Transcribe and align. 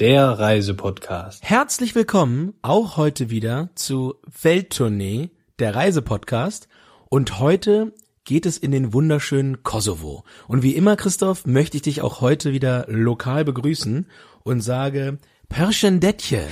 Der 0.00 0.26
Reisepodcast. 0.40 1.44
Herzlich 1.44 1.94
willkommen 1.94 2.54
auch 2.62 2.96
heute 2.96 3.30
wieder 3.30 3.68
zu 3.76 4.16
Welttournee, 4.42 5.30
der 5.60 5.76
Reisepodcast. 5.76 6.66
Und 7.08 7.38
heute 7.38 7.94
geht 8.24 8.44
es 8.44 8.58
in 8.58 8.72
den 8.72 8.92
wunderschönen 8.92 9.62
Kosovo. 9.62 10.24
Und 10.48 10.64
wie 10.64 10.74
immer, 10.74 10.96
Christoph, 10.96 11.46
möchte 11.46 11.76
ich 11.76 11.84
dich 11.84 12.02
auch 12.02 12.20
heute 12.20 12.52
wieder 12.52 12.86
lokal 12.88 13.44
begrüßen 13.44 14.08
und 14.42 14.62
sage 14.62 15.18
Perschendetje. 15.48 16.42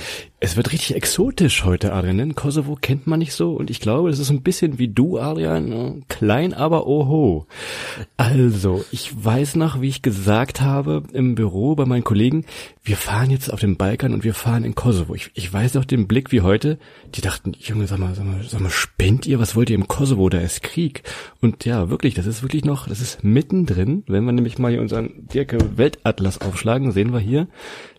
Es 0.45 0.57
wird 0.57 0.73
richtig 0.73 0.93
exotisch 0.93 1.63
heute, 1.63 1.93
Adrian. 1.93 2.17
Denn 2.17 2.35
Kosovo 2.35 2.75
kennt 2.75 3.07
man 3.07 3.19
nicht 3.19 3.31
so 3.31 3.53
und 3.53 3.69
ich 3.69 3.79
glaube, 3.79 4.09
das 4.09 4.19
ist 4.19 4.29
ein 4.29 4.41
bisschen 4.41 4.77
wie 4.77 4.89
du, 4.89 5.17
Adrian. 5.17 5.69
ne? 5.69 6.01
Klein, 6.09 6.53
aber 6.53 6.85
oho. 6.85 7.47
Also, 8.17 8.83
ich 8.91 9.23
weiß 9.23 9.55
noch, 9.55 9.79
wie 9.79 9.87
ich 9.87 10.01
gesagt 10.01 10.59
habe 10.59 11.03
im 11.13 11.35
Büro 11.35 11.75
bei 11.75 11.85
meinen 11.85 12.03
Kollegen, 12.03 12.43
wir 12.83 12.97
fahren 12.97 13.29
jetzt 13.29 13.53
auf 13.53 13.61
den 13.61 13.77
Balkan 13.77 14.13
und 14.13 14.25
wir 14.25 14.33
fahren 14.33 14.65
in 14.65 14.75
Kosovo. 14.75 15.15
Ich, 15.15 15.31
ich 15.33 15.51
weiß 15.53 15.75
noch 15.75 15.85
den 15.85 16.09
Blick 16.09 16.33
wie 16.33 16.41
heute. 16.41 16.77
Die 17.15 17.21
dachten, 17.21 17.53
Junge, 17.57 17.87
sag 17.87 17.99
mal, 17.99 18.13
sag 18.13 18.25
mal, 18.25 18.43
sag 18.45 18.59
mal, 18.59 18.69
spinnt 18.69 19.25
ihr? 19.25 19.39
Was 19.39 19.55
wollt 19.55 19.69
ihr 19.69 19.77
im 19.77 19.87
Kosovo? 19.87 20.27
Da 20.27 20.39
ist 20.39 20.61
Krieg. 20.61 21.03
Und 21.39 21.63
ja, 21.63 21.89
wirklich, 21.89 22.15
das 22.15 22.25
ist 22.25 22.43
wirklich 22.43 22.65
noch, 22.65 22.89
das 22.89 22.99
ist 22.99 23.23
mittendrin. 23.23 24.03
Wenn 24.07 24.25
wir 24.25 24.33
nämlich 24.33 24.59
mal 24.59 24.71
hier 24.73 24.81
unseren 24.81 25.25
Dirke 25.25 25.77
Weltatlas 25.77 26.41
aufschlagen, 26.41 26.91
sehen 26.91 27.13
wir 27.13 27.19
hier, 27.21 27.47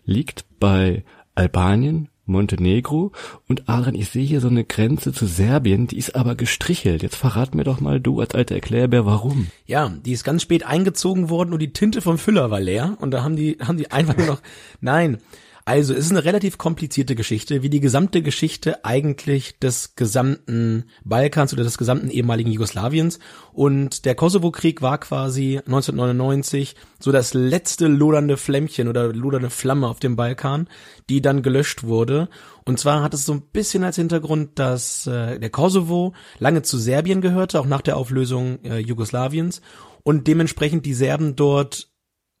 liegt 0.05 0.45
bei 0.59 1.03
Albanien, 1.33 2.07
Montenegro 2.25 3.11
und 3.47 3.69
Aaron, 3.69 3.95
ich 3.95 4.09
sehe 4.09 4.25
hier 4.25 4.41
so 4.41 4.47
eine 4.47 4.63
Grenze 4.63 5.13
zu 5.13 5.25
Serbien, 5.25 5.87
die 5.87 5.97
ist 5.97 6.15
aber 6.15 6.35
gestrichelt. 6.35 7.03
Jetzt 7.03 7.15
verrat 7.15 7.55
mir 7.55 7.63
doch 7.63 7.79
mal 7.79 7.99
du 7.99 8.19
als 8.19 8.33
alter 8.33 8.55
Erklärbär, 8.55 9.05
warum. 9.05 9.47
Ja, 9.65 9.89
die 9.89 10.11
ist 10.11 10.23
ganz 10.23 10.41
spät 10.41 10.65
eingezogen 10.65 11.29
worden 11.29 11.53
und 11.53 11.59
die 11.59 11.73
Tinte 11.73 12.01
vom 12.01 12.17
Füller 12.17 12.51
war 12.51 12.59
leer 12.59 12.97
und 12.99 13.11
da 13.11 13.23
haben 13.23 13.35
die, 13.35 13.57
haben 13.61 13.77
die 13.77 13.91
einfach 13.91 14.17
nur 14.17 14.27
noch, 14.27 14.41
nein. 14.81 15.17
Also, 15.67 15.95
es 15.95 16.05
ist 16.05 16.11
eine 16.11 16.25
relativ 16.25 16.59
komplizierte 16.59 17.15
Geschichte, 17.15 17.63
wie 17.63 17.71
die 17.71 17.79
gesamte 17.79 18.21
Geschichte 18.21 18.85
eigentlich 18.85 19.57
des 19.57 19.95
gesamten 19.95 20.85
Balkans 21.03 21.53
oder 21.53 21.63
des 21.63 21.79
gesamten 21.79 22.11
ehemaligen 22.11 22.51
Jugoslawiens. 22.51 23.17
Und 23.51 24.05
der 24.05 24.13
Kosovo-Krieg 24.13 24.83
war 24.83 24.99
quasi 24.99 25.57
1999 25.57 26.75
so 26.99 27.11
das 27.11 27.33
letzte 27.33 27.87
lodernde 27.87 28.37
Flämmchen 28.37 28.87
oder 28.87 29.11
lodernde 29.11 29.49
Flamme 29.49 29.87
auf 29.87 29.99
dem 29.99 30.15
Balkan, 30.15 30.69
die 31.09 31.23
dann 31.23 31.41
gelöscht 31.41 31.81
wurde. 31.81 32.29
Und 32.63 32.79
zwar 32.79 33.01
hat 33.01 33.15
es 33.15 33.25
so 33.25 33.33
ein 33.33 33.41
bisschen 33.41 33.83
als 33.83 33.95
Hintergrund, 33.95 34.59
dass 34.59 35.07
äh, 35.07 35.39
der 35.39 35.49
Kosovo 35.49 36.13
lange 36.37 36.61
zu 36.61 36.77
Serbien 36.77 37.21
gehörte, 37.21 37.59
auch 37.59 37.65
nach 37.65 37.81
der 37.81 37.97
Auflösung 37.97 38.63
äh, 38.65 38.77
Jugoslawiens. 38.77 39.61
Und 40.03 40.27
dementsprechend 40.27 40.85
die 40.85 40.93
Serben 40.93 41.35
dort 41.35 41.89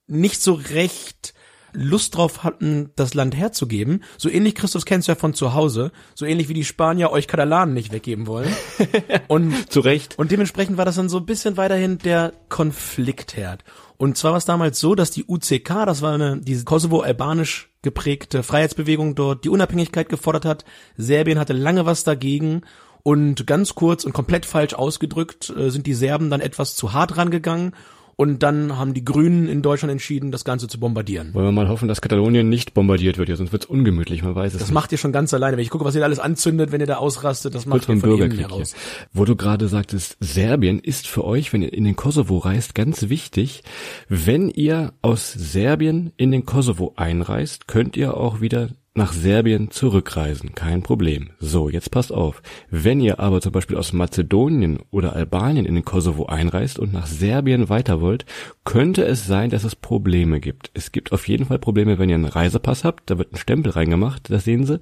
nicht 0.07 0.43
so 0.43 0.53
recht 0.53 1.34
Lust 1.75 2.15
drauf 2.15 2.43
hatten, 2.43 2.91
das 2.95 3.13
Land 3.13 3.35
herzugeben. 3.35 4.01
So 4.17 4.29
ähnlich, 4.29 4.55
Christus 4.55 4.85
kennst 4.85 5.07
du 5.07 5.11
ja 5.11 5.15
von 5.15 5.33
zu 5.33 5.53
Hause, 5.53 5.91
so 6.13 6.25
ähnlich 6.25 6.49
wie 6.49 6.53
die 6.53 6.63
Spanier 6.65 7.11
euch 7.11 7.27
Katalanen 7.27 7.73
nicht 7.73 7.91
weggeben 7.91 8.27
wollen. 8.27 8.53
Und, 9.27 9.71
Zu 9.71 9.79
Recht. 9.81 10.17
und 10.17 10.31
dementsprechend 10.31 10.77
war 10.77 10.85
das 10.85 10.95
dann 10.95 11.09
so 11.09 11.17
ein 11.17 11.25
bisschen 11.25 11.57
weiterhin 11.57 11.97
der 11.97 12.33
Konfliktherd. 12.49 13.63
Und 13.97 14.17
zwar 14.17 14.31
war 14.31 14.37
es 14.37 14.45
damals 14.45 14.79
so, 14.79 14.95
dass 14.95 15.11
die 15.11 15.25
UCK, 15.27 15.85
das 15.85 16.01
war 16.01 16.13
eine, 16.13 16.37
diese 16.37 16.65
Kosovo-albanisch 16.65 17.69
geprägte 17.81 18.43
Freiheitsbewegung 18.43 19.15
dort, 19.15 19.45
die 19.45 19.49
Unabhängigkeit 19.49 20.09
gefordert 20.09 20.45
hat. 20.45 20.65
Serbien 20.97 21.39
hatte 21.39 21.53
lange 21.53 21.85
was 21.85 22.03
dagegen. 22.03 22.61
Und 23.03 23.45
ganz 23.45 23.75
kurz 23.75 24.03
und 24.03 24.13
komplett 24.13 24.47
falsch 24.47 24.73
ausgedrückt 24.73 25.53
äh, 25.55 25.69
sind 25.69 25.85
die 25.85 25.93
Serben 25.93 26.31
dann 26.31 26.41
etwas 26.41 26.75
zu 26.75 26.91
hart 26.93 27.17
rangegangen 27.17 27.73
und 28.17 28.43
dann 28.43 28.77
haben 28.77 28.93
die 28.93 29.03
Grünen 29.03 29.47
in 29.47 29.61
Deutschland 29.61 29.91
entschieden, 29.91 30.31
das 30.31 30.45
Ganze 30.45 30.67
zu 30.67 30.79
bombardieren. 30.79 31.33
Wollen 31.33 31.45
wir 31.47 31.51
mal 31.51 31.67
hoffen, 31.67 31.87
dass 31.87 32.01
Katalonien 32.01 32.47
nicht 32.49 32.73
bombardiert 32.73 33.17
wird, 33.17 33.29
ja, 33.29 33.35
sonst 33.35 33.51
wird's 33.51 33.65
ungemütlich, 33.65 34.23
man 34.23 34.35
weiß 34.35 34.53
es 34.53 34.59
Das 34.59 34.67
nicht. 34.69 34.73
macht 34.73 34.91
ihr 34.91 34.97
schon 34.97 35.11
ganz 35.11 35.33
alleine. 35.33 35.57
Wenn 35.57 35.63
ich 35.63 35.69
gucke, 35.69 35.85
was 35.85 35.95
ihr 35.95 35.99
da 35.99 36.05
alles 36.05 36.19
anzündet, 36.19 36.71
wenn 36.71 36.81
ihr 36.81 36.87
da 36.87 36.97
ausrastet, 36.97 37.55
das 37.55 37.65
macht 37.65 37.81
ihr 37.81 37.85
von 37.85 37.93
innen 37.95 38.01
Bürgerkrieg 38.01 38.39
heraus. 38.41 38.69
hier. 38.73 39.07
Wo 39.13 39.25
du 39.25 39.35
gerade 39.35 39.67
sagtest, 39.67 40.17
Serbien 40.19 40.79
ist 40.79 41.07
für 41.07 41.23
euch, 41.25 41.51
wenn 41.53 41.61
ihr 41.61 41.73
in 41.73 41.83
den 41.83 41.95
Kosovo 41.95 42.37
reist, 42.37 42.75
ganz 42.75 43.09
wichtig. 43.09 43.63
Wenn 44.09 44.49
ihr 44.49 44.93
aus 45.01 45.31
Serbien 45.33 46.11
in 46.17 46.31
den 46.31 46.45
Kosovo 46.45 46.93
einreist, 46.95 47.67
könnt 47.67 47.97
ihr 47.97 48.15
auch 48.17 48.41
wieder 48.41 48.69
nach 48.97 49.11
Serbien 49.11 49.71
zurückreisen. 49.71 50.55
Kein 50.55 50.81
Problem. 50.81 51.31
So, 51.39 51.69
jetzt 51.69 51.91
passt 51.91 52.13
auf. 52.13 52.41
Wenn 52.69 53.01
ihr 53.01 53.19
aber 53.19 53.41
zum 53.41 53.51
Beispiel 53.51 53.75
aus 53.75 53.91
Mazedonien 53.91 54.79
oder 54.89 55.13
Albanien 55.13 55.65
in 55.65 55.75
den 55.75 55.83
Kosovo 55.83 56.27
einreist 56.27 56.79
und 56.79 56.93
nach 56.93 57.05
Serbien 57.05 57.67
weiter 57.67 57.99
wollt, 57.99 58.25
könnte 58.63 59.03
es 59.03 59.27
sein, 59.27 59.49
dass 59.49 59.65
es 59.65 59.75
Probleme 59.75 60.39
gibt. 60.39 60.71
Es 60.73 60.93
gibt 60.93 61.11
auf 61.11 61.27
jeden 61.27 61.45
Fall 61.45 61.59
Probleme, 61.59 61.99
wenn 61.99 62.07
ihr 62.07 62.15
einen 62.15 62.23
Reisepass 62.23 62.85
habt. 62.85 63.09
Da 63.09 63.17
wird 63.17 63.33
ein 63.33 63.37
Stempel 63.37 63.73
reingemacht, 63.73 64.31
das 64.31 64.45
sehen 64.45 64.65
Sie. 64.65 64.79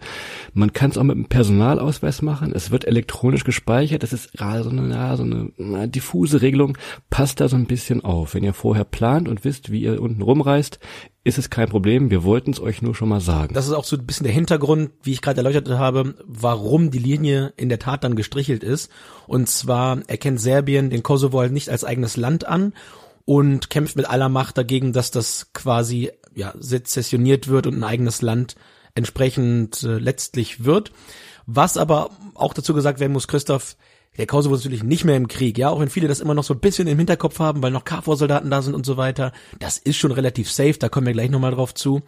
Man 0.54 0.74
kann 0.74 0.92
es 0.92 1.00
auch 1.00 1.04
mit 1.04 1.16
einem 1.16 1.26
Personalausweis 1.26 2.22
machen. 2.22 2.54
Es 2.54 2.70
wird 2.70 2.86
elektronisch 2.86 3.46
gespeichert. 3.46 4.04
Das 4.04 4.14
ist 4.14 4.34
gerade 4.34 4.64
so 4.64 4.70
eine, 4.70 4.94
ja, 4.94 5.18
so 5.18 5.24
eine 5.24 5.88
diffuse 5.88 6.44
Regelung. 6.44 6.78
Passt 7.10 7.42
da 7.42 7.50
so 7.50 7.56
ein 7.56 7.66
bisschen 7.66 8.06
auf. 8.06 8.36
Wenn 8.36 8.44
ihr 8.44 8.54
vorher 8.54 8.86
plant 8.86 9.28
und 9.28 9.44
wisst, 9.44 9.72
wie 9.72 9.82
ihr 9.82 10.00
unten 10.00 10.22
rumreist, 10.22 10.80
ist 11.24 11.38
es 11.38 11.50
kein 11.50 11.70
Problem. 11.70 12.12
Wir 12.12 12.24
wollten 12.24 12.52
es 12.52 12.60
euch 12.60 12.82
nur 12.82 12.96
schon 12.96 13.10
mal 13.10 13.22
sagen. 13.22 13.54
Das 13.54 13.66
ist 13.66 13.74
auch 13.74 13.86
so 13.86 13.96
ein 13.96 14.06
bisschen 14.06 14.26
der 14.26 14.34
Hintergrund, 14.34 14.92
wie 15.04 15.14
ich 15.14 15.22
gerade 15.22 15.38
erläutert 15.38 15.70
habe, 15.70 16.16
warum 16.26 16.92
die 16.92 17.00
Linie 17.00 17.54
in 17.56 17.70
der 17.70 17.80
Tat 17.80 18.04
dann 18.04 18.16
gestrichelt 18.16 18.64
ist. 18.64 18.92
Und 19.26 19.48
zwar 19.48 20.00
erkennt 20.08 20.42
Serbien 20.42 20.90
den 20.90 21.04
Kosovo 21.04 21.40
halt 21.40 21.54
nicht 21.54 21.70
als 21.70 21.86
eigenes 21.86 22.18
Land 22.18 22.46
an 22.46 22.74
und 23.26 23.70
kämpft 23.70 23.96
mit 23.96 24.10
aller 24.10 24.28
Macht 24.28 24.58
dagegen, 24.58 24.92
dass 24.92 25.12
das 25.12 25.54
quasi 25.54 26.12
ja 26.36 26.54
sezessioniert 26.60 27.48
wird 27.48 27.68
und 27.68 27.76
ein 27.76 27.84
eigenes 27.86 28.22
Land 28.22 28.56
entsprechend 28.96 29.82
äh, 29.84 30.00
letztlich 30.00 30.66
wird. 30.66 30.92
Was 31.46 31.78
aber 31.78 32.10
auch 32.36 32.54
dazu 32.54 32.74
gesagt 32.74 33.00
werden 33.00 33.14
muss, 33.14 33.28
Christoph, 33.28 33.78
der 34.18 34.28
Kosovo 34.28 34.54
ist 34.54 34.62
natürlich 34.62 34.84
nicht 34.84 35.06
mehr 35.06 35.18
im 35.18 35.28
Krieg, 35.28 35.58
ja, 35.58 35.70
auch 35.70 35.80
wenn 35.80 35.90
viele 35.90 36.08
das 36.08 36.20
immer 36.20 36.36
noch 36.36 36.44
so 36.44 36.54
ein 36.54 36.60
bisschen 36.60 36.88
im 36.88 36.98
Hinterkopf 36.98 37.40
haben, 37.40 37.64
weil 37.64 37.72
noch 37.72 37.84
KFOR-Soldaten 37.84 38.52
da 38.52 38.62
sind 38.62 38.76
und 38.76 38.86
so 38.86 38.96
weiter. 38.96 39.32
Das 39.60 39.78
ist 39.78 39.98
schon 39.98 40.12
relativ 40.12 40.52
safe, 40.52 40.78
da 40.78 40.90
kommen 40.90 41.08
wir 41.08 41.14
gleich 41.14 41.32
nochmal 41.32 41.52
drauf 41.52 41.74
zu. 41.74 42.02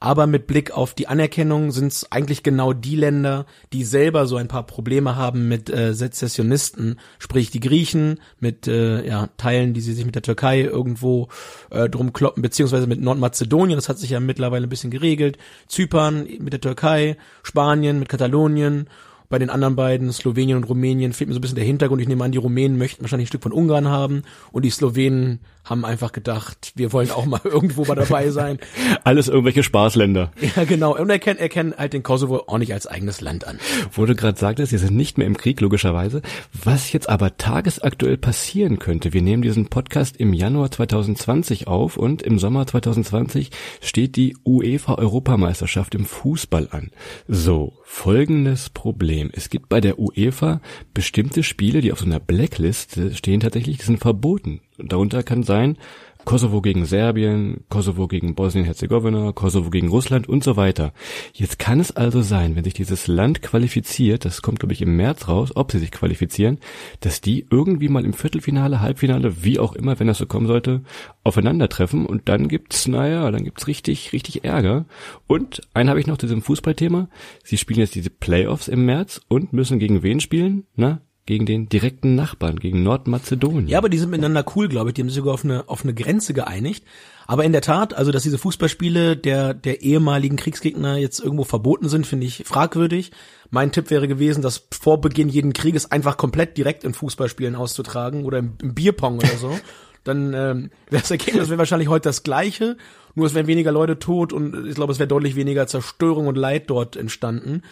Aber 0.00 0.26
mit 0.26 0.48
Blick 0.48 0.72
auf 0.72 0.94
die 0.94 1.06
Anerkennung 1.06 1.70
sind 1.70 1.92
es 1.92 2.10
eigentlich 2.10 2.42
genau 2.42 2.72
die 2.72 2.96
Länder, 2.96 3.46
die 3.72 3.84
selber 3.84 4.26
so 4.26 4.36
ein 4.36 4.48
paar 4.48 4.66
Probleme 4.66 5.14
haben 5.14 5.46
mit 5.46 5.70
äh, 5.70 5.94
Sezessionisten, 5.94 6.98
sprich 7.20 7.52
die 7.52 7.60
Griechen, 7.60 8.18
mit 8.40 8.66
äh, 8.66 9.06
ja, 9.06 9.28
Teilen, 9.36 9.74
die 9.74 9.80
sie 9.80 9.92
sich 9.92 10.04
mit 10.04 10.16
der 10.16 10.22
Türkei 10.22 10.62
irgendwo 10.62 11.28
äh, 11.70 11.88
drum 11.88 12.12
kloppen, 12.12 12.42
beziehungsweise 12.42 12.88
mit 12.88 13.00
Nordmazedonien, 13.00 13.76
das 13.76 13.88
hat 13.88 14.00
sich 14.00 14.10
ja 14.10 14.18
mittlerweile 14.18 14.66
ein 14.66 14.70
bisschen 14.70 14.90
geregelt, 14.90 15.38
Zypern 15.68 16.26
mit 16.40 16.52
der 16.52 16.60
Türkei, 16.60 17.16
Spanien 17.44 18.00
mit 18.00 18.08
Katalonien 18.08 18.88
bei 19.32 19.38
den 19.38 19.48
anderen 19.48 19.76
beiden, 19.76 20.12
Slowenien 20.12 20.58
und 20.58 20.64
Rumänien, 20.64 21.14
fehlt 21.14 21.28
mir 21.28 21.32
so 21.32 21.38
ein 21.38 21.40
bisschen 21.40 21.56
der 21.56 21.64
Hintergrund. 21.64 22.02
Ich 22.02 22.06
nehme 22.06 22.22
an, 22.22 22.32
die 22.32 22.38
Rumänen 22.38 22.76
möchten 22.76 23.02
wahrscheinlich 23.02 23.28
ein 23.28 23.28
Stück 23.28 23.42
von 23.42 23.52
Ungarn 23.52 23.88
haben 23.88 24.24
und 24.52 24.62
die 24.62 24.70
Slowenen 24.70 25.40
haben 25.64 25.84
einfach 25.84 26.12
gedacht, 26.12 26.72
wir 26.74 26.92
wollen 26.92 27.10
auch 27.10 27.24
mal 27.24 27.40
irgendwo 27.44 27.84
mal 27.84 27.94
dabei 27.94 28.30
sein. 28.30 28.58
Alles 29.04 29.28
irgendwelche 29.28 29.62
Spaßländer. 29.62 30.32
Ja, 30.56 30.64
genau. 30.64 30.94
Und 30.94 31.08
erkennen, 31.08 31.38
erkennen 31.38 31.72
halt 31.78 31.94
den 31.94 32.02
Kosovo 32.02 32.44
auch 32.46 32.58
nicht 32.58 32.74
als 32.74 32.86
eigenes 32.86 33.22
Land 33.22 33.46
an. 33.46 33.58
Wo 33.92 34.04
du 34.04 34.14
gerade 34.14 34.38
sagtest, 34.38 34.72
wir 34.72 34.78
sind 34.78 34.94
nicht 34.94 35.16
mehr 35.16 35.26
im 35.26 35.36
Krieg, 35.36 35.60
logischerweise. 35.62 36.20
Was 36.52 36.92
jetzt 36.92 37.08
aber 37.08 37.38
tagesaktuell 37.38 38.18
passieren 38.18 38.78
könnte, 38.78 39.14
wir 39.14 39.22
nehmen 39.22 39.42
diesen 39.42 39.68
Podcast 39.68 40.18
im 40.18 40.34
Januar 40.34 40.70
2020 40.70 41.68
auf 41.68 41.96
und 41.96 42.20
im 42.20 42.38
Sommer 42.38 42.66
2020 42.66 43.50
steht 43.80 44.16
die 44.16 44.36
UEFA-Europameisterschaft 44.44 45.94
im 45.94 46.04
Fußball 46.04 46.68
an. 46.70 46.90
So, 47.28 47.72
folgendes 47.84 48.68
Problem. 48.68 49.21
Es 49.32 49.50
gibt 49.50 49.68
bei 49.68 49.80
der 49.80 49.98
UEFA 49.98 50.60
bestimmte 50.94 51.42
Spiele, 51.42 51.80
die 51.80 51.92
auf 51.92 52.00
so 52.00 52.06
einer 52.06 52.20
Blacklist 52.20 52.98
stehen 53.14 53.40
tatsächlich, 53.40 53.78
die 53.78 53.84
sind 53.84 54.00
verboten. 54.00 54.60
Und 54.78 54.92
darunter 54.92 55.22
kann 55.22 55.42
sein 55.42 55.76
Kosovo 56.24 56.60
gegen 56.62 56.86
Serbien, 56.86 57.64
Kosovo 57.68 58.06
gegen 58.06 58.34
Bosnien-Herzegowina, 58.34 59.32
Kosovo 59.32 59.70
gegen 59.70 59.88
Russland 59.88 60.28
und 60.28 60.44
so 60.44 60.56
weiter. 60.56 60.92
Jetzt 61.32 61.58
kann 61.58 61.80
es 61.80 61.94
also 61.94 62.22
sein, 62.22 62.56
wenn 62.56 62.64
sich 62.64 62.74
dieses 62.74 63.06
Land 63.06 63.42
qualifiziert, 63.42 64.24
das 64.24 64.42
kommt 64.42 64.60
glaube 64.60 64.72
ich 64.72 64.82
im 64.82 64.96
März 64.96 65.28
raus, 65.28 65.52
ob 65.54 65.72
sie 65.72 65.78
sich 65.78 65.90
qualifizieren, 65.90 66.58
dass 67.00 67.20
die 67.20 67.46
irgendwie 67.50 67.88
mal 67.88 68.04
im 68.04 68.12
Viertelfinale, 68.12 68.80
Halbfinale, 68.80 69.44
wie 69.44 69.58
auch 69.58 69.74
immer, 69.74 69.98
wenn 69.98 70.06
das 70.06 70.18
so 70.18 70.26
kommen 70.26 70.46
sollte, 70.46 70.82
aufeinandertreffen 71.24 72.06
und 72.06 72.28
dann 72.28 72.48
gibt's, 72.48 72.86
naja, 72.86 73.30
dann 73.30 73.44
gibt's 73.44 73.66
richtig, 73.66 74.12
richtig 74.12 74.44
Ärger. 74.44 74.86
Und 75.26 75.62
einen 75.74 75.90
habe 75.90 76.00
ich 76.00 76.06
noch 76.06 76.18
zu 76.18 76.26
diesem 76.26 76.42
Fußballthema. 76.42 77.08
Sie 77.44 77.58
spielen 77.58 77.80
jetzt 77.80 77.94
diese 77.94 78.10
Playoffs 78.10 78.68
im 78.68 78.84
März 78.84 79.20
und 79.28 79.52
müssen 79.52 79.78
gegen 79.78 80.02
wen 80.02 80.20
spielen? 80.20 80.64
Na, 80.76 81.00
gegen 81.24 81.46
den 81.46 81.68
direkten 81.68 82.16
Nachbarn, 82.16 82.58
gegen 82.58 82.82
Nordmazedonien. 82.82 83.68
Ja, 83.68 83.78
aber 83.78 83.88
die 83.88 83.98
sind 83.98 84.10
miteinander 84.10 84.44
cool, 84.56 84.68
glaube 84.68 84.90
ich. 84.90 84.94
Die 84.94 85.02
haben 85.02 85.08
sich 85.08 85.16
sogar 85.16 85.34
auf 85.34 85.44
eine, 85.44 85.68
auf 85.68 85.84
eine 85.84 85.94
Grenze 85.94 86.34
geeinigt. 86.34 86.84
Aber 87.26 87.44
in 87.44 87.52
der 87.52 87.62
Tat, 87.62 87.94
also 87.94 88.10
dass 88.10 88.24
diese 88.24 88.38
Fußballspiele 88.38 89.16
der, 89.16 89.54
der 89.54 89.82
ehemaligen 89.82 90.36
Kriegsgegner 90.36 90.96
jetzt 90.96 91.20
irgendwo 91.20 91.44
verboten 91.44 91.88
sind, 91.88 92.06
finde 92.06 92.26
ich 92.26 92.42
fragwürdig. 92.44 93.12
Mein 93.50 93.70
Tipp 93.70 93.90
wäre 93.90 94.08
gewesen, 94.08 94.42
das 94.42 94.66
vor 94.72 95.00
Beginn 95.00 95.28
jeden 95.28 95.52
Krieges 95.52 95.92
einfach 95.92 96.16
komplett 96.16 96.58
direkt 96.58 96.82
in 96.82 96.92
Fußballspielen 96.92 97.54
auszutragen 97.54 98.24
oder 98.24 98.38
im, 98.38 98.54
im 98.60 98.74
Bierpong 98.74 99.18
oder 99.18 99.36
so. 99.36 99.56
Dann 100.04 100.34
ähm, 100.34 100.70
wäre 100.90 101.02
das 101.02 101.12
Ergebnis 101.12 101.48
wäre 101.48 101.58
wahrscheinlich 101.58 101.88
heute 101.88 102.08
das 102.08 102.24
gleiche, 102.24 102.76
nur 103.14 103.26
es 103.26 103.34
wären 103.34 103.46
weniger 103.46 103.70
Leute 103.70 104.00
tot 104.00 104.32
und 104.32 104.66
ich 104.66 104.74
glaube, 104.74 104.92
es 104.92 104.98
wäre 104.98 105.06
deutlich 105.06 105.36
weniger 105.36 105.68
Zerstörung 105.68 106.26
und 106.26 106.36
Leid 106.36 106.68
dort 106.70 106.96
entstanden. 106.96 107.62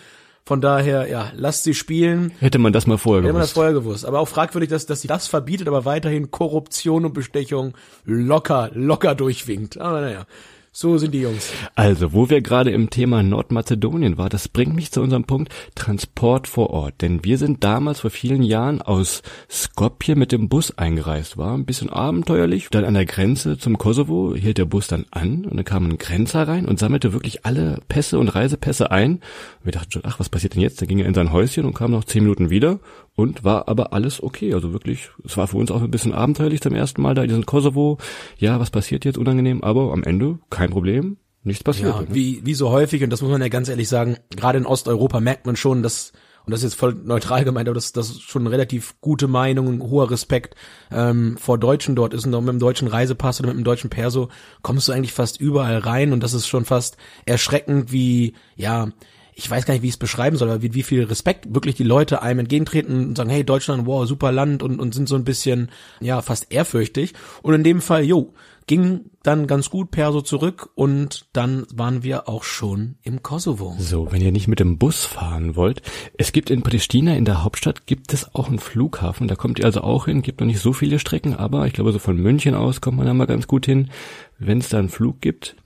Von 0.47 0.61
daher, 0.61 1.09
ja, 1.09 1.31
lasst 1.37 1.65
sie 1.65 1.75
spielen. 1.75 2.33
Hätte 2.41 2.59
man 2.59 2.73
das 2.73 2.87
mal 2.87 2.99
vorher 2.99 3.23
Hätte 3.23 3.33
man 3.33 3.41
das 3.43 3.51
gewusst. 3.51 3.55
vorher 3.55 3.73
gewusst. 3.73 4.05
Aber 4.05 4.19
auch 4.19 4.29
fragwürdig, 4.29 4.69
dass, 4.71 4.87
dass 4.87 5.01
sie 5.01 5.09
das 5.09 5.27
verbietet, 5.29 5.69
aber 5.69 5.85
weiterhin 5.85 6.31
Korruption 6.31 7.05
und 7.05 7.13
Bestechung 7.15 7.75
locker, 8.05 8.71
locker 8.75 9.15
durchwinkt. 9.15 9.79
Aber 9.79 10.01
naja, 10.01 10.27
so 10.73 10.99
sind 10.99 11.13
die 11.13 11.23
Jungs. 11.23 11.53
Also, 11.75 12.13
wo 12.13 12.31
wir 12.31 12.43
gerade 12.43 12.71
im 12.71 12.91
Thema 12.91 13.25
Nordmazedonien 13.25 14.19
war, 14.19 14.29
das 14.29 14.47
bringt 14.47 14.77
mich 14.77 14.93
zu 14.93 15.01
unserem 15.01 15.25
Punkt 15.25 15.53
Transport 15.75 16.47
vor 16.47 16.71
Ort. 16.71 17.03
Denn 17.03 17.25
wir 17.25 17.39
sind 17.39 17.65
damals 17.65 18.01
vor 18.01 18.11
vielen 18.11 18.45
Jahren 18.45 18.81
aus 18.81 19.23
Skopje 19.51 20.15
mit 20.15 20.31
dem 20.31 20.49
Bus 20.49 20.79
eingereist. 20.79 21.37
War 21.37 21.55
ein 21.55 21.67
bisschen 21.67 21.91
abenteuerlich. 21.91 22.69
Dann 22.71 22.85
an 22.85 22.95
der 22.95 23.05
Grenze 23.05 23.59
zum 23.59 23.79
Kosovo 23.79 24.37
hielt 24.37 24.59
der 24.59 24.65
Bus 24.65 24.87
dann 24.87 25.07
an 25.11 25.45
und 25.45 25.57
dann 25.57 25.65
kam 25.65 25.87
ein 25.87 25.99
Grenzer 25.99 26.47
rein 26.47 26.67
und 26.67 26.79
sammelte 26.79 27.13
wirklich 27.13 27.45
alle 27.45 27.81
Pässe 27.89 28.21
und 28.21 28.29
Reisepässe 28.29 28.93
ein. 28.93 29.15
Und 29.15 29.65
wir 29.65 29.73
dachten 29.73 29.91
schon, 29.91 30.03
ach, 30.05 30.21
was 30.21 30.29
passiert 30.29 30.55
denn 30.55 30.63
jetzt? 30.63 30.81
Dann 30.81 30.89
ging 30.89 31.01
er 31.01 31.07
in 31.07 31.15
sein 31.15 31.33
Häuschen 31.33 31.65
und 31.65 31.75
kam 31.75 31.91
noch 31.91 32.05
zehn 32.05 32.23
Minuten 32.23 32.49
wieder 32.49 32.79
und 33.21 33.45
war 33.45 33.69
aber 33.69 33.93
alles 33.93 34.23
okay. 34.23 34.55
Also 34.55 34.73
wirklich, 34.73 35.11
es 35.25 35.37
war 35.37 35.47
für 35.47 35.59
uns 35.59 35.71
auch 35.71 35.83
ein 35.83 35.91
bisschen 35.91 36.15
abenteuerlich 36.15 36.61
zum 36.61 36.75
ersten 36.75 37.03
Mal 37.03 37.15
da 37.15 37.23
in 37.23 37.29
diesem 37.29 37.47
Kosovo. 37.47 37.99
Ja, 38.39 38.59
was 38.59 38.71
passiert 38.71 39.05
jetzt? 39.05 39.19
Unangenehm, 39.19 39.63
aber 39.63 39.93
am 39.93 40.03
Ende 40.03 40.39
kein 40.49 40.71
Problem. 40.71 41.19
Nichts 41.43 41.65
passiert. 41.65 41.95
Ja, 41.95 42.01
ne? 42.01 42.09
wie, 42.11 42.45
wie 42.45 42.55
so 42.55 42.71
häufig, 42.71 43.03
und 43.03 43.11
das 43.11 43.23
muss 43.23 43.31
man 43.31 43.41
ja 43.41 43.49
ganz 43.49 43.69
ehrlich 43.69 43.89
sagen, 43.89 44.17
gerade 44.31 44.59
in 44.59 44.67
Osteuropa 44.67 45.21
merkt 45.21 45.47
man 45.47 45.57
schon, 45.57 45.83
dass, 45.83 46.13
und 46.45 46.51
das 46.51 46.61
ist 46.61 46.73
jetzt 46.73 46.81
voll 46.81 46.95
neutral 46.95 47.45
gemeint, 47.45 47.69
aber 47.69 47.75
das, 47.75 47.93
das 47.93 48.11
ist 48.11 48.23
schon 48.23 48.43
eine 48.43 48.51
relativ 48.51 49.01
gute 49.01 49.27
Meinung, 49.27 49.69
ein 49.69 49.83
hoher 49.83 50.11
Respekt 50.11 50.55
ähm, 50.91 51.39
vor 51.39 51.57
Deutschen 51.57 51.97
dort 51.97 52.13
ist 52.13 52.27
und 52.27 52.35
auch 52.35 52.41
mit 52.41 52.51
dem 52.51 52.59
deutschen 52.59 52.89
Reisepass 52.89 53.41
oder 53.41 53.49
mit 53.49 53.57
dem 53.57 53.65
deutschen 53.65 53.89
Perso 53.89 54.29
kommst 54.61 54.89
du 54.89 54.93
eigentlich 54.93 55.15
fast 55.15 55.41
überall 55.41 55.79
rein 55.79 56.13
und 56.13 56.23
das 56.23 56.35
ist 56.35 56.47
schon 56.47 56.67
fast 56.67 56.99
erschreckend, 57.25 57.91
wie, 57.91 58.35
ja, 58.57 58.89
ich 59.41 59.51
weiß 59.51 59.65
gar 59.65 59.73
nicht, 59.73 59.83
wie 59.83 59.89
ich 59.89 59.95
es 59.95 59.99
beschreiben 59.99 60.37
soll, 60.37 60.51
aber 60.51 60.63
wie, 60.63 60.75
wie 60.75 60.83
viel 60.83 61.05
Respekt 61.05 61.55
wirklich 61.55 61.75
die 61.75 61.83
Leute 61.83 62.21
einem 62.21 62.41
entgegentreten 62.41 63.09
und 63.09 63.17
sagen, 63.17 63.31
hey, 63.31 63.43
Deutschland, 63.43 63.87
wow, 63.87 64.07
super 64.07 64.33
Land 64.33 64.63
und, 64.63 64.79
und 64.79 64.95
sind 64.95 65.09
so 65.09 65.17
ein 65.17 65.25
bisschen, 65.25 65.71
ja, 66.01 66.21
fast 66.21 66.53
ehrfürchtig. 66.53 67.15
Und 67.43 67.55
in 67.55 67.65
dem 67.65 67.81
Fall, 67.81 68.05
jo, 68.05 68.35
ging 68.67 69.07
dann 69.23 69.47
ganz 69.47 69.71
gut 69.71 69.91
Perso 69.91 70.21
zurück 70.21 70.69
und 70.75 71.27
dann 71.33 71.67
waren 71.75 72.03
wir 72.03 72.29
auch 72.29 72.45
schon 72.45 72.97
im 73.03 73.23
Kosovo. 73.23 73.75
So, 73.79 74.13
wenn 74.13 74.21
ihr 74.21 74.31
nicht 74.31 74.47
mit 74.47 74.61
dem 74.61 74.77
Bus 74.77 75.07
fahren 75.07 75.57
wollt, 75.57 75.81
es 76.19 76.33
gibt 76.33 76.51
in 76.51 76.63
Pristina, 76.63 77.17
in 77.17 77.25
der 77.25 77.43
Hauptstadt, 77.43 77.87
gibt 77.87 78.13
es 78.13 78.35
auch 78.35 78.49
einen 78.49 78.59
Flughafen, 78.59 79.27
da 79.27 79.37
kommt 79.37 79.59
ihr 79.59 79.65
also 79.65 79.81
auch 79.81 80.05
hin, 80.05 80.21
gibt 80.21 80.41
noch 80.41 80.47
nicht 80.47 80.61
so 80.61 80.75
viele 80.75 80.99
Strecken, 80.99 81.35
aber 81.35 81.67
ich 81.67 81.73
glaube, 81.73 81.93
so 81.93 81.99
von 81.99 82.17
München 82.17 82.55
aus 82.55 82.83
kommt 82.83 82.99
man 82.99 83.07
da 83.07 83.15
mal 83.15 83.27
ganz 83.27 83.47
gut 83.47 83.65
hin, 83.65 83.91
wenn 84.39 84.59
es 84.59 84.69
da 84.69 84.79
einen 84.79 84.91
Flug 84.91 85.23
gibt. 85.23 85.57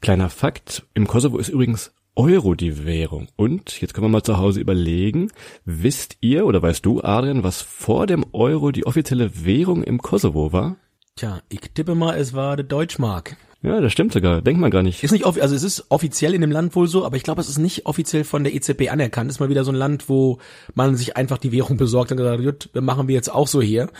Kleiner 0.00 0.30
Fakt, 0.30 0.86
im 0.94 1.08
Kosovo 1.08 1.38
ist 1.38 1.48
übrigens 1.48 1.92
Euro 2.18 2.54
die 2.56 2.84
Währung. 2.84 3.28
Und 3.36 3.80
jetzt 3.80 3.94
können 3.94 4.06
wir 4.06 4.10
mal 4.10 4.24
zu 4.24 4.38
Hause 4.38 4.60
überlegen, 4.60 5.30
wisst 5.64 6.16
ihr 6.20 6.46
oder 6.46 6.60
weißt 6.60 6.84
du, 6.84 7.00
Adrian, 7.00 7.44
was 7.44 7.62
vor 7.62 8.08
dem 8.08 8.26
Euro 8.32 8.72
die 8.72 8.86
offizielle 8.86 9.44
Währung 9.44 9.84
im 9.84 9.98
Kosovo 9.98 10.52
war? 10.52 10.76
Tja, 11.14 11.40
ich 11.48 11.60
tippe 11.74 11.94
mal, 11.94 12.16
es 12.18 12.34
war 12.34 12.56
der 12.56 12.64
Deutschmark. 12.66 13.36
Ja, 13.62 13.80
das 13.80 13.92
stimmt 13.92 14.12
sogar, 14.12 14.42
denkt 14.42 14.60
man 14.60 14.70
gar 14.72 14.82
nicht. 14.82 15.02
Ist 15.04 15.12
nicht 15.12 15.26
offi- 15.26 15.40
also 15.40 15.54
es 15.54 15.62
ist 15.62 15.86
offiziell 15.90 16.34
in 16.34 16.40
dem 16.40 16.50
Land 16.50 16.74
wohl 16.74 16.88
so, 16.88 17.04
aber 17.04 17.16
ich 17.16 17.22
glaube, 17.22 17.40
es 17.40 17.48
ist 17.48 17.58
nicht 17.58 17.86
offiziell 17.86 18.24
von 18.24 18.42
der 18.42 18.52
EZB 18.54 18.88
anerkannt. 18.90 19.30
Ist 19.30 19.38
mal 19.40 19.48
wieder 19.48 19.64
so 19.64 19.70
ein 19.70 19.76
Land, 19.76 20.08
wo 20.08 20.38
man 20.74 20.96
sich 20.96 21.16
einfach 21.16 21.38
die 21.38 21.52
Währung 21.52 21.76
besorgt 21.76 22.10
und 22.10 22.18
gesagt, 22.18 22.42
gut, 22.42 22.70
machen 22.82 23.06
wir 23.06 23.14
jetzt 23.14 23.32
auch 23.32 23.46
so 23.46 23.62
hier. 23.62 23.90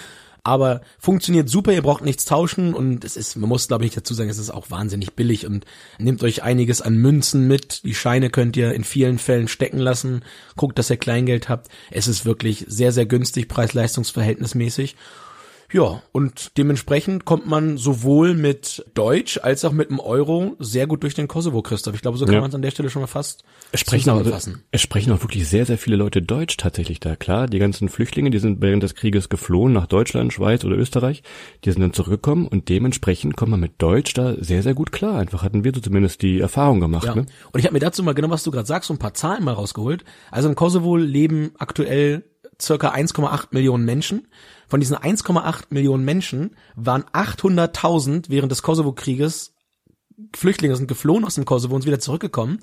Aber 0.48 0.80
funktioniert 0.98 1.50
super, 1.50 1.74
ihr 1.74 1.82
braucht 1.82 2.02
nichts 2.02 2.24
tauschen 2.24 2.72
und 2.72 3.04
es 3.04 3.18
ist, 3.18 3.36
man 3.36 3.50
muss 3.50 3.68
glaube 3.68 3.84
ich 3.84 3.92
dazu 3.92 4.14
sagen, 4.14 4.30
es 4.30 4.38
ist 4.38 4.48
auch 4.48 4.70
wahnsinnig 4.70 5.12
billig 5.12 5.46
und 5.46 5.66
nehmt 5.98 6.22
euch 6.22 6.42
einiges 6.42 6.80
an 6.80 6.96
Münzen 6.96 7.46
mit. 7.46 7.84
Die 7.84 7.94
Scheine 7.94 8.30
könnt 8.30 8.56
ihr 8.56 8.72
in 8.72 8.82
vielen 8.82 9.18
Fällen 9.18 9.48
stecken 9.48 9.76
lassen. 9.76 10.24
Guckt, 10.56 10.78
dass 10.78 10.88
ihr 10.88 10.96
Kleingeld 10.96 11.50
habt. 11.50 11.68
Es 11.90 12.08
ist 12.08 12.24
wirklich 12.24 12.64
sehr, 12.66 12.92
sehr 12.92 13.04
günstig, 13.04 13.46
preis-leistungsverhältnismäßig. 13.46 14.96
Ja, 15.70 16.02
und 16.12 16.56
dementsprechend 16.56 17.26
kommt 17.26 17.46
man 17.46 17.76
sowohl 17.76 18.34
mit 18.34 18.86
Deutsch 18.94 19.38
als 19.42 19.66
auch 19.66 19.72
mit 19.72 19.90
dem 19.90 20.00
Euro 20.00 20.56
sehr 20.58 20.86
gut 20.86 21.02
durch 21.02 21.12
den 21.14 21.28
Kosovo, 21.28 21.60
Christoph. 21.60 21.94
Ich 21.94 22.00
glaube, 22.00 22.16
so 22.16 22.24
kann 22.24 22.34
Ja. 22.36 22.40
man 22.40 22.48
es 22.48 22.54
an 22.54 22.62
der 22.62 22.70
Stelle 22.70 22.88
schon 22.88 23.02
mal 23.02 23.06
fast 23.06 23.44
Es 23.72 23.80
sprechen, 23.80 24.08
auch, 24.08 24.22
es 24.70 24.80
sprechen 24.80 25.12
auch 25.12 25.20
wirklich 25.22 25.46
sehr, 25.46 25.66
sehr 25.66 25.76
viele 25.76 25.96
Leute 25.96 26.22
Deutsch 26.22 26.56
tatsächlich 26.56 27.00
da. 27.00 27.16
Klar, 27.16 27.48
die 27.48 27.58
ganzen 27.58 27.90
Flüchtlinge, 27.90 28.30
die 28.30 28.38
sind 28.38 28.62
während 28.62 28.82
des 28.82 28.94
Krieges 28.94 29.28
geflohen 29.28 29.74
nach 29.74 29.86
Deutschland, 29.86 30.32
Schweiz 30.32 30.64
oder 30.64 30.76
Österreich. 30.76 31.22
Die 31.64 31.70
sind 31.70 31.82
dann 31.82 31.92
zurückgekommen 31.92 32.48
und 32.48 32.70
dementsprechend 32.70 33.36
kommt 33.36 33.50
man 33.50 33.60
mit 33.60 33.72
Deutsch 33.76 34.14
da 34.14 34.36
sehr, 34.42 34.62
sehr 34.62 34.74
gut 34.74 34.90
klar. 34.90 35.18
Einfach 35.18 35.42
hatten 35.42 35.64
wir 35.64 35.72
so 35.74 35.82
zumindest 35.82 36.22
die 36.22 36.40
Erfahrung 36.40 36.80
gemacht. 36.80 37.04
Ja. 37.04 37.14
Ne? 37.14 37.26
Und 37.52 37.60
ich 37.60 37.66
habe 37.66 37.74
mir 37.74 37.80
dazu 37.80 38.02
mal 38.02 38.14
genau, 38.14 38.30
was 38.30 38.42
du 38.42 38.50
gerade 38.50 38.66
sagst, 38.66 38.88
so 38.88 38.94
ein 38.94 38.98
paar 38.98 39.12
Zahlen 39.12 39.44
mal 39.44 39.52
rausgeholt. 39.52 40.02
Also 40.30 40.48
im 40.48 40.54
Kosovo 40.54 40.96
leben 40.96 41.50
aktuell 41.58 42.24
circa 42.60 42.93
1,8 42.93 43.49
Millionen 43.52 43.84
Menschen. 43.84 44.28
Von 44.66 44.81
diesen 44.81 44.96
1,8 44.96 45.66
Millionen 45.70 46.05
Menschen 46.05 46.56
waren 46.76 47.05
800.000 47.05 48.26
während 48.28 48.52
des 48.52 48.62
Kosovo-Krieges 48.62 49.55
Flüchtlinge 50.34 50.75
sind 50.75 50.88
geflohen 50.88 51.25
aus 51.25 51.37
dem 51.37 51.44
Kosovo 51.44 51.76
und 51.76 51.82
sind 51.82 51.93
wieder 51.93 52.00
zurückgekommen. 52.00 52.58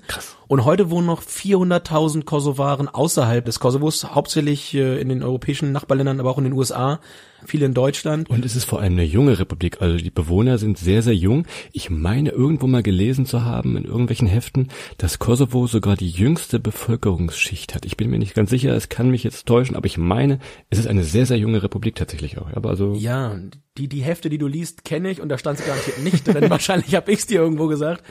Und 0.46 0.66
heute 0.66 0.90
wohnen 0.90 1.06
noch 1.06 1.22
400.000 1.22 2.24
Kosovaren 2.24 2.88
außerhalb 2.88 3.44
des 3.44 3.60
Kosovos, 3.60 4.04
hauptsächlich 4.14 4.74
äh, 4.74 5.00
in 5.00 5.08
den 5.08 5.22
europäischen 5.22 5.72
Nachbarländern, 5.72 6.20
aber 6.20 6.30
auch 6.30 6.38
in 6.38 6.44
den 6.44 6.52
USA, 6.52 7.00
viele 7.44 7.66
in 7.66 7.74
Deutschland. 7.74 8.30
Und 8.30 8.44
es 8.44 8.56
ist 8.56 8.64
vor 8.64 8.80
allem 8.80 8.94
eine 8.94 9.04
junge 9.04 9.38
Republik. 9.38 9.80
Also 9.80 9.96
die 9.96 10.10
Bewohner 10.10 10.58
sind 10.58 10.78
sehr, 10.78 11.02
sehr 11.02 11.14
jung. 11.14 11.46
Ich 11.72 11.90
meine 11.90 12.30
irgendwo 12.30 12.66
mal 12.66 12.82
gelesen 12.82 13.26
zu 13.26 13.44
haben 13.44 13.76
in 13.76 13.84
irgendwelchen 13.84 14.28
Heften, 14.28 14.68
dass 14.98 15.18
Kosovo 15.18 15.66
sogar 15.66 15.96
die 15.96 16.10
jüngste 16.10 16.58
Bevölkerungsschicht 16.58 17.74
hat. 17.74 17.84
Ich 17.84 17.96
bin 17.96 18.10
mir 18.10 18.18
nicht 18.18 18.34
ganz 18.34 18.50
sicher, 18.50 18.74
es 18.74 18.88
kann 18.88 19.10
mich 19.10 19.24
jetzt 19.24 19.46
täuschen, 19.46 19.76
aber 19.76 19.86
ich 19.86 19.98
meine, 19.98 20.38
es 20.70 20.78
ist 20.78 20.86
eine 20.86 21.04
sehr, 21.04 21.26
sehr 21.26 21.38
junge 21.38 21.62
Republik 21.62 21.94
tatsächlich 21.96 22.38
auch. 22.38 22.52
Aber 22.52 22.70
also 22.70 22.94
Ja, 22.94 23.38
die, 23.78 23.88
die 23.88 24.02
Hefte, 24.02 24.30
die 24.30 24.38
du 24.38 24.46
liest, 24.46 24.84
kenne 24.84 25.10
ich 25.10 25.20
und 25.20 25.28
da 25.28 25.38
stand 25.38 25.58
es 25.58 25.66
garantiert 25.66 26.02
nicht 26.02 26.26
drin. 26.26 26.50
Wahrscheinlich 26.50 26.94
habe 26.94 27.12
ich 27.12 27.20
es 27.20 27.26
dir 27.26 27.40
irgendwo 27.40 27.66
gesagt. 27.66 28.02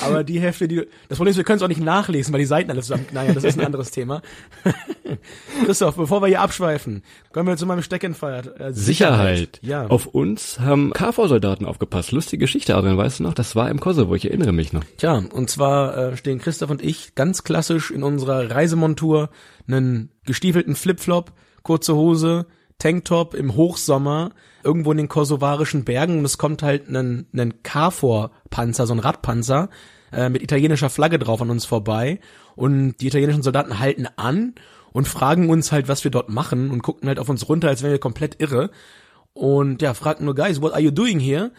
Aber 0.00 0.24
die 0.24 0.40
Hefte, 0.40 0.68
die 0.68 0.86
das 1.08 1.18
Problem 1.18 1.30
ist, 1.30 1.36
wir 1.36 1.44
können 1.44 1.58
es 1.58 1.62
auch 1.62 1.68
nicht 1.68 1.80
nachlesen, 1.80 2.32
weil 2.32 2.40
die 2.40 2.46
Seiten 2.46 2.70
alle 2.70 2.80
zusammen, 2.80 3.06
naja, 3.12 3.32
das 3.32 3.44
ist 3.44 3.58
ein 3.58 3.64
anderes 3.64 3.90
Thema. 3.90 4.22
Christoph, 5.64 5.96
bevor 5.96 6.20
wir 6.22 6.26
hier 6.26 6.40
abschweifen, 6.40 7.02
kommen 7.32 7.48
wir 7.48 7.56
zu 7.56 7.66
meinem 7.66 7.82
Steckenpferd. 7.82 8.60
Äh, 8.60 8.72
Sicherheit. 8.72 9.58
Ja. 9.62 9.86
Auf 9.86 10.06
uns 10.06 10.60
haben 10.60 10.92
KV-Soldaten 10.92 11.64
aufgepasst. 11.64 12.12
Lustige 12.12 12.40
Geschichte, 12.40 12.76
Adrian, 12.76 12.96
weißt 12.96 13.20
du 13.20 13.24
noch? 13.24 13.34
Das 13.34 13.54
war 13.56 13.70
im 13.70 13.80
Kosovo, 13.80 14.14
ich 14.14 14.26
erinnere 14.26 14.52
mich 14.52 14.72
noch. 14.72 14.84
Tja, 14.96 15.22
und 15.32 15.50
zwar 15.50 15.96
äh, 15.96 16.16
stehen 16.16 16.40
Christoph 16.40 16.70
und 16.70 16.82
ich 16.82 17.14
ganz 17.14 17.44
klassisch 17.44 17.90
in 17.90 18.02
unserer 18.02 18.50
Reisemontur 18.50 19.30
einen 19.66 20.10
gestiefelten 20.24 20.74
Flipflop, 20.74 21.32
kurze 21.62 21.94
Hose, 21.94 22.46
Tanktop 22.78 23.34
im 23.34 23.54
Hochsommer 23.54 24.32
irgendwo 24.62 24.90
in 24.92 24.98
den 24.98 25.08
kosovarischen 25.08 25.84
Bergen 25.84 26.18
und 26.18 26.24
es 26.24 26.38
kommt 26.38 26.62
halt 26.62 26.88
ein, 26.88 27.26
ein 27.32 27.62
KFOR-Panzer, 27.62 28.86
so 28.86 28.94
ein 28.94 28.98
Radpanzer 28.98 29.68
äh, 30.12 30.28
mit 30.28 30.42
italienischer 30.42 30.90
Flagge 30.90 31.18
drauf 31.18 31.40
an 31.40 31.50
uns 31.50 31.64
vorbei 31.64 32.20
und 32.56 32.96
die 33.00 33.06
italienischen 33.06 33.42
Soldaten 33.42 33.78
halten 33.78 34.06
an 34.16 34.54
und 34.92 35.08
fragen 35.08 35.50
uns 35.50 35.72
halt, 35.72 35.88
was 35.88 36.04
wir 36.04 36.10
dort 36.10 36.28
machen 36.28 36.70
und 36.70 36.82
gucken 36.82 37.08
halt 37.08 37.18
auf 37.18 37.28
uns 37.28 37.48
runter, 37.48 37.68
als 37.68 37.82
wären 37.82 37.92
wir 37.92 37.98
komplett 37.98 38.40
irre 38.40 38.70
und 39.32 39.82
ja, 39.82 39.94
fragten 39.94 40.24
nur, 40.24 40.34
guys, 40.34 40.62
what 40.62 40.72
are 40.72 40.80
you 40.80 40.92
doing 40.92 41.18
here? 41.18 41.50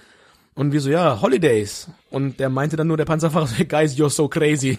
Und 0.57 0.71
wir 0.71 0.79
so, 0.79 0.89
ja, 0.89 1.21
Holidays. 1.21 1.89
Und 2.09 2.39
der 2.39 2.50
meinte 2.50 2.77
dann 2.77 2.88
nur, 2.88 2.95
der 2.95 3.03
Panzerfahrer, 3.03 3.50
guys, 3.67 3.97
you're 3.97 4.09
so 4.09 4.29
crazy. 4.29 4.77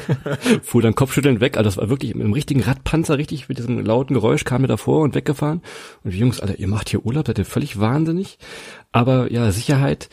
Fuhr 0.64 0.82
dann 0.82 0.96
kopfschüttelnd 0.96 1.40
weg, 1.40 1.56
also 1.56 1.68
das 1.68 1.76
war 1.76 1.88
wirklich 1.88 2.14
mit 2.16 2.24
einem 2.24 2.32
richtigen 2.32 2.62
Radpanzer, 2.62 3.16
richtig 3.16 3.48
mit 3.48 3.58
diesem 3.58 3.78
lauten 3.84 4.14
Geräusch 4.14 4.42
kam 4.42 4.64
er 4.64 4.68
davor 4.68 5.02
und 5.02 5.14
weggefahren. 5.14 5.62
Und 6.02 6.12
die 6.12 6.18
Jungs, 6.18 6.40
Alter, 6.40 6.58
ihr 6.58 6.66
macht 6.66 6.88
hier 6.88 7.06
Urlaub, 7.06 7.28
seid 7.28 7.38
ihr 7.38 7.44
völlig 7.44 7.78
wahnsinnig. 7.78 8.38
Aber 8.90 9.30
ja, 9.30 9.52
Sicherheit, 9.52 10.08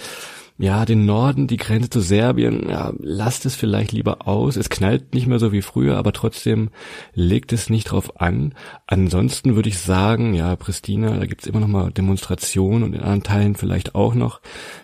ja, 0.61 0.85
den 0.85 1.07
Norden, 1.07 1.47
die 1.47 1.57
Grenze 1.57 1.89
zu 1.89 2.01
Serbien, 2.01 2.69
ja, 2.69 2.93
lasst 2.99 3.47
es 3.47 3.55
vielleicht 3.55 3.91
lieber 3.91 4.27
aus. 4.27 4.57
Es 4.57 4.69
knallt 4.69 5.15
nicht 5.15 5.25
mehr 5.25 5.39
so 5.39 5.51
wie 5.51 5.63
früher, 5.63 5.97
aber 5.97 6.13
trotzdem 6.13 6.69
legt 7.15 7.51
es 7.51 7.71
nicht 7.71 7.85
drauf 7.85 8.21
an. 8.21 8.53
Ansonsten 8.85 9.55
würde 9.55 9.69
ich 9.69 9.79
sagen, 9.79 10.35
ja, 10.35 10.55
Pristina, 10.55 11.17
da 11.17 11.25
gibt's 11.25 11.47
immer 11.47 11.59
noch 11.59 11.67
mal 11.67 11.91
Demonstrationen 11.91 12.83
und 12.83 12.93
in 12.93 12.99
anderen 12.99 13.23
Teilen 13.23 13.55
vielleicht 13.55 13.95
auch 13.95 14.13
noch. 14.13 14.39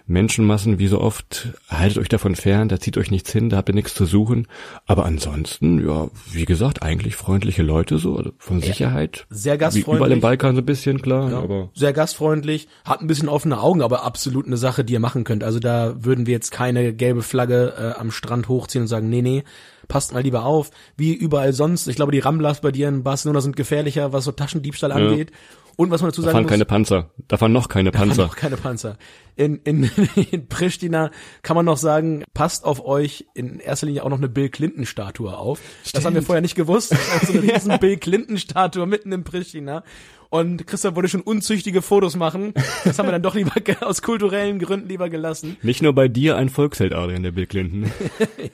Menschenmassen, 0.08 0.80
wie 0.80 0.88
so 0.88 1.00
oft, 1.00 1.50
haltet 1.70 2.00
euch 2.00 2.10
davon 2.10 2.36
fern, 2.36 2.70
da 2.70 2.80
zieht 2.80 2.98
euch 2.98 3.12
nichts 3.12 3.32
hin, 3.32 3.50
da 3.50 3.58
habt 3.58 3.70
ihr 3.70 3.76
nichts 3.76 3.94
zu 3.94 4.06
suchen. 4.06 4.48
Aber 4.88 5.06
ansonsten, 5.06 5.86
ja, 5.88 6.10
wie 6.32 6.46
gesagt, 6.46 6.82
eigentlich 6.82 7.16
freundliche 7.16 7.62
Leute 7.62 8.00
so, 8.00 8.18
also 8.18 8.32
von 8.40 8.62
Sicherheit. 8.62 9.28
Sehr 9.30 9.54
Wie 9.54 9.58
gastfreundlich. 9.60 9.96
überall 9.96 10.12
im 10.12 10.22
Balkan 10.22 10.56
so 10.56 10.62
ein 10.62 10.66
bisschen, 10.66 11.04
klar, 11.04 11.30
Ja, 11.30 11.40
aber 11.40 11.70
sehr 11.76 11.94
gastfreundlich, 11.94 12.68
hat 12.84 13.02
ein 13.02 13.08
bisschen 13.08 13.30
offene 13.30 13.62
Augen, 13.62 13.84
aber 13.84 14.04
absolut 14.04 14.48
eine 14.48 14.58
Sache, 14.58 14.84
die 14.84 14.94
ihr 14.94 15.00
machen 15.00 15.24
könnt. 15.24 15.44
Also 15.44 15.60
da 15.68 15.96
würden 16.00 16.26
wir 16.26 16.34
jetzt 16.34 16.52
keine 16.52 16.94
gelbe 16.94 17.22
Flagge 17.22 17.74
äh, 17.78 18.00
am 18.00 18.12
Strand 18.12 18.48
hochziehen 18.48 18.84
und 18.84 18.88
sagen, 18.88 19.10
nee, 19.10 19.22
nee, 19.22 19.44
passt 19.90 20.14
mal 20.14 20.24
lieber 20.24 20.46
auf. 20.46 20.72
Wie 20.96 21.14
überall 21.14 21.52
sonst. 21.52 21.88
Ich 21.88 21.98
glaube, 21.98 22.14
die 22.14 22.20
Ramblas 22.20 22.62
bei 22.62 22.72
dir 22.72 22.88
in 22.88 23.04
Barcelona 23.04 23.42
sind 23.42 23.58
gefährlicher, 23.58 24.14
was 24.14 24.24
so 24.24 24.32
Taschendiebstahl 24.32 24.94
angeht. 24.94 25.32
Und 25.76 25.92
was 25.92 26.02
man 26.02 26.10
dazu 26.10 26.22
da 26.22 26.28
sagen 26.28 26.34
fahren 26.34 26.44
muss, 26.44 26.52
keine 26.52 26.66
Panzer. 26.66 27.12
Da 27.28 27.38
fahren 27.38 27.52
noch 27.52 27.70
keine 27.70 27.92
da 27.92 28.00
fahren 28.00 28.10
Panzer. 28.10 28.24
noch 28.24 28.36
keine 28.36 28.58
Panzer. 28.58 28.98
In, 29.36 29.58
in, 29.58 29.84
in 30.32 30.48
Pristina 30.48 31.12
kann 31.44 31.56
man 31.56 31.66
noch 31.66 31.78
sagen, 31.78 32.24
passt 32.34 32.66
auf 32.66 32.84
euch 32.84 33.28
in 33.36 33.60
erster 33.60 33.86
Linie 33.86 34.04
auch 34.04 34.10
noch 34.10 34.18
eine 34.18 34.30
Bill 34.30 34.50
Clinton 34.50 34.88
Statue 34.88 35.38
auf. 35.38 35.60
Das 35.94 36.04
haben 36.04 36.16
wir 36.16 36.24
vorher 36.24 36.42
nicht 36.42 36.56
gewusst. 36.56 36.96
Also 37.20 37.34
eine 37.34 37.44
riesen 37.44 37.78
Bill 37.80 37.98
Clinton 37.98 38.38
Statue 38.38 38.88
mitten 38.88 39.12
in 39.12 39.24
Pristina. 39.24 39.84
Und 40.30 40.68
Christoph 40.68 40.96
wollte 40.96 41.10
schon 41.10 41.22
unzüchtige 41.22 41.82
Fotos 41.82 42.16
machen. 42.16 42.54
Das 42.84 43.00
haben 43.00 43.08
wir 43.08 43.12
dann 43.12 43.22
doch 43.22 43.36
lieber 43.36 43.54
aus 43.82 44.02
kulturellen 44.02 44.60
Gründen 44.60 44.90
lieber 44.90 45.10
gelassen. 45.10 45.58
Nicht 45.62 45.82
nur 45.82 45.94
bei 45.94 46.08
dir 46.08 46.36
ein 46.36 46.50
Volksheld, 46.50 46.94
Adrian, 46.94 47.24
der 47.24 47.32
Bill 47.32 47.46
Clinton. 47.48 47.92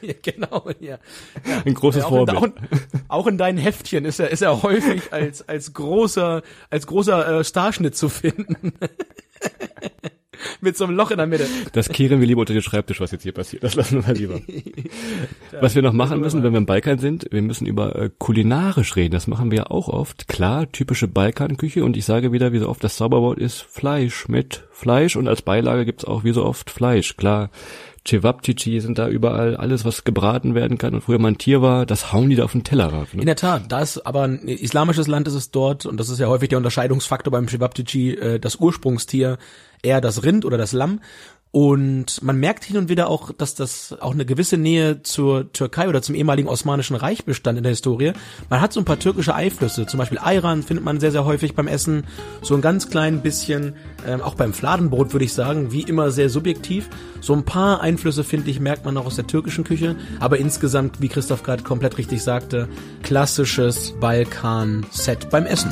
Ja, 0.02 0.14
genau, 0.22 0.70
ja. 0.80 0.98
Ein 1.66 1.74
großes 1.74 2.04
auch, 2.04 2.12
in, 2.12 2.28
Vorbild. 2.28 2.38
auch, 2.38 2.44
in, 2.44 2.54
auch 3.08 3.28
in 3.28 3.38
deinen 3.38 3.58
Heftchen 3.58 4.06
ist 4.06 4.20
er, 4.20 4.30
ist 4.32 4.42
er 4.42 4.62
häufig 4.62 5.14
als, 5.14 5.48
als 5.48 5.74
großer, 5.74 6.42
als 6.70 6.88
großer 6.88 7.40
äh, 7.40 7.44
Starschnitt 7.44 7.96
zu 7.96 8.10
finden. 8.10 8.74
Mit 10.62 10.78
so 10.78 10.86
einem 10.86 10.96
Loch 10.96 11.12
in 11.12 11.18
der 11.18 11.28
Mitte. 11.28 11.46
Das 11.74 11.90
kehren 11.90 12.20
wir 12.20 12.28
lieber 12.28 12.42
unter 12.42 12.54
den 12.54 12.62
Schreibtisch, 12.62 13.00
was 13.00 13.12
jetzt 13.12 13.24
hier 13.24 13.32
passiert. 13.32 13.64
Das 13.64 13.76
lassen 13.76 13.96
wir 13.98 14.02
mal 14.04 14.16
lieber. 14.18 14.40
Was 15.62 15.76
wir 15.76 15.82
noch 15.82 15.94
machen 15.94 16.20
müssen, 16.20 16.44
wenn 16.44 16.52
wir 16.54 16.58
im 16.58 16.66
Balkan 16.66 16.98
sind, 16.98 17.28
wir 17.32 17.42
müssen 17.42 17.68
über 17.68 17.96
äh, 17.96 18.10
kulinarisch 18.18 18.96
reden. 18.96 19.14
Das 19.14 19.28
machen 19.28 19.52
wir 19.52 19.58
ja 19.60 19.66
auch 19.68 19.88
oft. 19.88 20.28
Klar, 20.28 20.72
typische 20.72 21.08
Balkanküche. 21.08 21.84
Und 21.84 21.96
ich 21.96 22.06
sage 22.06 22.32
wieder, 22.32 22.52
wie 22.54 22.60
so 22.60 22.68
oft, 22.70 22.84
das 22.84 22.96
Zauberwort 22.98 23.38
ist 23.38 23.62
Fleisch 23.62 24.28
mit 24.28 24.64
Fleisch. 24.72 25.16
Und 25.16 25.28
als 25.28 25.42
Beilage 25.44 25.86
gibt's 25.86 26.06
auch 26.06 26.24
wie 26.24 26.32
so 26.34 26.44
oft 26.44 26.70
Fleisch. 26.70 27.16
Klar, 27.18 27.50
Cevapcici 28.06 28.80
sind 28.82 28.98
da 28.98 29.08
überall. 29.08 29.56
Alles, 29.56 29.86
was 29.86 30.04
gebraten 30.04 30.56
werden 30.56 30.78
kann. 30.78 30.94
Und 30.96 31.02
früher 31.02 31.20
mal 31.20 31.30
ein 31.30 31.38
Tier 31.38 31.62
war, 31.62 31.86
das 31.86 32.12
hauen 32.12 32.30
die 32.30 32.36
da 32.36 32.44
auf 32.44 32.52
den 32.52 32.64
Teller 32.64 32.88
rauf. 32.88 33.14
In 33.14 33.20
Ne? 33.20 33.26
der 33.26 33.36
Tat, 33.36 33.72
da 33.72 33.82
es 33.82 34.04
aber 34.04 34.24
ein 34.24 34.40
islamisches 34.48 35.08
Land 35.08 35.28
ist 35.28 35.36
es 35.36 35.52
dort, 35.52 35.86
und 35.86 36.00
das 36.00 36.10
ist 36.10 36.20
ja 36.20 36.28
häufig 36.28 36.50
der 36.50 36.58
Unterscheidungsfaktor 36.58 37.32
beim 37.32 37.48
Shebabtici, 37.48 38.12
äh, 38.12 38.40
das 38.40 38.58
Ursprungstier 38.58 39.38
eher 39.84 40.02
das 40.02 40.24
Rind 40.24 40.46
oder 40.46 40.58
das 40.58 40.72
Lamm. 40.72 41.00
Und 41.56 42.24
man 42.24 42.40
merkt 42.40 42.64
hin 42.64 42.78
und 42.78 42.90
wieder 42.90 43.08
auch, 43.08 43.32
dass 43.32 43.54
das 43.54 43.96
auch 44.02 44.14
eine 44.14 44.26
gewisse 44.26 44.58
Nähe 44.58 45.04
zur 45.04 45.54
Türkei 45.54 45.88
oder 45.88 46.02
zum 46.02 46.16
ehemaligen 46.16 46.50
Osmanischen 46.50 46.96
Reich 46.96 47.26
bestand 47.26 47.60
in 47.60 47.64
der 47.64 47.70
Historie. 47.70 48.14
Man 48.50 48.60
hat 48.60 48.74
so 48.74 48.82
ein 48.82 48.86
paar 48.86 48.98
türkische 48.98 49.36
Einflüsse, 49.36 49.86
zum 49.86 50.00
Beispiel 50.00 50.18
Ayran 50.18 50.64
findet 50.64 50.84
man 50.84 51.00
sehr, 51.00 51.12
sehr 51.12 51.26
häufig 51.26 51.54
beim 51.54 51.68
Essen. 51.68 52.06
So 52.42 52.56
ein 52.56 52.62
ganz 52.62 52.90
klein 52.90 53.22
bisschen, 53.22 53.76
ähm, 54.08 54.22
auch 54.22 54.34
beim 54.34 54.52
Fladenbrot 54.52 55.14
würde 55.14 55.26
ich 55.26 55.34
sagen, 55.34 55.72
wie 55.72 55.84
immer 55.84 56.10
sehr 56.10 56.32
subjektiv. 56.32 56.90
So 57.22 57.34
ein 57.34 57.46
paar 57.46 57.82
Einflüsse, 57.82 58.24
finde 58.24 58.50
ich, 58.50 58.60
merkt 58.60 58.84
man 58.84 58.98
auch 58.98 59.06
aus 59.06 59.18
der 59.18 59.28
türkischen 59.28 59.64
Küche. 59.64 59.96
Aber 60.20 60.40
insgesamt, 60.40 61.02
wie 61.02 61.08
Christoph 61.08 61.44
gerade 61.44 61.62
komplett 61.62 62.00
richtig 62.00 62.24
sagte, 62.24 62.68
klassisches 63.04 63.94
Balkan-Set 64.00 65.30
beim 65.30 65.46
Essen. 65.46 65.72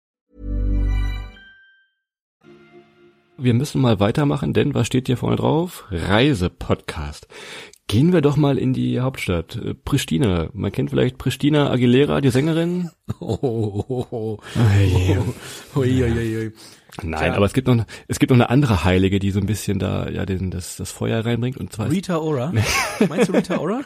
Wir 3.43 3.55
müssen 3.55 3.81
mal 3.81 3.99
weitermachen, 3.99 4.53
denn 4.53 4.75
was 4.75 4.85
steht 4.85 5.07
hier 5.07 5.17
vorne 5.17 5.35
drauf? 5.35 5.85
Reisepodcast. 5.89 7.27
Gehen 7.91 8.13
wir 8.13 8.21
doch 8.21 8.37
mal 8.37 8.57
in 8.57 8.71
die 8.71 9.01
Hauptstadt, 9.01 9.57
äh, 9.57 9.73
Pristina. 9.73 10.49
Man 10.53 10.71
kennt 10.71 10.91
vielleicht 10.91 11.17
Pristina 11.17 11.69
Aguilera, 11.69 12.21
die 12.21 12.29
Sängerin. 12.29 12.89
Oh, 13.19 13.37
oh, 13.41 13.85
oh, 13.89 14.05
oh. 14.11 14.39
Ui, 15.75 16.01
ui, 16.01 16.37
ui. 16.37 16.53
Nein, 17.03 17.33
aber 17.33 17.45
es 17.45 17.51
gibt 17.51 17.67
noch, 17.67 17.83
es 18.07 18.19
gibt 18.19 18.29
noch 18.29 18.37
eine 18.37 18.49
andere 18.49 18.85
Heilige, 18.85 19.19
die 19.19 19.31
so 19.31 19.41
ein 19.41 19.45
bisschen 19.45 19.77
da, 19.79 20.07
ja, 20.07 20.25
den, 20.25 20.51
das, 20.51 20.77
das 20.77 20.89
Feuer 20.91 21.25
reinbringt 21.25 21.57
und 21.57 21.73
zwar 21.73 21.91
Rita 21.91 22.17
Ora? 22.17 22.53
Meinst 23.09 23.27
du 23.27 23.33
Rita 23.33 23.57
Ora? 23.57 23.81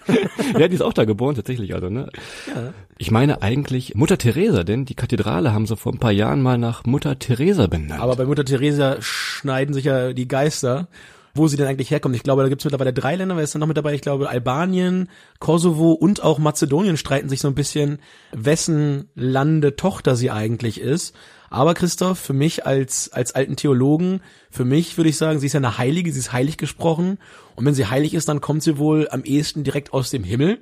ja, 0.60 0.68
die 0.68 0.76
ist 0.76 0.82
auch 0.82 0.94
da 0.94 1.06
geboren, 1.06 1.34
tatsächlich, 1.34 1.74
also, 1.74 1.90
ne? 1.90 2.08
ja. 2.48 2.74
Ich 3.00 3.10
meine 3.10 3.42
eigentlich 3.42 3.96
Mutter 3.96 4.20
Teresa, 4.20 4.64
denn 4.64 4.86
die 4.86 4.94
Kathedrale 4.94 5.52
haben 5.52 5.66
sie 5.66 5.76
vor 5.76 5.94
ein 5.94 6.00
paar 6.00 6.12
Jahren 6.12 6.44
mal 6.44 6.60
nach 6.60 6.86
Mutter 6.86 7.18
Teresa 7.18 7.66
benannt. 7.66 8.02
Aber 8.02 8.16
bei 8.16 8.26
Mutter 8.26 8.46
Teresa 8.46 8.98
schneiden 9.00 9.74
sich 9.74 9.86
ja 9.86 10.14
die 10.14 10.28
Geister, 10.28 10.88
wo 11.36 11.48
sie 11.48 11.58
denn 11.58 11.68
eigentlich 11.68 11.92
herkommt. 11.92 12.16
Ich 12.16 12.24
glaube, 12.24 12.42
da 12.42 12.50
gibt 12.50 12.62
es 12.62 12.66
mittlerweile 12.66 12.94
drei 12.94 13.16
Länder, 13.16 13.36
wer 13.36 13.44
ist 13.44 13.54
denn 13.54 13.60
noch 13.60 13.68
mit 13.68 13.78
dabei? 13.78 13.94
Ich 13.94 14.02
glaube, 14.02 14.30
Albanien, 14.30 15.10
Kosovo 15.40 15.92
und 15.92 16.24
auch 16.24 16.40
Mazedonien 16.40 16.98
streiten 16.98 17.30
sich 17.30 17.42
so 17.42 17.50
ein 17.50 17.56
bisschen, 17.56 18.00
wessen 18.32 19.10
Lande 19.14 19.76
Tochter 19.76 20.16
sie 20.16 20.32
eigentlich 20.32 20.80
ist. 20.80 21.14
Aber 21.50 21.74
Christoph, 21.74 22.18
für 22.18 22.34
mich 22.34 22.66
als, 22.66 23.12
als 23.12 23.34
alten 23.34 23.56
Theologen, 23.56 24.22
für 24.50 24.66
mich 24.66 24.98
würde 24.98 25.10
ich 25.10 25.18
sagen, 25.18 25.40
sie 25.40 25.46
ist 25.46 25.54
ja 25.54 25.60
eine 25.60 25.78
Heilige, 25.78 26.12
sie 26.12 26.20
ist 26.20 26.34
heilig 26.34 26.58
gesprochen. 26.58 27.20
Und 27.56 27.66
wenn 27.66 27.76
sie 27.76 27.86
heilig 27.86 28.14
ist, 28.14 28.30
dann 28.30 28.42
kommt 28.42 28.64
sie 28.64 28.78
wohl 28.78 29.08
am 29.12 29.24
ehesten 29.24 29.64
direkt 29.64 29.94
aus 29.94 30.10
dem 30.10 30.24
Himmel. 30.24 30.60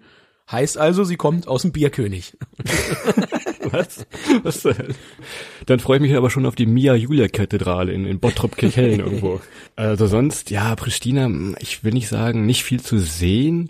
Heißt 0.51 0.77
also, 0.77 1.03
sie 1.03 1.15
kommt 1.15 1.48
aus 1.48 1.62
dem 1.62 1.72
Bierkönig. 1.72 2.38
Was? 3.72 4.05
Was? 4.43 4.65
äh, 4.65 4.74
Dann 5.65 5.79
freue 5.79 5.98
ich 5.98 6.01
mich 6.01 6.15
aber 6.15 6.29
schon 6.29 6.46
auf 6.46 6.55
die 6.55 6.65
Mia-Julia-Kathedrale 6.65 7.91
in, 7.91 8.05
in 8.05 8.20
Bottrop-Kirchhellen 8.20 9.00
irgendwo. 9.01 9.41
Also 9.75 10.08
sonst, 10.08 10.50
ja, 10.51 10.75
Pristina, 10.75 11.29
ich 11.60 11.84
will 11.84 11.93
nicht 11.93 12.08
sagen, 12.08 12.46
nicht 12.46 12.63
viel 12.63 12.82
zu 12.82 12.98
sehen. 13.00 13.70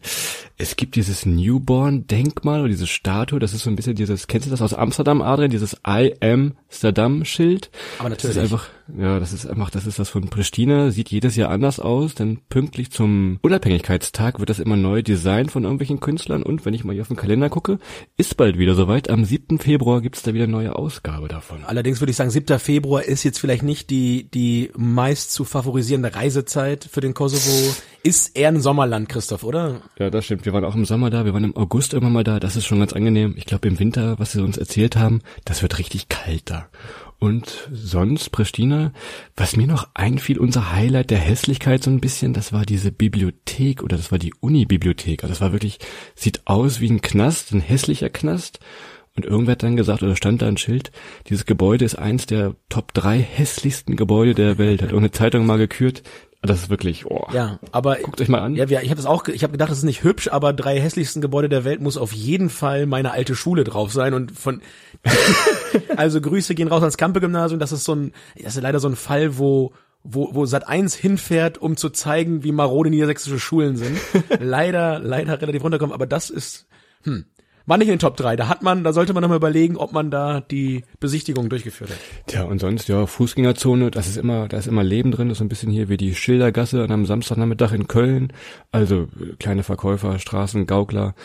Es 0.57 0.75
gibt 0.75 0.95
dieses 0.95 1.25
Newborn-Denkmal 1.25 2.59
oder 2.61 2.69
diese 2.69 2.87
Statue, 2.87 3.39
das 3.39 3.53
ist 3.53 3.63
so 3.63 3.69
ein 3.69 3.75
bisschen 3.75 3.95
dieses, 3.95 4.27
kennst 4.27 4.47
du 4.47 4.51
das 4.51 4.61
aus 4.61 4.73
Amsterdam, 4.73 5.21
Adrian? 5.21 5.49
Dieses 5.51 5.73
I 5.87 6.13
am 6.21 6.53
Amsterdam-Schild. 6.69 7.69
Aber 7.99 8.09
Das 8.09 8.23
natürlich. 8.23 8.37
ist 8.37 8.41
einfach, 8.43 8.67
ja, 8.97 9.19
das 9.19 9.31
ist 9.31 9.45
einfach, 9.45 9.69
das 9.69 9.87
ist 9.87 9.99
das 9.99 10.09
von 10.09 10.29
Pristina, 10.29 10.91
sieht 10.91 11.09
jedes 11.09 11.35
Jahr 11.35 11.49
anders 11.49 11.79
aus, 11.79 12.15
denn 12.15 12.39
pünktlich 12.49 12.91
zum 12.91 13.39
Unabhängigkeitstag 13.41 14.39
wird 14.39 14.49
das 14.49 14.59
immer 14.59 14.75
neu 14.75 15.01
designt 15.01 15.51
von 15.51 15.63
irgendwelchen 15.63 15.99
Künstlern 15.99 16.43
und 16.43 16.65
wenn 16.65 16.73
ich 16.73 16.83
mal 16.83 16.93
hier 16.93 17.01
auf 17.01 17.07
den 17.07 17.15
Kalender 17.15 17.49
gucke, 17.49 17.79
ist 18.17 18.35
bald 18.35 18.57
wieder 18.57 18.75
soweit. 18.75 19.09
Am 19.09 19.23
7. 19.23 19.59
Februar 19.59 20.01
gibt's 20.01 20.21
da 20.23 20.33
wieder 20.33 20.43
eine 20.43 20.51
neue 20.51 20.75
Ausgabe 20.75 21.29
davon. 21.29 21.63
Allerdings 21.65 22.01
würde 22.01 22.11
ich 22.11 22.17
sagen, 22.17 22.29
7. 22.29 22.59
Februar 22.59 23.03
ist 23.03 23.23
jetzt 23.23 23.39
vielleicht 23.39 23.63
nicht 23.63 23.89
die, 23.89 24.29
die 24.29 24.71
meist 24.75 25.31
zu 25.31 25.45
favorisierende 25.45 26.13
Reisezeit 26.13 26.87
für 26.91 27.01
den 27.01 27.13
Kosovo. 27.13 27.75
Ist 28.03 28.35
eher 28.35 28.49
ein 28.49 28.59
Sommerland, 28.59 29.07
Christoph, 29.07 29.43
oder? 29.43 29.81
Ja, 29.97 30.09
das 30.09 30.25
stimmt. 30.25 30.43
Wir 30.43 30.51
waren 30.51 30.65
auch 30.65 30.75
im 30.75 30.83
Sommer 30.83 31.09
da, 31.09 31.23
wir 31.23 31.33
waren 31.33 31.45
im 31.45 31.55
August 31.55 31.93
immer 31.93 32.09
mal 32.09 32.25
da, 32.25 32.41
das 32.41 32.57
ist 32.57 32.65
schon 32.65 32.79
ganz 32.79 32.91
angenehm. 32.91 33.33
Ich 33.37 33.45
glaube 33.45 33.67
im 33.69 33.79
Winter, 33.79 34.19
was 34.19 34.33
sie 34.33 34.43
uns 34.43 34.57
erzählt 34.57 34.97
haben, 34.97 35.21
das 35.45 35.61
wird 35.61 35.79
richtig 35.79 36.09
kalt 36.09 36.49
da. 36.49 36.67
Und 37.23 37.69
sonst, 37.71 38.31
Pristina, 38.31 38.91
was 39.37 39.55
mir 39.55 39.65
noch 39.65 39.87
einfiel, 39.93 40.37
unser 40.37 40.73
Highlight 40.73 41.09
der 41.09 41.19
Hässlichkeit 41.19 41.81
so 41.81 41.89
ein 41.89 42.01
bisschen, 42.01 42.33
das 42.33 42.51
war 42.51 42.65
diese 42.65 42.91
Bibliothek 42.91 43.81
oder 43.81 43.95
das 43.95 44.11
war 44.11 44.19
die 44.19 44.33
Uni-Bibliothek. 44.41 45.23
Also 45.23 45.31
das 45.31 45.39
war 45.39 45.53
wirklich, 45.53 45.79
sieht 46.15 46.41
aus 46.43 46.81
wie 46.81 46.89
ein 46.89 46.99
Knast, 46.99 47.53
ein 47.53 47.61
hässlicher 47.61 48.09
Knast. 48.09 48.59
Und 49.15 49.23
irgendwer 49.23 49.53
hat 49.53 49.63
dann 49.63 49.77
gesagt, 49.77 50.03
oder 50.03 50.17
stand 50.17 50.41
da 50.41 50.49
ein 50.49 50.57
Schild, 50.57 50.91
dieses 51.29 51.45
Gebäude 51.45 51.85
ist 51.85 51.95
eins 51.95 52.25
der 52.25 52.57
Top 52.67 52.93
drei 52.93 53.19
hässlichsten 53.19 53.95
Gebäude 53.95 54.35
der 54.35 54.57
Welt. 54.57 54.81
Hat 54.81 54.89
irgendeine 54.89 55.11
Zeitung 55.11 55.45
mal 55.45 55.57
gekürt. 55.57 56.03
Das 56.45 56.63
ist 56.63 56.69
wirklich, 56.69 57.05
oh. 57.05 57.25
Ja, 57.33 57.59
aber 57.71 57.95
Guckt 57.95 58.19
euch 58.21 58.27
mal 58.27 58.39
an. 58.41 58.55
Ja, 58.55 58.67
wir- 58.69 58.81
ich 58.81 58.89
habe 58.89 58.97
das 58.97 59.05
auch, 59.05 59.27
ich 59.29 59.43
habe 59.43 59.51
gedacht, 59.53 59.71
das 59.71 59.77
ist 59.77 59.83
nicht 59.85 60.03
hübsch, 60.03 60.27
aber 60.27 60.51
drei 60.53 60.79
hässlichsten 60.79 61.21
Gebäude 61.21 61.47
der 61.49 61.63
Welt 61.63 61.79
muss 61.81 61.97
auf 61.97 62.11
jeden 62.11 62.49
Fall 62.49 62.85
meine 62.85 63.11
alte 63.11 63.33
Schule 63.35 63.63
drauf 63.63 63.93
sein 63.93 64.13
und 64.13 64.31
von 64.37 64.61
also 65.97 66.21
Grüße 66.21 66.55
gehen 66.55 66.67
raus 66.67 66.81
ans 66.81 66.97
Kampe 66.97 67.19
Gymnasium, 67.21 67.59
das 67.59 67.71
ist 67.71 67.83
so 67.85 67.95
ein 67.95 68.11
das 68.41 68.55
ist 68.55 68.61
leider 68.61 68.79
so 68.79 68.87
ein 68.89 68.95
Fall, 68.95 69.37
wo 69.37 69.73
wo, 70.05 70.35
wo 70.35 70.45
Sat 70.45 70.67
1 70.67 70.95
hinfährt, 70.95 71.57
um 71.59 71.77
zu 71.77 71.89
zeigen, 71.89 72.43
wie 72.43 72.51
marode 72.51 72.89
niedersächsische 72.89 73.39
Schulen 73.39 73.77
sind. 73.77 73.97
leider, 74.41 74.99
leider 74.99 75.41
relativ 75.41 75.63
runterkommen, 75.63 75.93
aber 75.93 76.05
das 76.07 76.29
ist, 76.29 76.67
hm, 77.03 77.23
war 77.65 77.77
nicht 77.77 77.87
in 77.87 77.95
den 77.95 77.99
Top 77.99 78.17
3. 78.17 78.35
Da 78.35 78.47
hat 78.49 78.63
man, 78.63 78.83
da 78.83 78.93
sollte 78.93 79.13
man 79.13 79.21
nochmal 79.21 79.37
überlegen, 79.37 79.77
ob 79.77 79.93
man 79.93 80.11
da 80.11 80.41
die 80.41 80.83
Besichtigung 80.99 81.49
durchgeführt 81.49 81.91
hat. 81.91 81.97
Tja, 82.27 82.43
und 82.43 82.59
sonst, 82.59 82.87
ja, 82.87 83.05
Fußgängerzone, 83.05 83.91
das 83.91 84.07
ist 84.07 84.17
immer, 84.17 84.47
da 84.47 84.57
ist 84.57 84.67
immer 84.67 84.83
Leben 84.83 85.11
drin, 85.11 85.29
das 85.29 85.37
ist 85.37 85.41
ein 85.41 85.49
bisschen 85.49 85.71
hier 85.71 85.89
wie 85.89 85.97
die 85.97 86.15
Schildergasse 86.15 86.83
an 86.83 86.91
einem 86.91 87.05
Samstagnachmittag 87.05 87.73
in 87.73 87.87
Köln. 87.87 88.33
Also 88.71 89.07
äh, 89.19 89.35
kleine 89.39 89.63
Verkäufer, 89.63 90.19
Straßen, 90.19 90.67
Gaukler. 90.67 91.15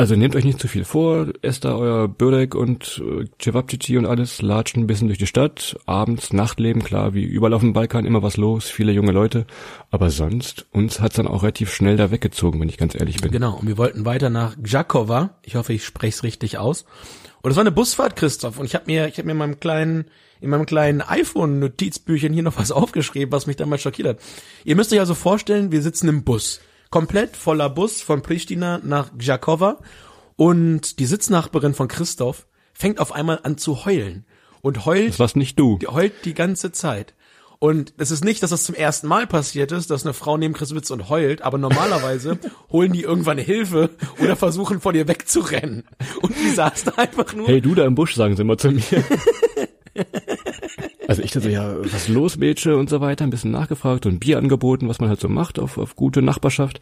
Also 0.00 0.16
nehmt 0.16 0.34
euch 0.34 0.46
nicht 0.46 0.58
zu 0.58 0.66
viel 0.66 0.86
vor, 0.86 1.26
esst 1.42 1.66
da 1.66 1.76
euer 1.76 2.08
Börek 2.08 2.54
und 2.54 3.02
äh, 3.04 3.26
Cevapcici 3.38 3.98
und 3.98 4.06
alles, 4.06 4.40
latscht 4.40 4.78
ein 4.78 4.86
bisschen 4.86 5.08
durch 5.08 5.18
die 5.18 5.26
Stadt, 5.26 5.76
abends, 5.84 6.32
Nachtleben, 6.32 6.82
klar, 6.82 7.12
wie 7.12 7.22
überall 7.22 7.52
auf 7.52 7.60
dem 7.60 7.74
Balkan, 7.74 8.06
immer 8.06 8.22
was 8.22 8.38
los, 8.38 8.70
viele 8.70 8.92
junge 8.92 9.12
Leute. 9.12 9.46
Aber 9.90 10.08
sonst, 10.08 10.64
uns 10.72 11.00
hat's 11.00 11.16
dann 11.16 11.26
auch 11.26 11.42
relativ 11.42 11.70
schnell 11.70 11.98
da 11.98 12.10
weggezogen, 12.10 12.58
wenn 12.62 12.70
ich 12.70 12.78
ganz 12.78 12.94
ehrlich 12.94 13.20
bin. 13.20 13.30
Genau, 13.30 13.58
und 13.58 13.68
wir 13.68 13.76
wollten 13.76 14.06
weiter 14.06 14.30
nach 14.30 14.56
Gjakova. 14.56 15.34
Ich 15.44 15.56
hoffe, 15.56 15.74
ich 15.74 15.84
spreche 15.84 16.16
es 16.16 16.22
richtig 16.22 16.56
aus. 16.56 16.86
Und 17.42 17.50
es 17.50 17.58
war 17.58 17.62
eine 17.62 17.70
Busfahrt, 17.70 18.16
Christoph. 18.16 18.58
Und 18.58 18.64
ich 18.64 18.74
habe 18.74 18.86
mir, 18.86 19.06
ich 19.06 19.18
habe 19.18 19.26
mir 19.26 19.32
in 19.32 19.38
meinem 19.38 19.60
kleinen, 19.60 20.06
in 20.40 20.48
meinem 20.48 20.64
kleinen 20.64 21.02
iPhone-Notizbüchchen 21.02 22.32
hier 22.32 22.42
noch 22.42 22.56
was 22.56 22.72
aufgeschrieben, 22.72 23.32
was 23.32 23.46
mich 23.46 23.56
damals 23.56 23.82
schockiert 23.82 24.08
hat. 24.08 24.18
Ihr 24.64 24.76
müsst 24.76 24.94
euch 24.94 25.00
also 25.00 25.14
vorstellen, 25.14 25.72
wir 25.72 25.82
sitzen 25.82 26.08
im 26.08 26.24
Bus. 26.24 26.62
Komplett 26.90 27.36
voller 27.36 27.70
Bus 27.70 28.02
von 28.02 28.22
Pristina 28.22 28.80
nach 28.82 29.10
Gjakova. 29.16 29.78
Und 30.36 30.98
die 30.98 31.06
Sitznachbarin 31.06 31.74
von 31.74 31.86
Christoph 31.86 32.46
fängt 32.72 32.98
auf 32.98 33.12
einmal 33.12 33.40
an 33.42 33.58
zu 33.58 33.84
heulen. 33.84 34.24
Und 34.60 34.86
heult 34.86 35.10
Das 35.10 35.18
warst 35.20 35.36
nicht 35.36 35.58
du. 35.58 35.78
die 35.78 35.86
heult 35.86 36.12
die 36.24 36.34
ganze 36.34 36.72
Zeit. 36.72 37.14
Und 37.60 37.92
es 37.98 38.10
ist 38.10 38.24
nicht, 38.24 38.42
dass 38.42 38.50
das 38.50 38.64
zum 38.64 38.74
ersten 38.74 39.06
Mal 39.06 39.26
passiert 39.26 39.70
ist, 39.70 39.90
dass 39.90 40.04
eine 40.04 40.14
Frau 40.14 40.38
neben 40.38 40.54
Chris 40.54 40.70
sitzt 40.70 40.90
und 40.90 41.10
heult, 41.10 41.42
aber 41.42 41.58
normalerweise 41.58 42.38
holen 42.72 42.92
die 42.92 43.02
irgendwann 43.02 43.36
Hilfe 43.36 43.90
oder 44.18 44.34
versuchen 44.34 44.80
vor 44.80 44.94
dir 44.94 45.06
wegzurennen. 45.06 45.84
Und 46.22 46.34
die 46.42 46.50
saß 46.50 46.84
da 46.84 46.92
einfach 46.92 47.34
nur. 47.34 47.46
Hey, 47.46 47.60
du 47.60 47.74
da 47.74 47.84
im 47.84 47.94
Busch, 47.94 48.16
sagen 48.16 48.34
sie 48.34 48.42
immer 48.42 48.56
zu 48.56 48.70
mir. 48.70 48.82
Also 51.10 51.24
ich 51.24 51.32
dachte 51.32 51.48
so, 51.48 51.52
ja, 51.52 51.74
was 51.92 52.06
los, 52.06 52.36
Mädchen 52.36 52.74
und 52.74 52.88
so 52.88 53.00
weiter, 53.00 53.24
ein 53.24 53.30
bisschen 53.30 53.50
nachgefragt 53.50 54.06
und 54.06 54.20
Bier 54.20 54.38
angeboten, 54.38 54.88
was 54.88 55.00
man 55.00 55.08
halt 55.08 55.18
so 55.18 55.28
macht 55.28 55.58
auf, 55.58 55.76
auf 55.76 55.96
gute 55.96 56.22
Nachbarschaft. 56.22 56.78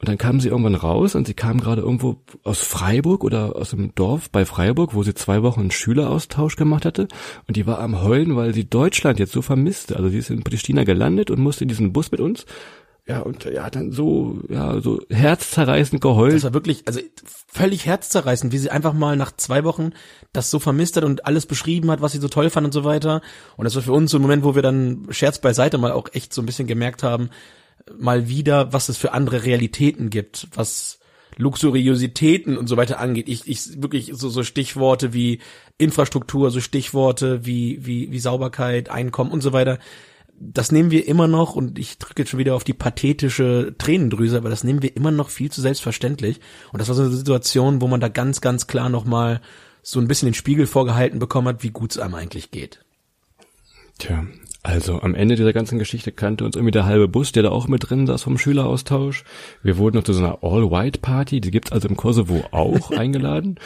Und 0.00 0.08
dann 0.08 0.18
kamen 0.18 0.40
sie 0.40 0.48
irgendwann 0.48 0.74
raus 0.74 1.14
und 1.14 1.28
sie 1.28 1.34
kamen 1.34 1.60
gerade 1.60 1.82
irgendwo 1.82 2.16
aus 2.42 2.60
Freiburg 2.60 3.22
oder 3.22 3.54
aus 3.54 3.70
dem 3.70 3.94
Dorf 3.94 4.30
bei 4.30 4.44
Freiburg, 4.44 4.96
wo 4.96 5.04
sie 5.04 5.14
zwei 5.14 5.44
Wochen 5.44 5.60
einen 5.60 5.70
Schüleraustausch 5.70 6.56
gemacht 6.56 6.84
hatte. 6.84 7.06
Und 7.46 7.56
die 7.56 7.68
war 7.68 7.78
am 7.78 8.02
Heulen, 8.02 8.34
weil 8.34 8.52
sie 8.52 8.68
Deutschland 8.68 9.20
jetzt 9.20 9.30
so 9.30 9.42
vermisste. 9.42 9.94
Also 9.94 10.08
sie 10.08 10.18
ist 10.18 10.30
in 10.30 10.42
Pristina 10.42 10.82
gelandet 10.82 11.30
und 11.30 11.38
musste 11.38 11.62
in 11.62 11.68
diesen 11.68 11.92
Bus 11.92 12.10
mit 12.10 12.18
uns. 12.18 12.46
Ja, 13.08 13.20
und 13.20 13.44
ja, 13.44 13.70
dann 13.70 13.90
so, 13.90 14.38
ja, 14.50 14.82
so 14.82 15.00
herzzerreißend 15.08 16.02
geheult. 16.02 16.34
Das 16.34 16.44
war 16.44 16.52
wirklich, 16.52 16.82
also 16.86 17.00
völlig 17.46 17.86
herzzerreißend, 17.86 18.52
wie 18.52 18.58
sie 18.58 18.70
einfach 18.70 18.92
mal 18.92 19.16
nach 19.16 19.32
zwei 19.34 19.64
Wochen 19.64 19.92
das 20.34 20.50
so 20.50 20.58
vermisst 20.58 20.98
hat 20.98 21.04
und 21.04 21.24
alles 21.24 21.46
beschrieben 21.46 21.90
hat, 21.90 22.02
was 22.02 22.12
sie 22.12 22.18
so 22.18 22.28
toll 22.28 22.50
fand 22.50 22.66
und 22.66 22.72
so 22.72 22.84
weiter. 22.84 23.22
Und 23.56 23.64
das 23.64 23.74
war 23.76 23.82
für 23.82 23.92
uns 23.92 24.10
so 24.10 24.18
ein 24.18 24.22
Moment, 24.22 24.44
wo 24.44 24.54
wir 24.54 24.60
dann 24.60 25.06
Scherz 25.08 25.38
beiseite 25.38 25.78
mal 25.78 25.92
auch 25.92 26.08
echt 26.12 26.34
so 26.34 26.42
ein 26.42 26.46
bisschen 26.46 26.68
gemerkt 26.68 27.02
haben, 27.02 27.30
mal 27.98 28.28
wieder, 28.28 28.74
was 28.74 28.90
es 28.90 28.98
für 28.98 29.12
andere 29.12 29.42
Realitäten 29.42 30.10
gibt, 30.10 30.46
was 30.52 30.98
Luxuriositäten 31.38 32.58
und 32.58 32.66
so 32.66 32.76
weiter 32.76 32.98
angeht. 33.00 33.28
Ich, 33.30 33.48
ich 33.48 33.80
wirklich 33.82 34.10
so, 34.12 34.28
so 34.28 34.42
Stichworte 34.42 35.14
wie 35.14 35.38
Infrastruktur, 35.78 36.50
so 36.50 36.60
Stichworte 36.60 37.46
wie, 37.46 37.86
wie, 37.86 38.12
wie 38.12 38.18
Sauberkeit, 38.18 38.90
Einkommen 38.90 39.30
und 39.30 39.40
so 39.40 39.54
weiter. 39.54 39.78
Das 40.40 40.70
nehmen 40.70 40.90
wir 40.90 41.06
immer 41.08 41.26
noch, 41.26 41.56
und 41.56 41.78
ich 41.78 41.98
drücke 41.98 42.22
jetzt 42.22 42.30
schon 42.30 42.38
wieder 42.38 42.54
auf 42.54 42.64
die 42.64 42.74
pathetische 42.74 43.74
Tränendrüse, 43.76 44.36
aber 44.36 44.50
das 44.50 44.64
nehmen 44.64 44.82
wir 44.82 44.96
immer 44.96 45.10
noch 45.10 45.30
viel 45.30 45.50
zu 45.50 45.60
selbstverständlich. 45.60 46.40
Und 46.72 46.80
das 46.80 46.88
war 46.88 46.94
so 46.94 47.02
eine 47.02 47.10
Situation, 47.10 47.80
wo 47.80 47.88
man 47.88 48.00
da 48.00 48.08
ganz, 48.08 48.40
ganz 48.40 48.66
klar 48.66 48.88
nochmal 48.88 49.40
so 49.82 50.00
ein 50.00 50.08
bisschen 50.08 50.28
den 50.28 50.34
Spiegel 50.34 50.66
vorgehalten 50.66 51.18
bekommen 51.18 51.48
hat, 51.48 51.62
wie 51.62 51.70
gut 51.70 51.92
es 51.92 51.98
einem 51.98 52.14
eigentlich 52.14 52.50
geht. 52.50 52.84
Tja, 53.98 54.26
also 54.68 55.00
am 55.00 55.14
Ende 55.14 55.34
dieser 55.34 55.54
ganzen 55.54 55.78
Geschichte 55.78 56.12
kannte 56.12 56.44
uns 56.44 56.54
irgendwie 56.54 56.72
der 56.72 56.84
halbe 56.84 57.08
Bus, 57.08 57.32
der 57.32 57.42
da 57.42 57.48
auch 57.48 57.68
mit 57.68 57.88
drin 57.88 58.06
saß 58.06 58.22
vom 58.22 58.36
Schüleraustausch. 58.36 59.24
Wir 59.62 59.78
wurden 59.78 59.96
noch 59.96 60.04
zu 60.04 60.12
so 60.12 60.22
einer 60.22 60.40
All-White-Party, 60.42 61.40
die 61.40 61.50
gibt's 61.50 61.72
also 61.72 61.88
im 61.88 61.96
Kosovo 61.96 62.44
auch 62.50 62.90
eingeladen. 62.96 63.58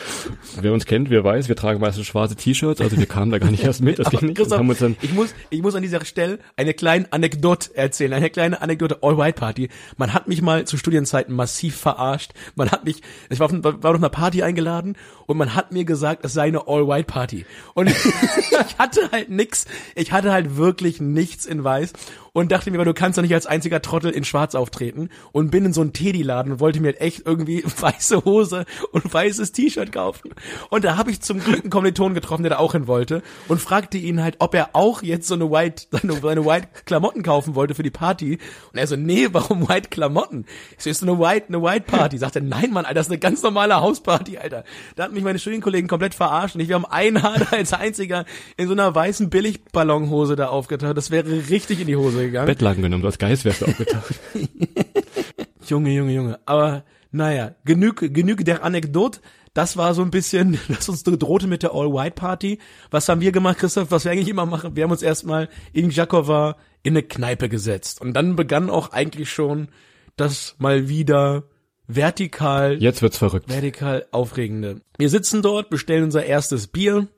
Wer 0.61 0.73
uns 0.73 0.87
kennt, 0.87 1.11
wer 1.11 1.25
weiß, 1.25 1.49
wir 1.49 1.57
tragen 1.57 1.81
meistens 1.81 2.07
schwarze 2.07 2.37
T-Shirts, 2.37 2.81
also 2.81 2.97
wir 2.97 3.07
kamen 3.07 3.33
da 3.33 3.39
gar 3.41 3.51
nicht 3.51 3.65
erst 3.65 3.83
mit, 3.83 3.99
das 3.99 4.11
ging 4.11 4.27
nicht. 4.27 4.37
Christoph, 4.37 4.61
haben 4.61 4.69
uns 4.69 4.79
dann, 4.79 4.97
ich 5.03 5.13
muss, 5.13 5.35
ich 5.51 5.61
muss 5.61 5.75
an 5.75 5.83
dieser 5.83 6.05
Stelle 6.05 6.39
eine 6.57 6.73
kleine 6.73 7.13
Anekdote 7.13 7.77
erzählen, 7.77 8.13
eine 8.13 8.31
kleine 8.31 8.63
Anekdote 8.63 9.03
All-White-Party. 9.03 9.71
Man 9.97 10.15
hat 10.15 10.29
mich 10.29 10.41
mal 10.41 10.67
zu 10.67 10.77
Studienzeiten 10.77 11.35
massiv 11.35 11.75
verarscht. 11.79 12.31
Man 12.55 12.71
hat 12.71 12.85
mich, 12.85 13.03
ich 13.29 13.41
war 13.41 13.47
auf, 13.47 13.53
war 13.53 13.91
auf 13.91 13.97
einer 13.97 14.09
Party 14.09 14.45
eingeladen 14.45 14.97
und 15.27 15.37
man 15.37 15.57
hat 15.57 15.73
mir 15.73 15.85
gesagt, 15.85 16.25
es 16.25 16.33
sei 16.33 16.45
eine 16.45 16.69
All-White-Party. 16.69 17.45
Und 17.75 17.91
ich 17.91 18.79
hatte 18.79 19.11
halt 19.11 19.31
nix, 19.31 19.67
ich 19.97 20.13
hatte 20.13 20.33
halt 20.33 20.57
wirklich 20.57 20.92
nichts 21.01 21.47
in 21.47 21.63
weiß 21.63 21.93
und 22.35 22.51
dachte 22.51 22.71
mir, 22.71 22.83
du 22.85 22.95
kannst 22.95 23.19
doch 23.19 23.23
nicht 23.23 23.35
als 23.35 23.47
einziger 23.47 23.83
Trottel 23.83 24.11
in 24.11 24.25
schwarz 24.25 24.55
auftreten 24.55 25.11
und 25.33 25.51
bin 25.51 25.67
in 25.67 25.73
so 25.73 25.83
einen 25.83 25.93
Teddy-Laden 25.93 26.53
und 26.53 26.61
wollte 26.61 26.81
mir 26.81 26.89
halt 26.89 27.01
echt 27.01 27.27
irgendwie 27.27 27.63
weiße 27.81 28.25
Hose 28.25 28.65
und 28.93 29.13
weißes 29.13 29.53
T-Shirt 29.53 29.93
kaufen. 29.93 30.31
Und 30.71 30.85
da 30.85 30.97
habe 30.97 31.11
ich 31.11 31.21
zum 31.21 31.41
Glück 31.41 31.61
einen 31.61 31.71
Kommiliton 31.71 32.15
getroffen, 32.15 32.43
der 32.43 32.51
da 32.51 32.59
auch 32.59 32.73
hin 32.73 32.87
wollte 32.87 33.23
und 33.49 33.61
fragte 33.61 33.99
ihn 33.99 34.23
halt, 34.23 34.37
ob 34.39 34.55
er 34.55 34.71
auch 34.73 35.03
jetzt 35.03 35.29
so 35.29 35.35
eine 35.35 35.51
White, 35.51 35.85
seine, 35.91 36.15
seine 36.15 36.47
White 36.47 36.69
Klamotten 36.87 37.23
kaufen 37.23 37.55
wollte 37.55 37.75
für 37.75 37.83
die 37.83 37.91
Party. 37.91 38.39
Und 38.73 38.79
er 38.79 38.87
so, 38.87 38.97
nee, 38.97 39.29
warum 39.33 39.69
White 39.69 39.91
Klamotten? 39.91 40.47
Ich 40.79 40.85
so, 40.85 40.91
ist 40.91 41.03
eine 41.03 41.19
White, 41.19 41.49
eine 41.49 41.63
White 41.63 41.85
Party. 41.87 42.17
Sagt 42.17 42.37
er, 42.37 42.43
nein, 42.43 42.71
Mann, 42.73 42.87
Alter, 42.87 42.95
das 42.95 43.07
ist 43.07 43.13
eine 43.13 43.19
ganz 43.19 43.43
normale 43.43 43.81
Hausparty, 43.81 44.39
Alter. 44.39 44.65
Da 44.97 45.05
hat 45.05 45.13
mich 45.13 45.23
meine 45.23 45.39
Studienkollegen 45.39 45.89
komplett 45.89 46.15
verarscht 46.15 46.55
und 46.55 46.63
ich, 46.63 46.69
wir 46.69 46.77
haben 46.77 46.87
einen 46.87 47.23
Hader 47.23 47.49
als 47.53 47.75
einziger 47.75 48.25
in 48.57 48.69
so 48.69 48.73
einer 48.73 48.95
weißen 48.95 49.29
Billigballonhose 49.29 50.35
da 50.35 50.49
aufgetaucht. 50.49 50.97
Das 50.97 51.11
wäre 51.11 51.29
richtig 51.51 51.81
in 51.81 51.87
die 51.87 51.97
Hose 51.97 52.22
gegangen. 52.25 52.47
Bettlaken 52.47 52.83
genommen, 52.83 53.03
du 53.03 53.09
als 53.09 53.19
Geist 53.19 53.45
wärst 53.45 53.63
du 53.63 53.67
aufgetaucht. 53.67 54.15
Junge, 55.67 55.91
Junge, 55.91 56.13
Junge. 56.13 56.41
Aber 56.45 56.85
naja, 57.11 57.55
genug, 57.65 58.01
genug 58.01 58.45
der 58.45 58.65
Anekdote. 58.65 59.21
Das 59.55 59.77
war 59.77 59.95
so 59.95 60.03
ein 60.03 60.11
bisschen, 60.11 60.59
das 60.69 60.89
uns 60.89 61.03
drohte 61.03 61.47
mit 61.47 61.63
der 61.63 61.75
All-White-Party. 61.75 62.59
Was 62.91 63.09
haben 63.09 63.21
wir 63.21 63.33
gemacht, 63.33 63.59
Christoph? 63.59 63.91
Was 63.91 64.05
wir 64.05 64.13
eigentlich 64.13 64.29
immer 64.29 64.47
machen? 64.47 64.77
Wir 64.77 64.85
haben 64.85 64.91
uns 64.91 65.03
erstmal 65.03 65.49
in 65.73 65.91
Jakova 65.91 66.57
in 66.83 66.95
eine 66.95 67.03
Kneipe 67.03 67.49
gesetzt. 67.49 68.01
Und 68.01 68.15
dann 68.15 68.35
begann 68.37 68.71
auch 68.71 68.93
eigentlich 68.93 69.31
schon 69.31 69.69
das 70.17 70.57
mal 70.59 70.89
wieder 70.89 71.45
vertikal 71.87 72.83
Jetzt 72.83 73.03
wird's 73.03 73.19
verrückt. 73.19 73.49
Vertikal 73.49 74.07
aufregende. 74.11 74.81
Wir 74.99 75.11
sitzen 75.11 75.43
dort, 75.43 75.71
bestellen 75.71 76.05
unser 76.05 76.25
erstes 76.25 76.69
Bier 76.69 77.09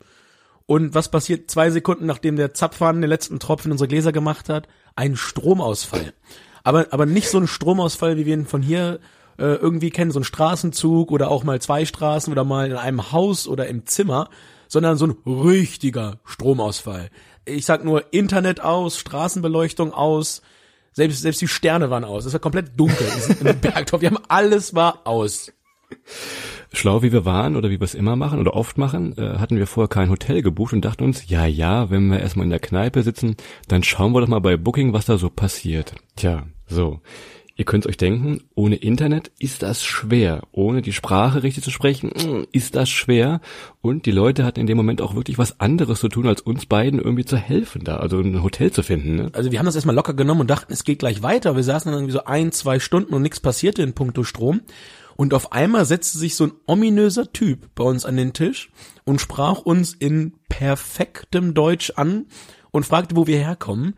und 0.67 0.95
was 0.95 1.11
passiert 1.11 1.51
zwei 1.51 1.71
Sekunden 1.71 2.07
nachdem 2.07 2.37
der 2.37 2.55
Zapfhahn 2.55 3.01
den 3.01 3.11
letzten 3.11 3.39
Tropfen 3.39 3.69
in 3.69 3.73
unsere 3.73 3.89
Gläser 3.89 4.13
gemacht 4.13 4.49
hat? 4.49 4.67
Ein 4.97 5.17
Stromausfall. 5.17 6.15
Aber, 6.63 6.87
aber 6.91 7.05
nicht 7.05 7.29
so 7.29 7.39
ein 7.39 7.47
Stromausfall, 7.47 8.17
wie 8.17 8.25
wir 8.25 8.35
ihn 8.35 8.47
von 8.47 8.63
hier 8.63 8.99
äh, 9.39 9.55
irgendwie 9.55 9.91
kennen, 9.91 10.11
so 10.11 10.21
ein 10.21 10.25
Straßenzug 10.25 11.11
oder 11.11 11.31
auch 11.31 11.45
mal 11.45 11.61
zwei 11.61 11.85
Straßen 11.85 12.33
oder 12.33 12.45
mal 12.45 12.71
in 12.71 12.77
einem 12.77 13.13
Haus 13.13 13.47
oder 13.47 13.67
im 13.67 13.85
Zimmer, 13.87 14.31
sondern 14.69 14.97
so 14.97 15.07
ein 15.07 15.17
richtiger 15.27 16.21
Stromausfall. 16.25 17.11
Ich 17.45 17.67
sag 17.67 17.85
nur 17.85 18.13
Internet 18.15 18.61
aus, 18.61 18.99
Straßenbeleuchtung 18.99 19.93
aus, 19.93 20.41
selbst, 20.93 21.21
selbst 21.21 21.43
die 21.43 21.49
Sterne 21.49 21.91
waren 21.91 22.05
aus. 22.05 22.25
Es 22.25 22.33
war 22.33 22.41
komplett 22.41 22.79
dunkel 22.79 23.07
dem 23.43 23.61
Bergdorf. 23.61 24.01
Wir 24.01 24.11
haben 24.11 24.25
alles 24.29 24.75
war 24.75 25.07
aus. 25.07 25.53
Schlau 26.73 27.03
wie 27.03 27.13
wir 27.13 27.25
waren 27.25 27.57
oder 27.57 27.71
wie 27.71 27.81
wir 27.81 27.85
es 27.85 27.95
immer 27.95 28.17
machen 28.17 28.41
oder 28.41 28.55
oft 28.55 28.79
machen, 28.79 29.17
äh, 29.17 29.39
hatten 29.39 29.57
wir 29.57 29.67
vorher 29.67 29.89
kein 29.89 30.11
Hotel 30.11 30.43
gebucht 30.43 30.73
und 30.73 30.85
dachten 30.85 31.05
uns, 31.05 31.29
ja, 31.29 31.47
ja, 31.47 31.91
wenn 31.91 32.09
wir 32.09 32.21
erstmal 32.21 32.45
in 32.45 32.51
der 32.51 32.59
Kneipe 32.59 33.03
sitzen, 33.03 33.37
dann 33.69 33.83
schauen 33.83 34.13
wir 34.13 34.21
doch 34.21 34.29
mal 34.29 34.41
bei 34.41 34.57
Booking, 34.57 34.93
was 34.93 35.07
da 35.07 35.19
so 35.19 35.31
passiert. 35.31 35.95
Tja, 36.17 36.45
so. 36.67 37.01
Ihr 37.57 37.65
könnt 37.65 37.87
euch 37.87 37.97
denken, 37.97 38.41
ohne 38.57 38.75
Internet 38.75 39.31
ist 39.39 39.63
das 39.63 39.85
schwer. 39.85 40.43
Ohne 40.51 40.83
die 40.83 40.93
Sprache 40.93 41.45
richtig 41.45 41.63
zu 41.63 41.71
sprechen, 41.71 42.09
mm, 42.09 42.47
ist 42.51 42.75
das 42.75 42.91
schwer. 42.91 43.41
Und 43.81 44.07
die 44.07 44.11
Leute 44.11 44.45
hatten 44.45 44.59
in 44.59 44.67
dem 44.67 44.77
Moment 44.77 45.01
auch 45.01 45.15
wirklich 45.15 45.39
was 45.39 45.61
anderes 45.61 46.01
zu 46.01 46.09
tun, 46.09 46.27
als 46.27 46.41
uns 46.41 46.67
beiden 46.67 46.99
irgendwie 46.99 47.25
zu 47.25 47.37
helfen 47.37 47.85
da, 47.85 47.99
also 47.99 48.19
ein 48.19 48.43
Hotel 48.43 48.73
zu 48.73 48.83
finden. 48.83 49.15
Ne? 49.15 49.31
also 49.33 49.53
wir 49.53 49.61
haben 49.61 49.67
das 49.67 49.77
erstmal 49.77 49.95
locker 49.95 50.15
genommen 50.15 50.41
und 50.41 50.51
dachten, 50.51 50.73
es 50.73 50.83
geht 50.83 50.99
gleich 50.99 51.23
weiter. 51.23 51.55
Wir 51.55 51.63
saßen 51.63 51.89
dann 51.93 52.01
irgendwie 52.01 52.15
so 52.15 52.25
ein, 52.25 52.51
zwei 52.51 52.81
Stunden 52.81 53.15
und 53.15 53.23
nichts 53.23 53.39
passierte 53.39 53.83
in 53.83 53.93
puncto 53.93 54.25
Strom. 54.25 54.63
Und 55.17 55.35
auf 55.35 55.53
einmal 55.53 55.85
setzte 55.85 56.19
sich 56.19 56.35
so 56.35 56.45
ein 56.45 56.53
ominöser 56.67 57.33
Typ 57.33 57.69
bei 57.75 57.85
uns 57.85 58.05
an 58.05 58.17
den 58.17 58.33
Tisch 58.33 58.71
und 59.05 59.21
sprach 59.21 59.61
uns 59.61 59.95
in 59.95 60.35
perfektem 60.49 61.55
Deutsch 61.55 61.93
an 61.97 62.27
und 62.71 62.87
fragte, 62.87 63.17
wo 63.17 63.27
wir 63.27 63.39
herkommen. 63.39 63.95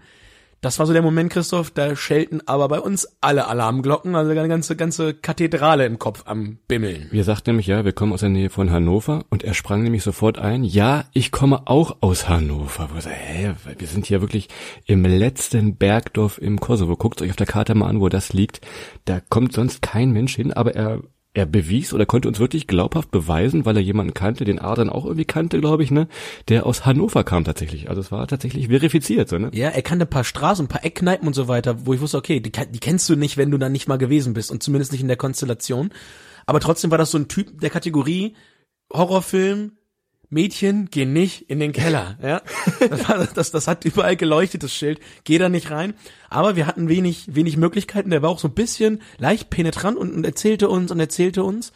Das 0.60 0.78
war 0.78 0.86
so 0.86 0.92
der 0.92 1.02
Moment, 1.02 1.30
Christoph, 1.30 1.70
da 1.70 1.94
schelten 1.94 2.40
aber 2.46 2.68
bei 2.68 2.80
uns 2.80 3.06
alle 3.20 3.46
Alarmglocken, 3.46 4.14
also 4.14 4.30
eine 4.30 4.48
ganze, 4.48 4.74
ganze 4.74 5.14
Kathedrale 5.14 5.84
im 5.86 5.98
Kopf 5.98 6.22
am 6.26 6.58
Bimmeln. 6.66 7.08
Wir 7.10 7.24
sagten 7.24 7.50
nämlich, 7.50 7.66
ja, 7.66 7.84
wir 7.84 7.92
kommen 7.92 8.12
aus 8.12 8.20
der 8.20 8.30
Nähe 8.30 8.50
von 8.50 8.70
Hannover 8.70 9.24
und 9.30 9.44
er 9.44 9.54
sprang 9.54 9.82
nämlich 9.82 10.02
sofort 10.02 10.38
ein, 10.38 10.64
ja, 10.64 11.04
ich 11.12 11.30
komme 11.30 11.66
auch 11.66 11.98
aus 12.00 12.28
Hannover. 12.28 12.88
Wo 12.92 12.96
er 12.98 13.14
hä, 13.14 13.54
wir 13.78 13.86
sind 13.86 14.06
hier 14.06 14.20
wirklich 14.20 14.48
im 14.86 15.04
letzten 15.04 15.76
Bergdorf 15.76 16.38
im 16.38 16.58
Kosovo. 16.58 16.96
Guckt 16.96 17.20
euch 17.22 17.30
auf 17.30 17.36
der 17.36 17.46
Karte 17.46 17.74
mal 17.74 17.88
an, 17.88 18.00
wo 18.00 18.08
das 18.08 18.32
liegt. 18.32 18.60
Da 19.04 19.20
kommt 19.20 19.52
sonst 19.52 19.82
kein 19.82 20.10
Mensch 20.10 20.34
hin, 20.34 20.52
aber 20.52 20.74
er 20.74 21.02
er 21.36 21.44
bewies 21.44 21.92
oder 21.92 22.06
konnte 22.06 22.28
uns 22.28 22.38
wirklich 22.38 22.66
glaubhaft 22.66 23.10
beweisen, 23.10 23.66
weil 23.66 23.76
er 23.76 23.82
jemanden 23.82 24.14
kannte, 24.14 24.44
den 24.44 24.58
Adrian 24.58 24.88
auch 24.88 25.04
irgendwie 25.04 25.26
kannte, 25.26 25.60
glaube 25.60 25.82
ich, 25.82 25.90
ne, 25.90 26.08
der 26.48 26.64
aus 26.64 26.86
Hannover 26.86 27.24
kam 27.24 27.44
tatsächlich. 27.44 27.90
Also 27.90 28.00
es 28.00 28.10
war 28.10 28.26
tatsächlich 28.26 28.68
verifiziert, 28.68 29.28
so, 29.28 29.38
ne? 29.38 29.50
Ja, 29.52 29.68
er 29.68 29.82
kannte 29.82 30.06
ein 30.06 30.10
paar 30.10 30.24
Straßen, 30.24 30.64
ein 30.64 30.68
paar 30.68 30.84
Eckkneipen 30.84 31.26
und 31.26 31.34
so 31.34 31.46
weiter, 31.46 31.86
wo 31.86 31.92
ich 31.92 32.00
wusste, 32.00 32.16
okay, 32.16 32.40
die, 32.40 32.50
die 32.50 32.80
kennst 32.80 33.08
du 33.08 33.16
nicht, 33.16 33.36
wenn 33.36 33.50
du 33.50 33.58
da 33.58 33.68
nicht 33.68 33.86
mal 33.86 33.98
gewesen 33.98 34.32
bist 34.32 34.50
und 34.50 34.62
zumindest 34.62 34.92
nicht 34.92 35.02
in 35.02 35.08
der 35.08 35.18
Konstellation. 35.18 35.90
Aber 36.46 36.60
trotzdem 36.60 36.90
war 36.90 36.98
das 36.98 37.10
so 37.10 37.18
ein 37.18 37.28
Typ 37.28 37.60
der 37.60 37.70
Kategorie 37.70 38.34
Horrorfilm, 38.92 39.72
Mädchen, 40.28 40.88
geh 40.90 41.04
nicht 41.04 41.50
in 41.50 41.60
den 41.60 41.72
Keller. 41.72 42.18
Ja, 42.22 42.42
das, 42.88 43.08
war, 43.08 43.26
das, 43.34 43.50
das 43.52 43.68
hat 43.68 43.84
überall 43.84 44.16
geleuchtet, 44.16 44.62
das 44.62 44.72
Schild. 44.72 45.00
Geh 45.24 45.38
da 45.38 45.48
nicht 45.48 45.70
rein. 45.70 45.94
Aber 46.28 46.56
wir 46.56 46.66
hatten 46.66 46.88
wenig, 46.88 47.34
wenig 47.34 47.56
Möglichkeiten. 47.56 48.10
Der 48.10 48.22
war 48.22 48.30
auch 48.30 48.38
so 48.38 48.48
ein 48.48 48.54
bisschen 48.54 49.00
leicht 49.18 49.50
penetrant 49.50 49.96
und, 49.96 50.12
und 50.12 50.24
erzählte 50.24 50.68
uns 50.68 50.90
und 50.90 50.98
erzählte 50.98 51.44
uns. 51.44 51.72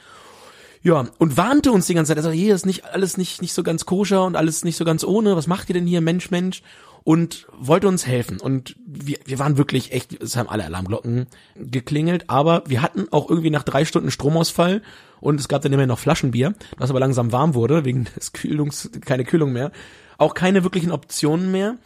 Ja, 0.83 1.09
und 1.19 1.37
warnte 1.37 1.73
uns 1.73 1.87
die 1.87 1.95
ganze 1.95 2.11
Zeit. 2.11 2.19
Er 2.19 2.23
sagte, 2.23 2.39
hier 2.39 2.55
ist 2.55 2.67
nicht 2.67 2.87
alles 2.87 3.17
nicht, 3.17 3.43
nicht 3.43 3.53
so 3.53 3.63
ganz 3.63 3.85
koscher 3.85 4.25
und 4.25 4.35
alles 4.35 4.65
nicht 4.65 4.77
so 4.77 4.85
ganz 4.85 5.05
ohne. 5.05 5.37
Was 5.37 5.47
macht 5.47 5.69
ihr 5.69 5.75
denn 5.75 5.87
hier, 5.87 6.01
Mensch, 6.01 6.31
Mensch? 6.31 6.63
Und 7.11 7.49
wollte 7.59 7.89
uns 7.89 8.07
helfen. 8.07 8.39
Und 8.39 8.77
wir, 8.87 9.19
wir 9.25 9.41
waren 9.41 9.59
wirklich 9.59 9.91
echt, 9.91 10.23
es 10.23 10.37
haben 10.37 10.49
alle 10.49 10.65
Alarmglocken 10.65 11.27
geklingelt, 11.57 12.31
aber 12.31 12.63
wir 12.69 12.83
hatten 12.83 13.09
auch 13.11 13.29
irgendwie 13.29 13.51
nach 13.51 13.65
drei 13.65 13.85
Stunden 13.85 14.13
Stromausfall 14.13 14.81
und 15.19 15.41
es 15.41 15.49
gab 15.49 15.61
dann 15.63 15.73
immer 15.73 15.89
noch 15.89 15.99
Flaschenbier, 15.99 16.55
das 16.79 16.89
aber 16.89 17.01
langsam 17.01 17.33
warm 17.33 17.55
wurde, 17.55 17.85
wegen 17.85 18.07
des 18.17 18.33
Kühlungs, 18.33 18.93
keine 19.05 19.25
Kühlung 19.25 19.53
mehr, 19.53 19.73
auch 20.19 20.35
keine 20.35 20.63
wirklichen 20.63 20.93
Optionen 20.93 21.51
mehr. 21.51 21.79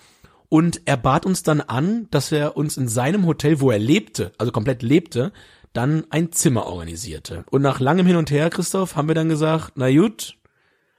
Und 0.50 0.82
er 0.84 0.98
bat 0.98 1.24
uns 1.24 1.42
dann 1.42 1.62
an, 1.62 2.06
dass 2.10 2.30
er 2.30 2.58
uns 2.58 2.76
in 2.76 2.86
seinem 2.86 3.24
Hotel, 3.24 3.62
wo 3.62 3.70
er 3.70 3.78
lebte, 3.78 4.32
also 4.36 4.52
komplett 4.52 4.82
lebte, 4.82 5.32
dann 5.72 6.04
ein 6.10 6.32
Zimmer 6.32 6.66
organisierte. 6.66 7.46
Und 7.50 7.62
nach 7.62 7.80
langem 7.80 8.06
Hin 8.06 8.16
und 8.16 8.30
Her, 8.30 8.50
Christoph, 8.50 8.94
haben 8.94 9.08
wir 9.08 9.14
dann 9.14 9.30
gesagt, 9.30 9.72
na 9.76 9.90
gut, 9.90 10.36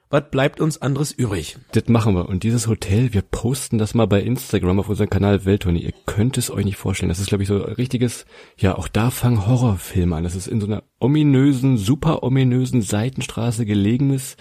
was 0.10 0.30
bleibt 0.30 0.62
uns 0.62 0.82
anderes 0.82 1.12
übrig? 1.12 1.58
Das 1.72 1.88
machen 1.88 2.16
wir. 2.16 2.30
Und 2.30 2.44
dieses 2.44 2.68
Hotel, 2.68 3.14
wir 3.14 3.22
posten 3.22 3.78
das 3.78 3.94
mal 3.94 4.06
bei 4.06 4.22
Instagram 4.22 4.80
auf 4.80 4.90
unserem 4.90 5.10
Kanal 5.10 5.46
Welttournee. 5.46 5.80
Ihr 5.80 5.94
könnt 6.06 6.38
es 6.38 6.52
euch 6.52 6.64
nicht 6.64 6.78
vorstellen. 6.78 7.10
Das 7.10 7.20
ist, 7.20 7.28
glaube 7.28 7.44
ich, 7.44 7.48
so 7.48 7.64
ein 7.66 7.74
richtiges, 7.74 8.26
ja, 8.58 8.78
auch 8.78 8.88
da 8.88 9.10
fangen 9.10 9.48
Horrorfilme 9.48 10.16
an. 10.16 10.24
Das 10.24 10.36
ist 10.36 10.48
in 10.48 10.62
so 10.62 10.68
einer 10.68 10.84
ominösen, 11.00 11.78
super 11.78 12.24
ominösen 12.24 12.82
Seitenstraße 12.82 13.66
gelegenes 13.66 14.38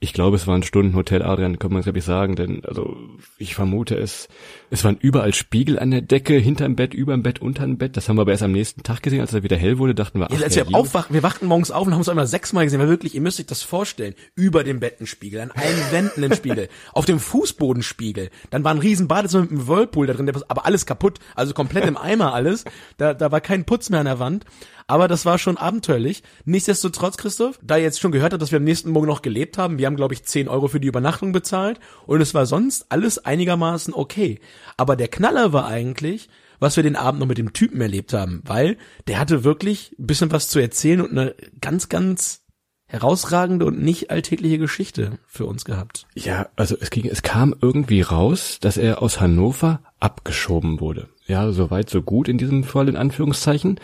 ich 0.00 0.12
glaube, 0.12 0.36
es 0.36 0.46
war 0.46 0.54
ein 0.54 0.62
Stundenhotel, 0.62 1.22
Adrian, 1.22 1.58
kann 1.58 1.72
man 1.72 1.82
glaube 1.82 1.98
ich 1.98 2.04
sagen, 2.04 2.36
denn 2.36 2.64
also 2.64 2.96
ich 3.36 3.56
vermute 3.56 3.96
es, 3.96 4.28
es 4.70 4.84
waren 4.84 4.96
überall 5.00 5.34
Spiegel 5.34 5.76
an 5.76 5.90
der 5.90 6.02
Decke, 6.02 6.34
hinterm 6.34 6.76
Bett, 6.76 6.94
überm 6.94 7.24
Bett, 7.24 7.40
unterm 7.40 7.78
Bett. 7.78 7.96
Das 7.96 8.08
haben 8.08 8.16
wir 8.16 8.22
aber 8.22 8.30
erst 8.30 8.44
am 8.44 8.52
nächsten 8.52 8.84
Tag 8.84 9.02
gesehen, 9.02 9.20
als 9.20 9.34
er 9.34 9.42
wieder 9.42 9.56
hell 9.56 9.78
wurde, 9.78 9.96
dachten 9.96 10.20
wir, 10.20 10.30
ach, 10.30 10.38
ja, 10.38 10.44
als 10.44 10.54
wir 10.54 10.72
aufwachen, 10.72 11.14
wir 11.14 11.24
wachten 11.24 11.46
morgens 11.46 11.72
auf 11.72 11.84
und 11.84 11.94
haben 11.94 12.00
es 12.00 12.08
einmal 12.08 12.28
sechsmal 12.28 12.64
gesehen, 12.64 12.78
weil 12.78 12.88
wirklich, 12.88 13.16
ihr 13.16 13.20
müsst 13.20 13.40
euch 13.40 13.46
das 13.46 13.62
vorstellen, 13.62 14.14
über 14.36 14.62
dem 14.62 14.78
Bett 14.78 15.00
ein 15.00 15.06
Spiegel, 15.08 15.40
an 15.40 15.50
allen 15.50 15.90
Wänden 15.90 16.22
ein 16.22 16.34
Spiegel, 16.34 16.68
auf 16.92 17.04
dem 17.04 17.18
Fußboden 17.18 17.82
Spiegel, 17.82 18.30
dann 18.50 18.62
war 18.62 18.72
ein 18.72 18.78
riesen 18.78 19.08
Badezimmer 19.08 19.42
mit 19.42 19.50
einem 19.50 19.66
Whirlpool 19.66 20.06
da 20.06 20.12
drin, 20.12 20.30
aber 20.46 20.64
alles 20.64 20.86
kaputt, 20.86 21.18
also 21.34 21.54
komplett 21.54 21.86
im 21.86 21.96
Eimer 21.96 22.34
alles, 22.34 22.64
da, 22.98 23.14
da 23.14 23.32
war 23.32 23.40
kein 23.40 23.64
Putz 23.64 23.90
mehr 23.90 24.00
an 24.00 24.06
der 24.06 24.20
Wand 24.20 24.44
aber 24.88 25.06
das 25.06 25.24
war 25.24 25.38
schon 25.38 25.56
abenteuerlich. 25.56 26.22
Nichtsdestotrotz, 26.44 27.18
Christoph, 27.18 27.60
da 27.62 27.76
ihr 27.76 27.84
jetzt 27.84 28.00
schon 28.00 28.10
gehört 28.10 28.32
habt, 28.32 28.42
dass 28.42 28.50
wir 28.50 28.56
am 28.56 28.64
nächsten 28.64 28.90
Morgen 28.90 29.06
noch 29.06 29.22
gelebt 29.22 29.58
haben, 29.58 29.78
wir 29.78 29.86
haben, 29.86 29.96
glaube 29.96 30.14
ich, 30.14 30.24
10 30.24 30.48
Euro 30.48 30.66
für 30.66 30.80
die 30.80 30.88
Übernachtung 30.88 31.32
bezahlt 31.32 31.78
und 32.06 32.20
es 32.20 32.34
war 32.34 32.46
sonst 32.46 32.90
alles 32.90 33.24
einigermaßen 33.24 33.94
okay. 33.94 34.40
Aber 34.76 34.96
der 34.96 35.08
Knaller 35.08 35.52
war 35.52 35.66
eigentlich, 35.66 36.28
was 36.58 36.76
wir 36.76 36.82
den 36.82 36.96
Abend 36.96 37.20
noch 37.20 37.26
mit 37.28 37.38
dem 37.38 37.52
Typen 37.52 37.80
erlebt 37.80 38.12
haben, 38.12 38.42
weil 38.44 38.78
der 39.06 39.20
hatte 39.20 39.44
wirklich 39.44 39.94
ein 39.98 40.06
bisschen 40.06 40.32
was 40.32 40.48
zu 40.48 40.58
erzählen 40.58 41.02
und 41.02 41.10
eine 41.10 41.34
ganz, 41.60 41.88
ganz 41.88 42.42
herausragende 42.86 43.66
und 43.66 43.82
nicht 43.82 44.10
alltägliche 44.10 44.58
Geschichte 44.58 45.18
für 45.26 45.44
uns 45.44 45.66
gehabt. 45.66 46.06
Ja, 46.14 46.48
also 46.56 46.74
es 46.80 46.88
ging, 46.88 47.06
es 47.06 47.22
kam 47.22 47.54
irgendwie 47.60 48.00
raus, 48.00 48.58
dass 48.60 48.78
er 48.78 49.02
aus 49.02 49.20
Hannover 49.20 49.80
abgeschoben 50.00 50.80
wurde. 50.80 51.08
Ja, 51.26 51.52
so 51.52 51.70
weit, 51.70 51.90
so 51.90 52.00
gut 52.00 52.28
in 52.28 52.38
diesem 52.38 52.64
Fall 52.64 52.88
in 52.88 52.96
Anführungszeichen. 52.96 53.78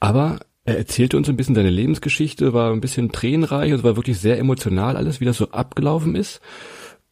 Aber 0.00 0.40
er 0.68 0.78
erzählte 0.78 1.16
uns 1.16 1.28
ein 1.28 1.36
bisschen 1.36 1.54
seine 1.54 1.70
Lebensgeschichte, 1.70 2.52
war 2.52 2.72
ein 2.72 2.80
bisschen 2.80 3.10
tränenreich, 3.10 3.72
also 3.72 3.84
war 3.84 3.96
wirklich 3.96 4.18
sehr 4.18 4.38
emotional 4.38 4.96
alles, 4.96 5.20
wie 5.20 5.24
das 5.24 5.38
so 5.38 5.50
abgelaufen 5.50 6.14
ist. 6.14 6.40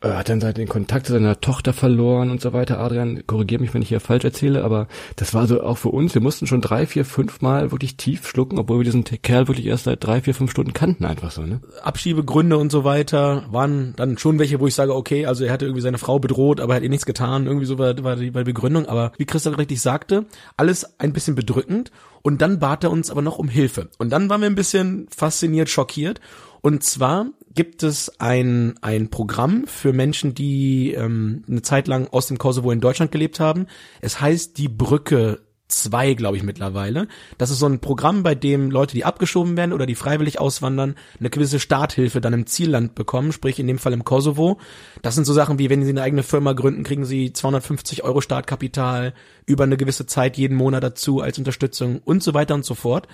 Er 0.07 0.19
hat 0.19 0.29
dann 0.29 0.41
den 0.41 0.69
Kontakt 0.69 1.07
zu 1.07 1.13
seiner 1.13 1.41
Tochter 1.41 1.73
verloren 1.73 2.31
und 2.31 2.41
so 2.41 2.53
weiter. 2.53 2.79
Adrian, 2.79 3.27
korrigier 3.27 3.61
mich, 3.61 3.75
wenn 3.75 3.83
ich 3.83 3.89
hier 3.89 4.01
falsch 4.01 4.25
erzähle, 4.25 4.65
aber 4.65 4.87
das 5.17 5.35
war 5.35 5.47
so 5.47 5.63
auch 5.63 5.79
für 5.79 5.89
uns. 5.89 6.15
Wir 6.15 6.23
mussten 6.23 6.47
schon 6.47 6.61
drei, 6.61 6.87
vier, 6.87 7.05
fünf 7.05 7.41
Mal 7.41 7.73
wirklich 7.73 7.97
tief 7.97 8.27
schlucken, 8.27 8.59
obwohl 8.59 8.79
wir 8.79 8.85
diesen 8.85 9.05
Kerl 9.05 9.49
wirklich 9.49 9.67
erst 9.67 9.85
seit 9.85 10.05
drei, 10.05 10.21
vier, 10.21 10.35
fünf 10.35 10.51
Stunden 10.51 10.73
kannten, 10.73 11.05
einfach 11.05 11.31
so, 11.31 11.43
ne? 11.43 11.61
Abschiebegründe 11.83 12.57
und 12.57 12.71
so 12.71 12.85
weiter 12.85 13.45
waren 13.51 13.95
dann 13.97 14.19
schon 14.19 14.39
welche, 14.39 14.61
wo 14.61 14.67
ich 14.67 14.75
sage, 14.75 14.95
okay, 14.95 15.27
also 15.27 15.45
er 15.45 15.53
hatte 15.53 15.65
irgendwie 15.65 15.83
seine 15.83 15.99
Frau 15.99 16.19
bedroht, 16.19 16.61
aber 16.61 16.75
er 16.75 16.77
hat 16.77 16.83
ihr 16.83 16.91
nichts 16.91 17.07
getan. 17.07 17.47
Irgendwie 17.47 17.67
so 17.67 17.79
war, 17.79 18.03
war, 18.05 18.17
die, 18.17 18.35
war 18.35 18.45
die 18.45 18.53
Begründung. 18.53 18.87
Aber 18.87 19.13
wie 19.19 19.27
Christian 19.27 19.55
richtig 19.55 19.81
sagte, 19.81 20.27
alles 20.57 20.99
ein 20.99 21.13
bisschen 21.13 21.35
bedrückend. 21.35 21.91
Und 22.23 22.43
dann 22.43 22.59
bat 22.59 22.83
er 22.83 22.91
uns 22.91 23.11
aber 23.11 23.23
noch 23.23 23.39
um 23.39 23.49
Hilfe. 23.49 23.89
Und 23.99 24.11
dann 24.11 24.29
waren 24.29 24.41
wir 24.41 24.49
ein 24.49 24.57
bisschen 24.57 25.07
fasziniert, 25.17 25.69
schockiert. 25.69 26.21
Und 26.61 26.83
zwar 26.83 27.27
gibt 27.57 27.83
es 27.83 28.21
ein, 28.21 28.75
ein 28.83 29.09
Programm 29.11 29.67
für 29.67 29.93
Menschen, 29.93 30.35
die 30.35 30.93
ähm, 30.93 31.43
eine 31.49 31.63
Zeit 31.63 31.89
lang 31.89 32.07
aus 32.07 32.29
dem 32.29 32.39
Kosovo 32.39 32.71
in 32.71 32.81
Deutschland 32.81 33.11
gelebt 33.11 33.41
haben. 33.41 33.67
Es 34.01 34.21
heißt 34.21 34.59
die 34.59 34.69
Brücke 34.69 35.41
2, 35.69 36.15
glaube 36.15 36.37
ich, 36.37 36.45
mittlerweile. 36.45 37.09
Das 37.39 37.51
ist 37.51 37.59
so 37.59 37.67
ein 37.67 37.81
Programm, 37.81 38.23
bei 38.23 38.35
dem 38.35 38.71
Leute, 38.71 38.95
die 38.95 39.05
abgeschoben 39.05 39.57
werden 39.57 39.73
oder 39.73 39.87
die 39.87 39.97
freiwillig 39.97 40.39
auswandern, 40.39 40.95
eine 41.19 41.31
gewisse 41.31 41.59
Starthilfe 41.59 42.21
dann 42.21 42.35
im 42.35 42.47
Zielland 42.47 42.95
bekommen, 42.95 43.33
sprich 43.33 43.59
in 43.59 43.67
dem 43.67 43.79
Fall 43.79 43.93
im 43.93 44.05
Kosovo. 44.05 44.59
Das 45.03 45.17
sind 45.17 45.25
so 45.25 45.33
Sachen 45.33 45.59
wie, 45.59 45.69
wenn 45.69 45.83
sie 45.83 45.91
eine 45.91 46.03
eigene 46.03 46.23
Firma 46.23 46.53
gründen, 46.53 46.85
kriegen 46.85 47.05
sie 47.05 47.33
250 47.33 48.05
Euro 48.05 48.21
Startkapital 48.21 49.13
über 49.45 49.65
eine 49.65 49.77
gewisse 49.77 50.07
Zeit 50.07 50.37
jeden 50.37 50.57
Monat 50.57 50.85
dazu 50.85 51.21
als 51.21 51.39
Unterstützung 51.39 52.01
und 52.05 52.23
so 52.23 52.33
weiter 52.33 52.55
und 52.55 52.65
so 52.65 52.75
fort. 52.75 53.09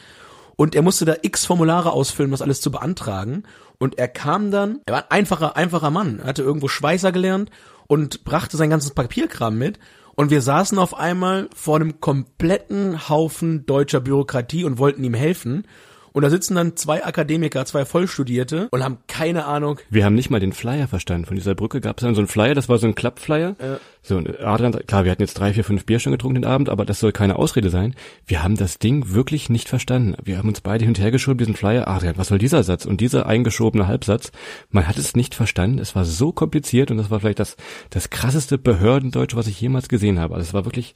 Und 0.57 0.75
er 0.75 0.83
musste 0.83 1.05
da 1.05 1.17
x 1.23 1.47
Formulare 1.47 1.93
ausfüllen, 1.93 2.29
um 2.29 2.33
das 2.33 2.43
alles 2.43 2.61
zu 2.61 2.71
beantragen. 2.71 3.45
Und 3.83 3.99
er 3.99 4.07
kam 4.07 4.53
dann, 4.53 4.81
er 4.87 4.95
war 4.95 5.03
ein 5.03 5.11
einfacher, 5.11 5.57
einfacher 5.57 5.91
Mann. 5.91 6.21
Er 6.21 6.27
hatte 6.27 6.45
irgendwo 6.45 6.69
Schweißer 6.69 7.11
gelernt 7.11 7.51
und 7.89 8.23
brachte 8.23 8.57
sein 8.57 8.71
ganzes 8.71 8.93
Papierkram 8.93 9.59
mit. 9.59 9.81
Und 10.15 10.31
wir 10.31 10.41
saßen 10.41 10.79
auf 10.79 10.97
einmal 10.97 11.51
vor 11.53 11.75
einem 11.81 12.01
kompletten 12.01 13.09
Haufen 13.09 13.67
deutscher 13.67 13.99
Bürokratie 13.99 14.63
und 14.63 14.79
wollten 14.79 15.03
ihm 15.03 15.15
helfen. 15.15 15.67
Und 16.13 16.23
da 16.23 16.31
sitzen 16.31 16.55
dann 16.55 16.77
zwei 16.77 17.05
Akademiker, 17.05 17.65
zwei 17.65 17.85
Vollstudierte 17.85 18.69
und 18.71 18.85
haben 18.85 18.99
keine 19.09 19.47
Ahnung. 19.47 19.79
Wir 19.91 20.05
haben 20.05 20.15
nicht 20.15 20.31
mal 20.31 20.41
den 20.41 20.53
Flyer 20.53 20.89
verstanden. 20.89 21.27
Von 21.27 21.37
dieser 21.37 21.55
Brücke 21.55 21.81
gab 21.81 21.99
es 21.99 22.05
dann 22.05 22.15
so 22.15 22.21
einen 22.21 22.29
Flyer, 22.29 22.55
das 22.55 22.69
war 22.69 22.79
so 22.79 22.87
ein 22.87 22.95
Klappflyer. 22.95 23.57
Ja. 23.61 23.79
So, 24.05 24.17
und 24.17 24.41
Adrian, 24.41 24.73
klar, 24.87 25.05
wir 25.05 25.13
hatten 25.13 25.23
jetzt 25.23 25.35
drei, 25.35 25.53
vier, 25.53 25.63
fünf 25.63 25.87
Bier 25.87 26.01
schon 26.01 26.13
getrunken 26.13 26.43
den 26.43 26.45
Abend, 26.45 26.69
aber 26.69 26.85
das 26.85 26.99
soll 26.99 27.13
keine 27.13 27.37
Ausrede 27.37 27.71
sein. 27.71 27.95
Wir 28.27 28.43
haben 28.43 28.57
das 28.57 28.79
Ding 28.79 29.15
wirklich 29.15 29.49
nicht 29.49 29.69
verstanden. 29.69 30.17
Wir 30.25 30.39
haben 30.39 30.49
uns 30.49 30.61
beide 30.61 30.85
hin 30.85 30.91
und 30.91 30.99
her 31.01 31.13
geschoben, 31.13 31.39
diesen 31.39 31.55
Flyer. 31.55 31.87
Adrian, 31.87 32.19
was 32.19 32.29
soll 32.29 32.39
dieser 32.39 32.65
Satz? 32.65 32.85
Und 32.85 33.01
dieser 33.01 33.27
eingeschobene 33.27 33.87
Halbsatz. 33.87 34.33
Man 34.71 34.89
hat 34.89 34.99
es 34.99 35.15
nicht 35.15 35.35
verstanden. 35.35 35.79
Es 35.79 35.95
war 35.95 36.05
so 36.05 36.33
kompliziert 36.33 36.91
und 36.91 36.97
das 36.97 37.11
war 37.11 37.21
vielleicht 37.21 37.39
das, 37.39 37.57
das 37.91 38.11
krasseste 38.11 38.59
Behördendeutsch, 38.59 39.37
was 39.37 39.47
ich 39.47 39.61
jemals 39.61 39.89
gesehen 39.89 40.19
habe. 40.19 40.35
Also 40.35 40.49
es 40.49 40.55
war 40.55 40.65
wirklich, 40.65 40.95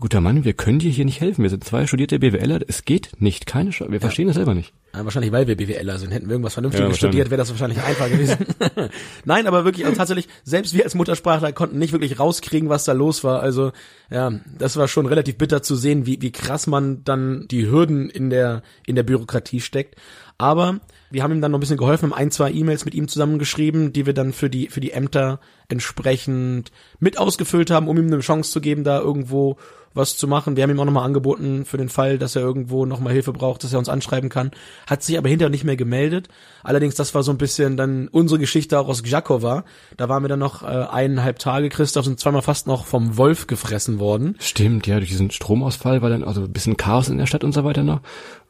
guter 0.00 0.20
Mann, 0.20 0.44
wir 0.44 0.52
können 0.52 0.78
dir 0.78 0.90
hier 0.90 1.04
nicht 1.04 1.20
helfen. 1.20 1.42
Wir 1.42 1.50
sind 1.50 1.64
zwei 1.64 1.86
studierte 1.86 2.18
BWLer. 2.18 2.60
Es 2.66 2.84
geht 2.84 3.10
nicht. 3.18 3.46
Keine 3.46 3.70
Chance. 3.70 3.92
Wir 3.92 3.98
ja. 3.98 4.00
verstehen 4.00 4.26
das 4.26 4.36
selber 4.36 4.54
nicht. 4.54 4.72
Ja, 4.94 5.04
wahrscheinlich, 5.04 5.32
weil 5.32 5.46
wir 5.46 5.56
BWLer 5.56 5.98
sind. 5.98 6.10
Hätten 6.10 6.26
wir 6.26 6.32
irgendwas 6.32 6.54
Vernünftiges 6.54 6.88
ja, 6.88 6.94
studiert, 6.94 7.30
wäre 7.30 7.38
das 7.38 7.50
wahrscheinlich 7.50 7.82
einfach 7.82 8.10
gewesen. 8.10 8.38
Nein, 9.24 9.46
aber 9.46 9.64
wirklich, 9.64 9.86
also 9.86 9.96
tatsächlich, 9.96 10.28
selbst 10.44 10.74
wir 10.74 10.84
als 10.84 10.94
Muttersprachler 10.94 11.52
konnten 11.52 11.78
nicht 11.78 11.92
wirklich 11.92 12.18
rauskriegen, 12.18 12.68
was 12.68 12.84
da 12.84 12.92
los 12.92 13.24
war. 13.24 13.40
Also, 13.40 13.72
ja, 14.10 14.32
das 14.58 14.76
war 14.76 14.88
schon 14.88 15.06
relativ 15.06 15.38
bitter 15.38 15.62
zu 15.62 15.76
sehen, 15.76 16.04
wie, 16.04 16.20
wie 16.20 16.32
krass 16.32 16.66
man 16.66 17.04
dann 17.04 17.46
die 17.50 17.66
Hürden 17.66 18.10
in 18.10 18.28
der, 18.28 18.62
in 18.86 18.96
der 18.96 19.02
Bürokratie 19.04 19.60
steckt. 19.60 19.96
Aber 20.36 20.80
wir 21.10 21.22
haben 21.22 21.32
ihm 21.32 21.40
dann 21.40 21.52
noch 21.52 21.58
ein 21.58 21.60
bisschen 21.60 21.76
geholfen, 21.76 22.10
haben 22.10 22.18
ein, 22.18 22.30
zwei 22.30 22.50
E-Mails 22.50 22.84
mit 22.84 22.94
ihm 22.94 23.06
zusammengeschrieben, 23.06 23.92
die 23.92 24.06
wir 24.06 24.14
dann 24.14 24.32
für 24.32 24.50
die, 24.50 24.68
für 24.68 24.80
die 24.80 24.90
Ämter 24.90 25.40
entsprechend 25.68 26.72
mit 27.00 27.18
ausgefüllt 27.18 27.70
haben, 27.70 27.88
um 27.88 27.96
ihm 27.96 28.06
eine 28.06 28.20
Chance 28.20 28.50
zu 28.50 28.60
geben, 28.60 28.84
da 28.84 29.00
irgendwo 29.00 29.56
was 29.94 30.16
zu 30.16 30.26
machen. 30.26 30.56
Wir 30.56 30.62
haben 30.62 30.70
ihm 30.70 30.80
auch 30.80 30.84
nochmal 30.84 31.04
angeboten 31.04 31.64
für 31.64 31.76
den 31.76 31.88
Fall, 31.88 32.18
dass 32.18 32.36
er 32.36 32.42
irgendwo 32.42 32.86
nochmal 32.86 33.12
Hilfe 33.12 33.32
braucht, 33.32 33.64
dass 33.64 33.72
er 33.72 33.78
uns 33.78 33.88
anschreiben 33.88 34.30
kann. 34.30 34.50
hat 34.86 35.02
sich 35.02 35.18
aber 35.18 35.28
hinterher 35.28 35.50
nicht 35.50 35.64
mehr 35.64 35.76
gemeldet. 35.76 36.28
Allerdings, 36.62 36.94
das 36.94 37.14
war 37.14 37.22
so 37.22 37.30
ein 37.30 37.38
bisschen 37.38 37.76
dann 37.76 38.08
unsere 38.08 38.38
Geschichte 38.38 38.78
auch 38.78 38.88
aus 38.88 39.02
Gjakova. 39.02 39.64
Da 39.96 40.08
waren 40.08 40.22
wir 40.22 40.28
dann 40.28 40.38
noch 40.38 40.62
äh, 40.62 40.66
eineinhalb 40.66 41.38
Tage, 41.38 41.68
Christoph, 41.68 42.04
sind 42.04 42.20
zweimal 42.20 42.42
fast 42.42 42.66
noch 42.66 42.86
vom 42.86 43.16
Wolf 43.16 43.46
gefressen 43.46 43.98
worden. 43.98 44.36
Stimmt, 44.38 44.86
ja, 44.86 44.98
durch 44.98 45.10
diesen 45.10 45.30
Stromausfall 45.30 46.02
war 46.02 46.10
dann 46.10 46.24
also 46.24 46.42
ein 46.42 46.52
bisschen 46.52 46.76
Chaos 46.76 47.08
in 47.08 47.18
der 47.18 47.26
Stadt 47.26 47.44
und 47.44 47.52
so 47.52 47.64
weiter 47.64 47.82
noch. 47.82 48.00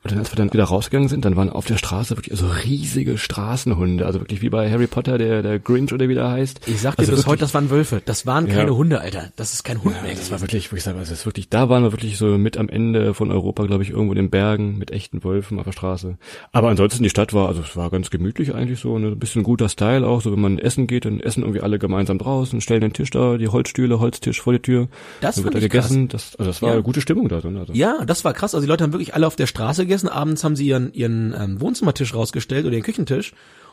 Und 0.05 0.11
dann, 0.11 0.19
als 0.19 0.33
wir 0.33 0.37
dann 0.37 0.53
wieder 0.53 0.65
rausgegangen 0.65 1.09
sind, 1.09 1.25
dann 1.25 1.37
waren 1.37 1.49
auf 1.49 1.65
der 1.65 1.77
Straße 1.77 2.17
wirklich 2.17 2.37
so 2.37 2.49
riesige 2.49 3.19
Straßenhunde, 3.19 4.05
also 4.05 4.19
wirklich 4.19 4.43
wie 4.43 4.49
bei 4.49 4.69
Harry 4.69 4.89
Potter, 4.89 5.17
der, 5.17 5.43
der 5.43 5.61
Grinch 5.61 5.93
oder 5.93 6.09
wie 6.09 6.15
der 6.15 6.29
heißt. 6.29 6.67
Ich 6.67 6.81
sag 6.81 6.97
dir 7.07 7.13
also 7.13 7.23
bis 7.23 7.27
heute, 7.27 7.41
das 7.41 7.55
waren 7.55 7.71
Wölfe. 7.71 8.03
Das 8.05 8.27
waren 8.27 8.47
Ja. 8.47 8.55
keine 8.55 8.77
Hunde, 8.77 9.01
Alter. 9.01 9.31
Das 9.37 9.53
ist 9.53 9.63
kein 9.65 9.83
Hund 9.83 10.03
mehr. 10.03 10.15
Das 10.15 10.31
war 10.31 10.41
wirklich, 10.41 10.73
wo 10.73 10.77
ich 10.77 10.83
sage, 10.83 10.99
also 10.99 11.11
das 11.11 11.21
ist 11.21 11.27
wirklich, 11.27 11.49
da 11.49 11.69
waren 11.69 11.83
wir 11.83 11.93
wirklich 11.93 12.17
so 12.19 12.27
mit 12.39 12.57
am 12.57 12.69
Ende 12.69 13.15
von 13.15 13.31
Europa, 13.31 13.65
glaube 13.67 13.83
ich, 13.83 13.91
irgendwo 13.91 14.13
in 14.13 14.17
den 14.17 14.31
Bergen 14.31 14.79
mit 14.79 14.91
echten 14.91 15.23
Wölfen 15.25 15.59
auf 15.59 15.65
der 15.65 15.73
Straße. 15.73 16.17
Aber 16.53 16.69
ansonsten 16.69 17.03
die 17.03 17.11
Stadt 17.11 17.33
war, 17.33 17.49
also 17.49 17.61
es 17.63 17.77
war 17.77 17.91
ganz 17.91 18.11
gemütlich 18.11 18.55
eigentlich 18.55 18.81
so, 18.81 18.99
ne, 18.99 19.09
ein 19.09 19.19
bisschen 19.19 19.43
guter 19.43 19.69
Style 19.69 20.07
auch, 20.07 20.21
so 20.23 20.33
wenn 20.33 20.41
man 20.41 20.59
essen 20.59 20.87
geht, 20.87 21.05
dann 21.05 21.21
essen 21.21 21.43
irgendwie 21.43 21.61
alle 21.61 21.79
gemeinsam 21.79 22.19
draußen, 22.19 22.61
stellen 22.61 22.81
den 22.81 22.93
Tisch 22.93 23.11
da, 23.11 23.37
die 23.37 23.49
Holzstühle, 23.49 24.01
Holztisch 24.01 24.41
vor 24.41 24.53
die 24.53 24.59
Tür. 24.61 24.89
Das 25.21 25.37
dann 25.37 25.45
wird 25.45 25.55
da 25.55 25.61
gegessen. 25.61 26.09
Das, 26.09 26.37
also 26.37 26.51
das 26.51 26.63
war 26.63 26.69
Ja. 26.71 26.75
eine 26.75 26.83
gute 26.83 27.01
Stimmung 27.01 27.29
da 27.29 27.41
drin. 27.41 27.57
Also. 27.57 27.73
Ja, 27.73 28.05
das 28.05 28.25
war 28.25 28.33
krass. 28.33 28.55
Also 28.55 28.65
die 28.67 28.69
Leute 28.71 28.85
haben 28.85 28.93
wirklich 28.93 29.15
alle 29.15 29.27
auf 29.27 29.37
der 29.37 29.47
Straße 29.47 29.83
gegessen. 29.83 30.09
Abends 30.09 30.45
haben 30.45 30.57
sie 30.57 30.67
ihren, 30.67 30.93
ihren 30.95 31.35
ähm, 31.39 31.61
Wohnzimmertisch 31.61 32.15
rausgestellt 32.15 32.65
oder 32.67 32.75
ihren 32.75 32.83
Küchentisch. 32.85 33.33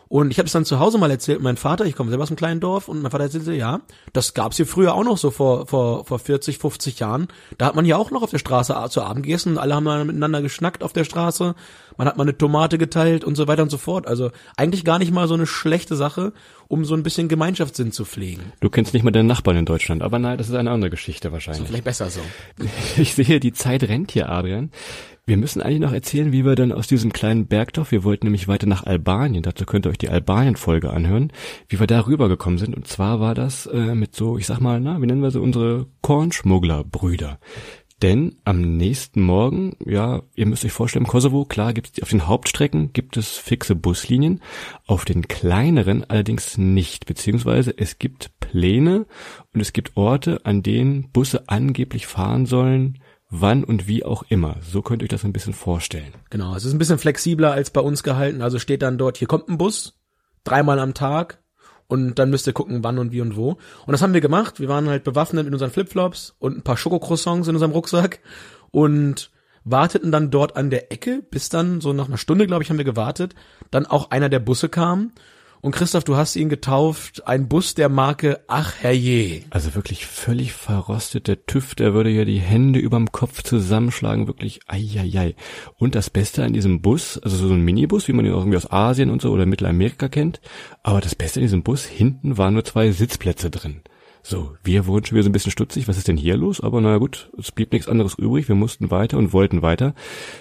Und 0.10 0.32
ich 0.32 0.39
habe 0.39 0.48
es 0.48 0.54
dann 0.54 0.65
zu 0.65 0.80
Hause 0.80 0.98
mal 0.98 1.12
erzählt, 1.12 1.39
mein 1.39 1.56
Vater, 1.56 1.86
ich 1.86 1.95
komme 1.95 2.10
selber 2.10 2.24
aus 2.24 2.30
einem 2.30 2.38
kleinen 2.38 2.60
Dorf 2.60 2.88
und 2.88 3.04
mein 3.04 3.12
Vater 3.12 3.26
erzählte, 3.26 3.54
ja, 3.54 3.82
das 4.12 4.34
gab's 4.34 4.58
hier 4.58 4.65
früher 4.65 4.95
auch 4.95 5.04
noch 5.04 5.19
so 5.19 5.30
vor, 5.30 5.67
vor, 5.67 6.04
vor 6.04 6.17
40, 6.17 6.58
50 6.58 7.00
Jahren. 7.00 7.28
Da 7.60 7.67
hat 7.67 7.76
man 7.76 7.86
ja 7.86 7.95
auch 7.95 8.10
noch 8.10 8.24
auf 8.24 8.32
der 8.32 8.39
Straße 8.39 8.76
zu 8.89 9.04
Abend 9.04 9.24
gegessen 9.24 9.60
alle 9.60 9.76
haben 9.76 9.86
dann 9.86 10.08
miteinander 10.08 10.41
geschnackt 10.41 10.84
auf 10.84 10.93
der 10.93 11.04
Straße. 11.04 11.54
Man 11.98 12.08
hat 12.08 12.17
mal 12.17 12.24
eine 12.24 12.38
Tomate 12.38 12.78
geteilt 12.78 13.24
und 13.24 13.36
so 13.36 13.48
weiter 13.48 13.62
und 13.62 13.69
so 13.69 13.78
fort. 13.78 14.08
Also 14.08 14.32
eigentlich 14.58 14.84
gar 14.84 14.98
nicht 14.98 15.12
mal 15.12 15.28
so 15.28 15.36
eine 15.36 15.45
schlechte 15.45 15.95
Sache, 15.95 16.34
um 16.67 16.86
so 16.86 16.95
ein 16.95 17.04
bisschen 17.04 17.28
Gemeinschaftssinn 17.28 17.91
zu 17.91 18.06
pflegen. 18.06 18.54
Du 18.62 18.69
kennst 18.69 18.93
nicht 18.93 19.04
mal 19.04 19.12
deinen 19.12 19.28
Nachbarn 19.28 19.58
in 19.58 19.65
Deutschland, 19.65 20.02
aber 20.02 20.17
nein, 20.17 20.38
das 20.38 20.50
ist 20.50 20.56
eine 20.56 20.72
andere 20.72 20.89
Geschichte 20.89 21.32
wahrscheinlich. 21.32 21.67
Vielleicht 21.67 21.84
besser 21.84 22.10
so. 22.10 22.22
Ich 22.98 23.13
sehe, 23.13 23.39
die 23.39 23.54
Zeit 23.54 23.84
rennt 23.84 24.12
hier, 24.12 24.30
Adrian. 24.30 24.72
Wir 25.29 25.37
müssen 25.37 25.61
eigentlich 25.61 25.81
noch 25.81 25.93
erzählen, 25.93 26.31
wie 26.31 26.43
wir 26.43 26.55
dann 26.55 26.71
aus 26.71 26.87
diesem 26.87 27.13
kleinen 27.13 27.45
Bergdorf, 27.45 27.91
wir 27.91 28.03
wollten 28.03 28.25
nämlich 28.25 28.47
weiter 28.47 28.65
nach 28.65 28.87
Albanien, 28.87 29.43
dazu 29.43 29.63
könnt 29.63 29.85
ihr 29.85 29.91
euch 29.91 29.99
die 29.99 30.09
Albanien-Folge 30.09 30.89
anhören, 30.89 31.31
wie 31.67 31.79
wir 31.79 31.85
da 31.85 32.07
rübergekommen 32.07 32.57
sind. 32.57 32.75
Und 32.75 32.87
zwar 32.87 33.19
war 33.19 33.35
das 33.35 33.67
äh, 33.67 33.93
mit 33.93 34.15
so, 34.15 34.39
ich 34.39 34.47
sag 34.47 34.59
mal, 34.59 34.79
na, 34.79 34.99
wie 34.99 35.05
nennen 35.05 35.21
wir 35.21 35.29
so 35.29 35.39
unsere 35.39 35.85
Kornschmuggler-Brüder. 36.01 37.37
Denn 38.01 38.37
am 38.43 38.77
nächsten 38.77 39.21
Morgen, 39.21 39.75
ja, 39.85 40.23
ihr 40.33 40.47
müsst 40.47 40.65
euch 40.65 40.71
vorstellen, 40.71 41.05
im 41.05 41.11
Kosovo, 41.11 41.45
klar, 41.45 41.73
gibt 41.73 41.91
es 41.93 42.01
auf 42.01 42.09
den 42.09 42.25
Hauptstrecken 42.25 42.91
gibt 42.91 43.15
es 43.15 43.37
fixe 43.37 43.75
Buslinien, 43.75 44.41
auf 44.87 45.05
den 45.05 45.27
kleineren 45.27 46.05
allerdings 46.09 46.57
nicht, 46.57 47.05
beziehungsweise 47.05 47.77
es 47.77 47.99
gibt 47.99 48.31
Pläne 48.39 49.05
und 49.53 49.61
es 49.61 49.73
gibt 49.73 49.95
Orte, 49.95 50.43
an 50.45 50.63
denen 50.63 51.11
Busse 51.11 51.43
angeblich 51.49 52.07
fahren 52.07 52.47
sollen, 52.47 52.97
wann 53.29 53.63
und 53.63 53.87
wie 53.87 54.03
auch 54.03 54.23
immer. 54.29 54.57
So 54.61 54.81
könnt 54.81 55.01
ihr 55.01 55.05
euch 55.05 55.09
das 55.09 55.23
ein 55.23 55.33
bisschen 55.33 55.53
vorstellen. 55.53 56.13
Genau, 56.29 56.55
es 56.55 56.65
ist 56.65 56.73
ein 56.73 56.79
bisschen 56.79 56.97
flexibler 56.97 57.51
als 57.51 57.69
bei 57.69 57.81
uns 57.81 58.03
gehalten. 58.03 58.41
Also 58.41 58.59
steht 58.59 58.81
dann 58.81 58.97
dort, 58.97 59.17
hier 59.17 59.27
kommt 59.27 59.49
ein 59.49 59.57
Bus, 59.57 59.99
dreimal 60.43 60.79
am 60.79 60.93
Tag 60.93 61.39
und 61.87 62.19
dann 62.19 62.29
müsst 62.29 62.47
ihr 62.47 62.53
gucken, 62.53 62.83
wann 62.83 62.99
und 62.99 63.11
wie 63.11 63.21
und 63.21 63.35
wo. 63.35 63.57
Und 63.85 63.91
das 63.91 64.01
haben 64.01 64.13
wir 64.13 64.21
gemacht. 64.21 64.59
Wir 64.59 64.67
waren 64.67 64.89
halt 64.89 65.03
bewaffnet 65.03 65.45
mit 65.45 65.53
unseren 65.53 65.71
Flipflops 65.71 66.35
und 66.39 66.57
ein 66.57 66.63
paar 66.63 66.77
Schokocroissants 66.77 67.47
in 67.47 67.55
unserem 67.55 67.71
Rucksack 67.71 68.19
und 68.71 69.31
warteten 69.63 70.11
dann 70.11 70.31
dort 70.31 70.55
an 70.55 70.69
der 70.69 70.91
Ecke, 70.91 71.21
bis 71.29 71.49
dann 71.49 71.81
so 71.81 71.93
nach 71.93 72.07
einer 72.07 72.17
Stunde, 72.17 72.47
glaube 72.47 72.63
ich, 72.63 72.69
haben 72.69 72.77
wir 72.77 72.85
gewartet, 72.85 73.35
dann 73.71 73.85
auch 73.85 74.11
einer 74.11 74.29
der 74.29 74.39
Busse 74.39 74.69
kam. 74.69 75.11
Und 75.62 75.74
Christoph, 75.74 76.06
du 76.06 76.15
hast 76.15 76.38
ihn 76.38 76.48
getauft, 76.48 77.28
ein 77.28 77.50
Bus 77.50 77.74
der 77.74 77.89
Marke 77.89 78.39
Ach 78.48 78.76
herrje. 78.80 79.43
Also 79.50 79.76
wirklich 79.76 80.06
völlig 80.06 80.54
verrostet. 80.54 81.28
Der 81.28 81.45
TÜV, 81.45 81.76
der 81.76 81.93
würde 81.93 82.10
ja 82.10 82.24
die 82.24 82.39
Hände 82.39 82.80
überm 82.80 83.12
Kopf 83.12 83.43
zusammenschlagen, 83.43 84.28
wirklich 84.28 84.62
eieiei. 84.67 85.36
Und 85.76 85.95
das 85.95 86.10
Beste 86.10 86.45
an 86.45 86.54
diesem 86.54 86.82
Bus, 86.82 87.17
also 87.17 87.36
so 87.36 87.54
ein 87.54 87.65
Minibus, 87.65 88.08
wie 88.08 88.13
man 88.13 88.26
ihn 88.26 88.32
irgendwie 88.32 88.58
aus 88.58 88.72
Asien 88.72 89.10
und 89.10 89.22
so 89.22 89.32
oder 89.32 89.45
Mittelamerika 89.45 90.08
kennt, 90.08 90.39
aber 90.82 91.02
das 91.02 91.15
Beste 91.15 91.39
an 91.39 91.43
diesem 91.43 91.63
Bus, 91.63 91.84
hinten 91.86 92.38
waren 92.38 92.54
nur 92.54 92.63
zwei 92.63 92.91
Sitzplätze 92.91 93.50
drin. 93.50 93.82
So, 94.29 94.55
wir 94.63 94.85
wurden 94.85 95.05
schon 95.05 95.15
wieder 95.15 95.23
so 95.23 95.29
ein 95.29 95.33
bisschen 95.33 95.51
stutzig, 95.51 95.87
was 95.87 95.97
ist 95.97 96.07
denn 96.07 96.15
hier 96.15 96.37
los? 96.37 96.61
Aber 96.61 96.81
naja 96.81 96.97
gut, 96.97 97.31
es 97.39 97.51
blieb 97.51 97.71
nichts 97.71 97.87
anderes 97.87 98.13
übrig, 98.13 98.47
wir 98.47 98.53
mussten 98.53 98.91
weiter 98.91 99.17
und 99.17 99.33
wollten 99.33 99.63
weiter, 99.63 99.95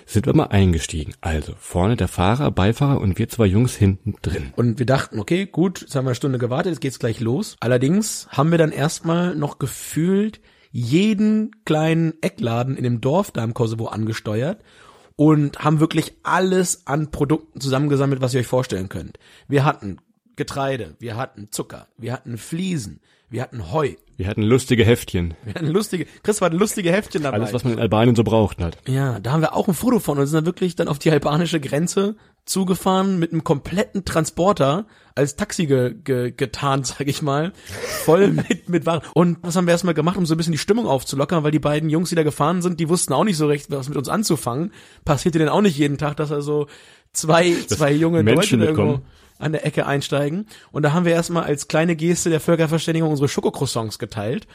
sind 0.05 0.27
wir 0.27 0.35
mal 0.35 0.49
eingestiegen. 0.49 1.15
Also, 1.23 1.55
vorne 1.59 1.97
der 1.97 2.07
Fahrer, 2.07 2.51
Beifahrer 2.51 3.01
und 3.01 3.19
wir 3.19 3.31
zwei 3.31 3.47
Jungs 3.47 3.75
hinten 3.75 4.17
drin. 4.21 4.53
Und 4.57 4.79
wir 4.79 4.85
dachten, 4.85 5.19
okay, 5.19 5.47
gut, 5.47 5.81
jetzt 5.81 5.97
haben 5.97 6.05
wir 6.05 6.11
eine 6.11 6.17
Stunde 6.17 6.37
gewartet, 6.37 6.73
jetzt 6.73 6.81
geht's 6.83 6.99
gleich 6.99 7.21
los. 7.21 7.57
Allerdings 7.61 8.29
haben 8.29 8.51
wir 8.51 8.59
dann 8.59 8.73
erstmal 8.73 9.35
noch 9.35 9.59
gefühlt 9.59 10.43
jeden 10.71 11.53
kleinen 11.65 12.13
Eckladen 12.21 12.77
in 12.77 12.85
dem 12.85 13.01
Dorf 13.01 13.31
da 13.31 13.43
im 13.43 13.55
Kosovo 13.55 13.87
angesteuert 13.87 14.63
und 15.17 15.61
haben 15.61 15.81
wirklich 15.81 16.13
alles 16.25 16.87
an 16.87 17.11
Produkten 17.11 17.63
zusammengesammelt, 17.63 18.21
was 18.21 18.35
ihr 18.35 18.41
euch 18.41 18.47
vorstellen 18.47 18.91
könnt. 18.91 19.19
Wir 19.49 19.65
hatten 19.65 19.97
Getreide, 20.37 20.95
wir 20.99 21.17
hatten 21.17 21.51
Zucker, 21.51 21.89
wir 21.97 22.13
hatten 22.13 22.37
Fliesen, 22.37 23.01
wir 23.31 23.43
hatten 23.43 23.73
Heu, 23.73 23.91
Wir 24.17 24.27
hatten 24.27 24.43
lustige 24.43 24.85
Heftchen. 24.85 25.35
wir 25.45 25.55
hatten 25.55 25.67
lustige, 25.69 26.07
Chris 26.23 26.41
war 26.41 26.51
lustige 26.51 26.91
Heftchen 26.91 27.23
dabei. 27.23 27.37
Alles, 27.39 27.53
was 27.53 27.65
man 27.65 27.75
in 27.75 27.79
Albanien 27.79 28.17
so 28.17 28.25
braucht 28.25 28.59
hat. 28.61 28.79
Ja, 28.87 29.21
da 29.21 29.33
haben 29.33 29.43
wir 29.43 29.55
auch 29.55 29.69
ein 29.69 29.75
Foto 29.75 29.99
von 30.01 30.19
und 30.19 30.27
sind 30.27 30.37
dann 30.37 30.47
wirklich 30.47 30.77
dann 30.77 30.89
auf 30.89 30.99
die 30.99 31.11
albanische 31.11 31.61
Grenze 31.61 32.17
zugefahren 32.47 33.19
mit 33.19 33.33
einem 33.33 33.45
kompletten 33.45 34.05
Transporter 34.07 34.87
als 35.15 35.37
Taxi 35.37 35.67
ge, 35.67 35.95
ge, 36.03 36.33
getarnt, 36.33 36.87
sag 36.99 37.07
ich 37.07 37.21
mal, 37.23 37.53
voll 38.05 38.29
mit 38.29 38.69
mit 38.69 38.87
Waren. 38.87 39.03
Und 39.15 39.39
was 39.43 39.57
haben 39.57 39.67
wir 39.67 39.73
erstmal 39.73 39.95
gemacht, 39.95 40.17
um 40.17 40.25
so 40.27 40.35
ein 40.35 40.39
bisschen 40.39 40.53
die 40.53 40.59
Stimmung 40.59 40.87
aufzulockern, 40.87 41.45
weil 41.45 41.51
die 41.51 41.59
beiden 41.59 41.91
Jungs, 41.91 42.09
die 42.09 42.15
da 42.15 42.23
gefahren 42.23 42.63
sind, 42.63 42.81
die 42.81 42.89
wussten 42.89 43.13
auch 43.13 43.25
nicht 43.25 43.37
so 43.37 43.47
recht, 43.47 43.71
was 43.71 43.89
mit 43.89 43.99
uns 43.99 44.09
anzufangen. 44.09 44.73
Passierte 45.05 45.39
denn 45.39 45.49
auch 45.49 45.61
nicht 45.61 45.77
jeden 45.77 45.99
Tag, 45.99 46.17
dass 46.17 46.31
er 46.31 46.41
so 46.41 46.67
zwei 47.13 47.53
zwei 47.67 47.93
junge 47.93 48.23
Menschen 48.23 48.61
Deutsche 48.61 48.71
irgendwo. 48.71 49.01
An 49.39 49.53
der 49.53 49.65
Ecke 49.67 49.87
einsteigen. 49.87 50.47
Und 50.71 50.83
da 50.83 50.93
haben 50.93 51.05
wir 51.05 51.13
erstmal 51.13 51.45
als 51.45 51.69
kleine 51.69 51.97
Geste 51.97 52.31
der 52.31 52.41
Völkerverständigung 52.41 53.11
unsere 53.11 53.29
Schokocroissants 53.29 53.99
geteilt. 53.99 54.47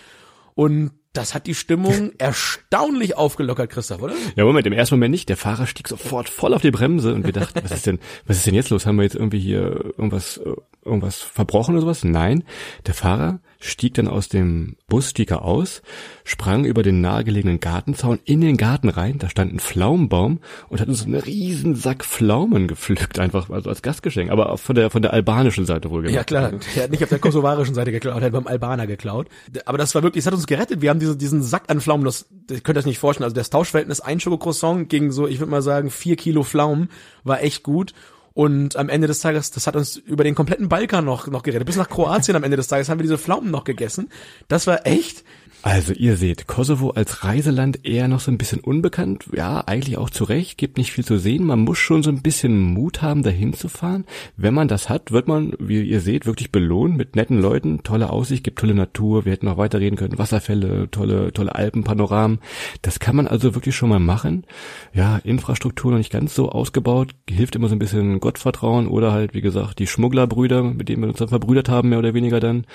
Und 0.55 0.91
das 1.13 1.35
hat 1.35 1.47
die 1.47 1.55
Stimmung 1.55 2.11
erstaunlich 2.17 3.15
aufgelockert, 3.15 3.69
Christoph, 3.69 4.01
oder? 4.01 4.13
Ja, 4.35 4.45
Moment, 4.45 4.65
im 4.67 4.73
ersten 4.73 4.95
Moment 4.95 5.11
nicht. 5.11 5.29
Der 5.29 5.37
Fahrer 5.37 5.67
stieg 5.67 5.87
sofort 5.87 6.27
voll 6.29 6.53
auf 6.53 6.61
die 6.61 6.71
Bremse 6.71 7.13
und 7.13 7.25
wir 7.25 7.33
dachten, 7.33 7.59
was 7.63 7.71
ist 7.71 7.85
denn, 7.85 7.99
was 8.25 8.37
ist 8.37 8.47
denn 8.47 8.55
jetzt 8.55 8.69
los? 8.69 8.85
Haben 8.85 8.97
wir 8.97 9.03
jetzt 9.03 9.15
irgendwie 9.15 9.39
hier 9.39 9.93
irgendwas, 9.97 10.37
äh, 10.37 10.53
irgendwas 10.83 11.21
verbrochen 11.21 11.75
oder 11.75 11.81
sowas? 11.81 12.03
Nein. 12.03 12.43
Der 12.87 12.93
Fahrer 12.93 13.39
stieg 13.63 13.93
dann 13.95 14.07
aus 14.07 14.29
dem 14.29 14.75
Bus, 14.87 15.09
stieg 15.09 15.31
er 15.31 15.43
aus, 15.43 15.81
sprang 16.23 16.65
über 16.65 16.83
den 16.83 17.01
nahegelegenen 17.01 17.59
Gartenzaun 17.59 18.19
in 18.25 18.41
den 18.41 18.57
Garten 18.57 18.89
rein. 18.89 19.17
Da 19.19 19.29
stand 19.29 19.53
ein 19.53 19.59
Pflaumenbaum 19.59 20.39
und 20.69 20.81
hat 20.81 20.87
uns 20.87 21.05
einen 21.05 21.15
riesen 21.15 21.75
Sack 21.75 22.03
Pflaumen 22.03 22.67
gepflückt, 22.67 23.19
einfach, 23.19 23.49
also 23.49 23.69
als 23.69 23.81
Gastgeschenk, 23.81 24.31
aber 24.31 24.51
auch 24.51 24.59
von 24.59 24.75
der, 24.75 24.89
von 24.89 25.01
der 25.01 25.13
albanischen 25.13 25.65
Seite 25.65 25.89
wohl 25.89 26.09
Ja 26.09 26.23
klar, 26.23 26.51
der 26.75 26.83
hat 26.83 26.91
nicht 26.91 27.03
auf 27.03 27.09
der 27.09 27.19
kosovarischen 27.19 27.75
Seite 27.75 27.91
geklaut, 27.91 28.17
der 28.17 28.25
hat 28.25 28.33
beim 28.33 28.47
Albaner 28.47 28.87
geklaut. 28.87 29.27
Aber 29.65 29.77
das 29.77 29.95
war 29.95 30.03
wirklich, 30.03 30.23
das 30.23 30.31
hat 30.31 30.37
uns 30.37 30.47
gerettet. 30.47 30.81
Wir 30.81 30.89
haben 30.89 30.99
diese, 30.99 31.17
diesen 31.17 31.41
Sack 31.41 31.63
an 31.67 31.81
Pflaumen, 31.81 32.05
das, 32.05 32.27
ihr 32.49 32.59
könnt 32.61 32.77
das 32.77 32.85
nicht 32.85 32.99
vorstellen. 32.99 33.25
Also 33.25 33.35
das 33.35 33.49
Tauschverhältnis 33.49 34.01
ein 34.01 34.19
Schokocroissant 34.19 34.89
gegen 34.89 35.11
so, 35.11 35.27
ich 35.27 35.39
würde 35.39 35.51
mal 35.51 35.61
sagen, 35.61 35.89
vier 35.89 36.15
Kilo 36.15 36.43
Pflaumen 36.43 36.89
war 37.23 37.41
echt 37.41 37.63
gut. 37.63 37.93
Und 38.33 38.75
am 38.77 38.89
Ende 38.89 39.07
des 39.07 39.19
Tages, 39.19 39.51
das 39.51 39.67
hat 39.67 39.75
uns 39.75 39.95
über 39.95 40.23
den 40.23 40.33
kompletten 40.33 40.67
Balkan 40.67 41.05
noch, 41.05 41.27
noch 41.27 41.43
gerettet. 41.43 41.67
Bis 41.67 41.75
nach 41.75 41.89
Kroatien 41.89 42.35
am 42.35 42.43
Ende 42.43 42.57
des 42.57 42.67
Tages 42.67 42.89
haben 42.89 42.97
wir 42.97 43.03
diese 43.03 43.19
Pflaumen 43.19 43.51
noch 43.51 43.63
gegessen. 43.63 44.09
Das 44.47 44.65
war 44.65 44.87
echt, 44.87 45.23
Also 45.65 45.93
ihr 45.93 46.17
seht, 46.17 46.45
Kosovo 46.45 46.89
als 46.89 47.23
Reiseland 47.23 47.85
eher 47.85 48.09
noch 48.09 48.19
so 48.19 48.29
ein 48.29 48.37
bisschen 48.37 48.59
unbekannt. 48.59 49.29
Ja, 49.33 49.61
eigentlich 49.61 49.97
auch 49.97 50.09
zu 50.09 50.25
Recht, 50.25 50.57
gibt 50.57 50.77
nicht 50.77 50.91
viel 50.91 51.05
zu 51.05 51.17
sehen. 51.17 51.45
Man 51.45 51.61
muss 51.61 51.77
schon 51.77 52.03
so 52.03 52.09
ein 52.09 52.21
bisschen 52.21 52.59
Mut 52.59 53.01
haben, 53.01 53.23
dahin 53.23 53.53
zu 53.53 53.69
fahren. 53.69 54.03
Wenn 54.35 54.53
man 54.53 54.67
das 54.67 54.89
hat, 54.89 55.13
wird 55.13 55.29
man, 55.29 55.53
wie 55.59 55.81
ihr 55.81 56.01
seht, 56.01 56.25
wirklich 56.25 56.51
belohnt 56.51 56.97
mit 56.97 57.15
netten 57.15 57.39
Leuten. 57.39 57.81
Tolle 57.81 58.09
Aussicht, 58.09 58.43
gibt 58.43 58.59
tolle 58.59 58.75
Natur. 58.75 59.23
Wir 59.23 59.31
hätten 59.31 59.45
noch 59.45 59.55
weiterreden 59.55 59.97
können. 59.97 60.17
Wasserfälle, 60.17 60.91
tolle, 60.91 61.31
tolle 61.31 61.55
Alpenpanoramen. 61.55 62.39
Das 62.81 62.99
kann 62.99 63.15
man 63.15 63.27
also 63.27 63.55
wirklich 63.55 63.73
schon 63.73 63.87
mal 63.87 63.99
machen. 63.99 64.45
Ja, 64.93 65.21
Infrastruktur 65.23 65.91
noch 65.91 65.97
nicht 65.97 66.11
ganz 66.11 66.35
so 66.35 66.49
ausgebaut. 66.49 67.11
Hilft 67.29 67.55
immer 67.55 67.69
so 67.69 67.75
ein 67.75 67.79
bisschen 67.79 68.19
Gottvertrauen 68.19 68.89
oder 68.89 69.13
halt, 69.13 69.33
wie 69.33 69.41
gesagt, 69.41 69.79
die 69.79 69.87
Schmugglerbrüder, 69.87 70.61
mit 70.61 70.89
denen 70.89 71.03
wir 71.03 71.07
uns 71.07 71.19
dann 71.19 71.29
verbrüdert 71.29 71.69
haben, 71.69 71.87
mehr 71.87 71.99
oder 71.99 72.13
weniger 72.13 72.41
dann. 72.41 72.65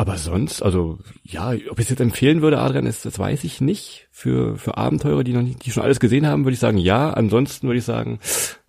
Aber 0.00 0.16
sonst, 0.16 0.62
also 0.62 0.98
ja, 1.24 1.52
ob 1.68 1.78
es 1.78 1.90
jetzt 1.90 2.00
empfehlen 2.00 2.40
würde, 2.40 2.58
Adrian, 2.58 2.86
ist, 2.86 3.04
das 3.04 3.18
weiß 3.18 3.44
ich 3.44 3.60
nicht. 3.60 4.08
Für, 4.10 4.56
für 4.56 4.78
Abenteurer, 4.78 5.24
die 5.24 5.34
noch 5.34 5.42
nicht, 5.42 5.66
die 5.66 5.70
schon 5.70 5.82
alles 5.82 6.00
gesehen 6.00 6.26
haben, 6.26 6.46
würde 6.46 6.54
ich 6.54 6.58
sagen, 6.58 6.78
ja. 6.78 7.10
Ansonsten 7.10 7.66
würde 7.66 7.80
ich 7.80 7.84
sagen, 7.84 8.18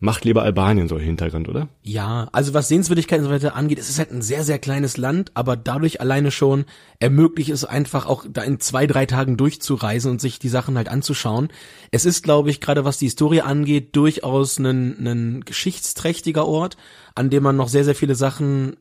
macht 0.02 0.26
lieber 0.26 0.44
Albanien 0.44 0.90
so 0.90 1.00
Hintergrund, 1.00 1.48
oder? 1.48 1.70
Ja, 1.84 2.28
also 2.34 2.54
was 2.54 2.68
Sehenswürdigkeiten 2.68 3.24
und 3.24 3.30
so 3.30 3.34
weiter 3.34 3.56
angeht, 3.56 3.80
es 3.80 3.90
ist 3.90 3.98
halt 3.98 4.12
ein 4.12 4.22
sehr, 4.22 4.44
sehr 4.44 4.60
kleines 4.60 4.98
Land, 4.98 5.32
aber 5.34 5.56
dadurch 5.56 6.02
alleine 6.02 6.32
schon 6.32 6.66
ermöglicht 7.00 7.50
es 7.50 7.64
einfach 7.64 8.08
auch 8.08 8.26
da 8.30 8.42
in 8.42 8.60
zwei, 8.60 8.86
drei 8.86 9.06
Tagen 9.06 9.38
durchzureisen 9.38 10.12
und 10.12 10.20
sich 10.20 10.38
die 10.38 10.50
Sachen 10.50 10.76
halt 10.76 10.90
anzuschauen. 10.90 11.48
Es 11.92 12.04
ist, 12.04 12.24
glaube 12.24 12.50
ich, 12.50 12.60
gerade 12.60 12.84
was 12.84 12.98
die 12.98 13.06
Historie 13.06 13.40
angeht, 13.40 13.96
durchaus 13.96 14.60
ein, 14.60 15.08
ein 15.08 15.46
geschichtsträchtiger 15.46 16.46
Ort, 16.46 16.76
an 17.16 17.30
dem 17.30 17.42
man 17.42 17.56
noch 17.56 17.70
sehr, 17.70 17.86
sehr 17.86 17.96
viele 17.96 18.16
Sachen 18.16 18.76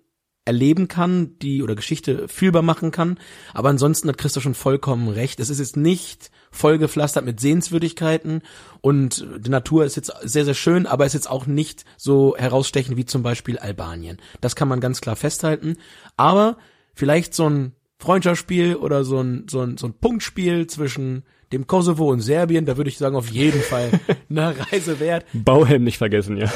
erleben 0.44 0.88
kann, 0.88 1.38
die 1.40 1.62
oder 1.62 1.74
Geschichte 1.74 2.26
fühlbar 2.26 2.62
machen 2.62 2.90
kann. 2.90 3.18
Aber 3.53 3.68
ansonsten 3.68 4.09
hat 4.09 4.18
Christa 4.18 4.40
schon 4.40 4.55
vollkommen 4.55 5.09
recht. 5.09 5.38
Es 5.38 5.50
ist 5.50 5.59
jetzt 5.59 5.76
nicht 5.76 6.31
vollgepflastert 6.50 7.24
mit 7.24 7.40
Sehenswürdigkeiten 7.40 8.42
und 8.81 9.26
die 9.38 9.50
Natur 9.50 9.85
ist 9.85 9.96
jetzt 9.96 10.12
sehr, 10.22 10.44
sehr 10.44 10.55
schön, 10.55 10.87
aber 10.87 11.07
ist 11.07 11.12
jetzt 11.12 11.31
auch 11.31 11.46
nicht 11.46 11.85
so 11.96 12.35
herausstechend 12.37 12.96
wie 12.96 13.05
zum 13.05 13.22
Beispiel 13.22 13.59
Albanien. 13.59 14.18
Das 14.40 14.57
kann 14.57 14.68
man 14.68 14.81
ganz 14.81 15.00
klar 15.00 15.16
festhalten. 15.16 15.76
Aber 16.16 16.57
vielleicht 16.94 17.35
so 17.35 17.48
ein 17.48 17.72
Freundschaftsspiel 17.98 18.76
oder 18.76 19.05
so 19.05 19.20
ein, 19.20 19.46
so 19.48 19.61
ein, 19.61 19.76
so 19.76 19.87
ein 19.87 19.94
Punktspiel 19.94 20.66
zwischen 20.66 21.24
dem 21.52 21.66
Kosovo 21.66 22.10
und 22.10 22.20
Serbien, 22.20 22.64
da 22.64 22.76
würde 22.76 22.90
ich 22.90 22.98
sagen, 22.98 23.16
auf 23.16 23.30
jeden 23.30 23.60
Fall 23.60 23.90
eine 24.30 24.54
Reise 24.70 25.00
wert. 25.00 25.26
Bauhelm 25.32 25.84
nicht 25.84 25.98
vergessen, 25.98 26.36
ja. 26.36 26.50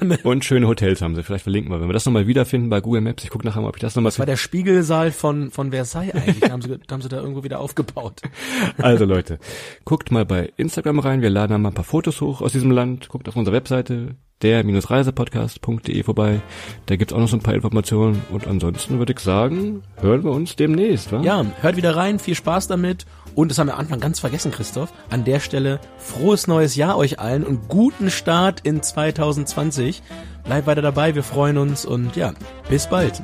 Ne, 0.00 0.18
Und 0.22 0.44
schöne 0.44 0.68
Hotels 0.68 1.00
haben 1.00 1.14
sie. 1.14 1.22
Vielleicht 1.22 1.44
verlinken 1.44 1.72
wir, 1.72 1.80
wenn 1.80 1.88
wir 1.88 1.94
das 1.94 2.04
nochmal 2.04 2.26
wiederfinden 2.26 2.68
bei 2.68 2.80
Google 2.80 3.00
Maps. 3.00 3.24
Ich 3.24 3.30
gucke 3.30 3.46
nachher 3.46 3.62
mal, 3.62 3.68
ob 3.68 3.76
ich 3.76 3.80
das 3.80 3.96
nochmal 3.96 4.10
das 4.10 4.18
war 4.18 4.26
der 4.26 4.36
Spiegelsaal 4.36 5.12
von, 5.12 5.50
von 5.50 5.70
Versailles 5.70 6.14
eigentlich. 6.14 6.40
Da 6.40 6.50
haben, 6.50 6.62
sie, 6.62 6.78
da 6.78 6.92
haben 6.92 7.02
sie 7.02 7.08
da 7.08 7.18
irgendwo 7.18 7.44
wieder 7.44 7.60
aufgebaut. 7.60 8.22
Also 8.78 9.04
Leute, 9.04 9.38
guckt 9.84 10.10
mal 10.10 10.24
bei 10.24 10.52
Instagram 10.56 10.98
rein. 10.98 11.22
Wir 11.22 11.30
laden 11.30 11.52
da 11.52 11.58
mal 11.58 11.70
ein 11.70 11.74
paar 11.74 11.84
Fotos 11.84 12.20
hoch 12.20 12.42
aus 12.42 12.52
diesem 12.52 12.70
Land. 12.70 13.08
Guckt 13.08 13.28
auf 13.28 13.36
unserer 13.36 13.54
Webseite 13.54 14.16
der-reisepodcast.de 14.42 16.02
vorbei. 16.02 16.40
Da 16.86 16.96
gibt's 16.96 17.12
auch 17.12 17.18
noch 17.18 17.28
so 17.28 17.36
ein 17.36 17.42
paar 17.42 17.54
Informationen. 17.54 18.22
Und 18.30 18.46
ansonsten 18.46 18.98
würde 18.98 19.12
ich 19.12 19.20
sagen, 19.20 19.82
hören 20.00 20.24
wir 20.24 20.30
uns 20.30 20.56
demnächst, 20.56 21.12
wa? 21.12 21.20
Ja, 21.22 21.44
hört 21.60 21.76
wieder 21.76 21.96
rein, 21.96 22.18
viel 22.18 22.34
Spaß 22.34 22.68
damit. 22.68 23.06
Und 23.34 23.50
das 23.50 23.58
haben 23.58 23.68
wir 23.68 23.74
am 23.74 23.80
Anfang 23.80 24.00
ganz 24.00 24.20
vergessen, 24.20 24.50
Christoph. 24.50 24.92
An 25.10 25.24
der 25.24 25.40
Stelle 25.40 25.80
frohes 25.98 26.46
neues 26.46 26.76
Jahr 26.76 26.96
euch 26.96 27.18
allen 27.18 27.44
und 27.44 27.68
guten 27.68 28.10
Start 28.10 28.60
in 28.62 28.82
2020. 28.82 30.02
Bleibt 30.44 30.66
weiter 30.66 30.82
dabei, 30.82 31.14
wir 31.14 31.22
freuen 31.22 31.58
uns 31.58 31.84
und 31.84 32.16
ja, 32.16 32.32
bis 32.68 32.88
bald. 32.88 33.22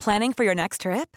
Planning 0.00 0.34
for 0.34 0.44
your 0.44 0.54
next 0.54 0.82
trip? 0.82 1.16